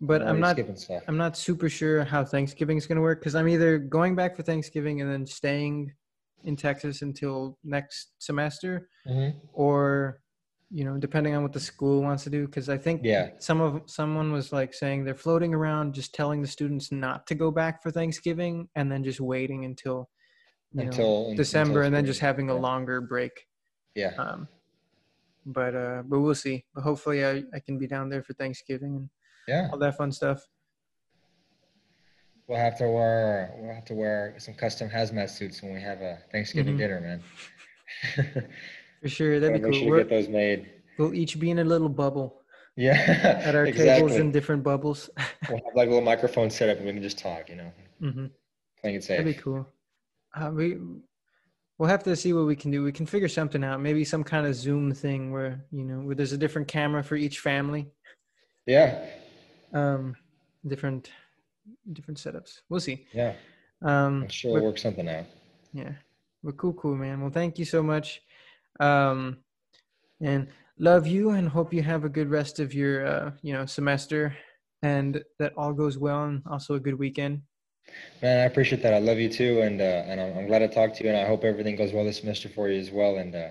But 0.00 0.22
I'm 0.22 0.38
not. 0.38 0.56
stuff. 0.78 1.02
I'm 1.08 1.16
not 1.16 1.36
super 1.36 1.68
sure 1.68 2.04
how 2.04 2.24
Thanksgiving 2.24 2.76
is 2.76 2.86
going 2.86 2.96
to 2.96 3.02
work 3.02 3.20
because 3.20 3.34
I'm 3.34 3.48
either 3.48 3.78
going 3.78 4.14
back 4.14 4.36
for 4.36 4.42
Thanksgiving 4.42 5.00
and 5.00 5.10
then 5.10 5.26
staying 5.26 5.92
in 6.44 6.54
Texas 6.54 7.02
until 7.02 7.58
next 7.64 8.12
semester, 8.18 8.88
Mhm. 9.06 9.34
or 9.52 10.20
you 10.70 10.84
know, 10.84 10.98
depending 10.98 11.34
on 11.34 11.42
what 11.42 11.54
the 11.54 11.58
school 11.58 12.02
wants 12.02 12.24
to 12.24 12.30
do. 12.30 12.44
Because 12.44 12.68
I 12.68 12.76
think 12.76 13.00
Yeah. 13.02 13.30
some 13.38 13.60
of 13.62 13.82
someone 13.90 14.32
was 14.32 14.52
like 14.52 14.74
saying 14.74 15.04
they're 15.04 15.14
floating 15.14 15.54
around 15.54 15.94
just 15.94 16.14
telling 16.14 16.42
the 16.42 16.46
students 16.46 16.92
not 16.92 17.26
to 17.28 17.34
go 17.34 17.50
back 17.50 17.82
for 17.82 17.90
Thanksgiving 17.90 18.68
and 18.76 18.92
then 18.92 19.02
just 19.02 19.18
waiting 19.20 19.64
until 19.64 20.10
you 20.72 20.82
know, 20.82 20.88
Until 20.88 21.34
December 21.34 21.80
until 21.80 21.86
and 21.86 21.94
then 21.94 22.04
just 22.04 22.20
having 22.20 22.50
a 22.50 22.54
longer 22.54 23.00
break. 23.00 23.48
Yeah. 23.94 24.12
Um, 24.18 24.46
but 25.46 25.74
uh, 25.74 26.02
but 26.04 26.20
we'll 26.20 26.34
see. 26.34 26.66
But 26.74 26.82
hopefully, 26.82 27.24
I, 27.24 27.44
I 27.54 27.60
can 27.60 27.78
be 27.78 27.86
down 27.86 28.10
there 28.10 28.22
for 28.22 28.34
Thanksgiving 28.34 28.94
and 28.96 29.08
Yeah. 29.48 29.68
all 29.72 29.78
that 29.78 29.96
fun 29.96 30.12
stuff. 30.12 30.46
We'll 32.46 32.58
have 32.58 32.78
to 32.78 32.88
wear 32.88 33.54
we'll 33.58 33.74
have 33.74 33.84
to 33.86 33.94
wear 33.94 34.34
some 34.38 34.54
custom 34.54 34.88
hazmat 34.88 35.30
suits 35.30 35.62
when 35.62 35.74
we 35.74 35.80
have 35.80 36.00
a 36.00 36.18
Thanksgiving 36.32 36.74
Mhm. 36.76 36.78
dinner, 36.78 37.00
man. 37.00 37.22
For 39.02 39.08
sure, 39.08 39.40
that'd 39.40 39.62
be 39.62 39.70
cool. 39.70 39.78
sure 39.78 39.98
get 39.98 40.08
those 40.10 40.28
made. 40.28 40.70
we'll 40.98 41.14
each 41.14 41.38
be 41.38 41.50
in 41.50 41.58
a 41.60 41.64
little 41.64 41.88
bubble 41.88 42.42
Yeah. 42.76 42.94
at 43.44 43.54
our 43.54 43.66
exactly. 43.66 43.84
tables 43.94 44.16
in 44.16 44.32
different 44.32 44.62
bubbles. 44.62 45.10
We'll 45.48 45.58
have 45.64 45.74
like 45.74 45.86
a 45.86 45.90
little 45.90 46.04
microphone 46.04 46.50
set 46.50 46.68
up 46.68 46.76
and 46.78 46.86
we 46.86 46.92
can 46.92 47.02
just 47.02 47.18
talk, 47.18 47.48
you 47.48 47.56
know, 47.56 47.72
mm-hmm. 48.02 48.26
playing 48.80 48.96
it 48.96 49.04
safe. 49.04 49.18
That'd 49.18 49.36
be 49.36 49.40
cool. 49.42 49.66
Uh, 50.34 50.50
we 50.52 50.78
we'll 51.78 51.88
have 51.88 52.02
to 52.04 52.14
see 52.16 52.32
what 52.34 52.44
we 52.46 52.56
can 52.56 52.70
do. 52.70 52.82
We 52.82 52.92
can 52.92 53.06
figure 53.06 53.28
something 53.28 53.64
out. 53.64 53.80
Maybe 53.80 54.04
some 54.04 54.24
kind 54.24 54.46
of 54.46 54.54
Zoom 54.54 54.92
thing 54.92 55.32
where 55.32 55.64
you 55.70 55.84
know 55.84 56.00
where 56.00 56.14
there's 56.14 56.32
a 56.32 56.38
different 56.38 56.68
camera 56.68 57.02
for 57.02 57.16
each 57.16 57.38
family. 57.40 57.88
Yeah. 58.66 59.06
Um, 59.72 60.16
different 60.66 61.10
different 61.92 62.18
setups. 62.18 62.60
We'll 62.68 62.80
see. 62.80 63.06
Yeah. 63.12 63.34
Um, 63.82 64.22
I'm 64.24 64.28
sure 64.28 64.54
we'll 64.54 64.64
work 64.64 64.78
something 64.78 65.08
out. 65.08 65.26
Yeah. 65.72 65.92
Well, 66.42 66.54
cool, 66.54 66.72
cool, 66.74 66.96
man. 66.96 67.20
Well, 67.20 67.30
thank 67.30 67.58
you 67.58 67.64
so 67.64 67.82
much. 67.82 68.22
Um, 68.80 69.38
And 70.20 70.48
love 70.78 71.06
you 71.06 71.30
and 71.30 71.48
hope 71.48 71.72
you 71.72 71.82
have 71.82 72.04
a 72.04 72.08
good 72.08 72.28
rest 72.30 72.60
of 72.60 72.74
your 72.74 73.06
uh, 73.06 73.30
you 73.42 73.52
know 73.52 73.66
semester 73.66 74.36
and 74.82 75.22
that 75.38 75.52
all 75.56 75.72
goes 75.72 75.98
well 75.98 76.24
and 76.24 76.42
also 76.46 76.74
a 76.74 76.80
good 76.80 76.98
weekend. 76.98 77.42
Man, 78.22 78.40
I 78.40 78.44
appreciate 78.44 78.82
that. 78.82 78.94
I 78.94 78.98
love 78.98 79.18
you 79.18 79.28
too, 79.28 79.60
and 79.62 79.80
uh, 79.80 79.84
and 80.08 80.20
I'm, 80.20 80.38
I'm 80.38 80.46
glad 80.46 80.60
to 80.60 80.68
talk 80.68 80.94
to 80.94 81.04
you, 81.04 81.10
and 81.10 81.18
I 81.18 81.26
hope 81.26 81.44
everything 81.44 81.76
goes 81.76 81.92
well 81.92 82.04
this 82.04 82.18
semester 82.18 82.48
for 82.48 82.68
you 82.68 82.78
as 82.80 82.90
well. 82.90 83.16
And 83.16 83.34
uh, 83.34 83.50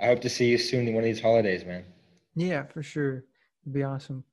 I 0.00 0.06
hope 0.06 0.20
to 0.22 0.28
see 0.28 0.48
you 0.50 0.58
soon 0.58 0.86
in 0.88 0.94
one 0.94 1.02
of 1.02 1.08
these 1.08 1.20
holidays, 1.20 1.64
man. 1.64 1.84
Yeah, 2.34 2.64
for 2.64 2.82
sure. 2.82 3.24
It'd 3.64 3.72
be 3.74 3.82
awesome. 3.82 4.24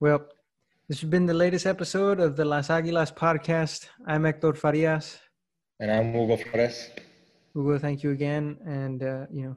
Well, 0.00 0.26
this 0.88 1.02
has 1.02 1.10
been 1.10 1.26
the 1.26 1.34
latest 1.34 1.66
episode 1.66 2.18
of 2.18 2.34
the 2.34 2.44
Las 2.46 2.68
Aguilas 2.68 3.14
podcast. 3.14 3.88
I'm 4.06 4.24
Hector 4.24 4.54
Farias. 4.54 5.18
And 5.80 5.90
I'm 5.90 6.14
Hugo 6.14 6.38
Flores. 6.38 6.88
Hugo, 7.52 7.78
thank 7.78 8.02
you 8.02 8.12
again, 8.12 8.56
and 8.64 9.02
uh, 9.02 9.26
you 9.30 9.44
know, 9.44 9.56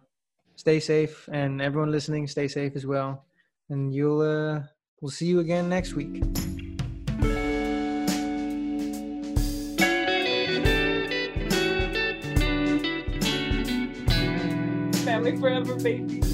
stay 0.57 0.81
safe, 0.81 1.29
and 1.31 1.61
everyone 1.61 1.89
listening, 1.89 2.27
stay 2.27 2.49
safe 2.49 2.75
as 2.75 2.85
well. 2.85 3.25
And 3.69 3.95
you'll 3.95 4.21
uh, 4.21 4.63
we'll 4.99 5.09
see 5.09 5.27
you 5.27 5.39
again 5.39 5.69
next 5.69 5.93
week. 5.93 6.21
Family 15.05 15.37
forever, 15.37 15.75
baby. 15.75 16.30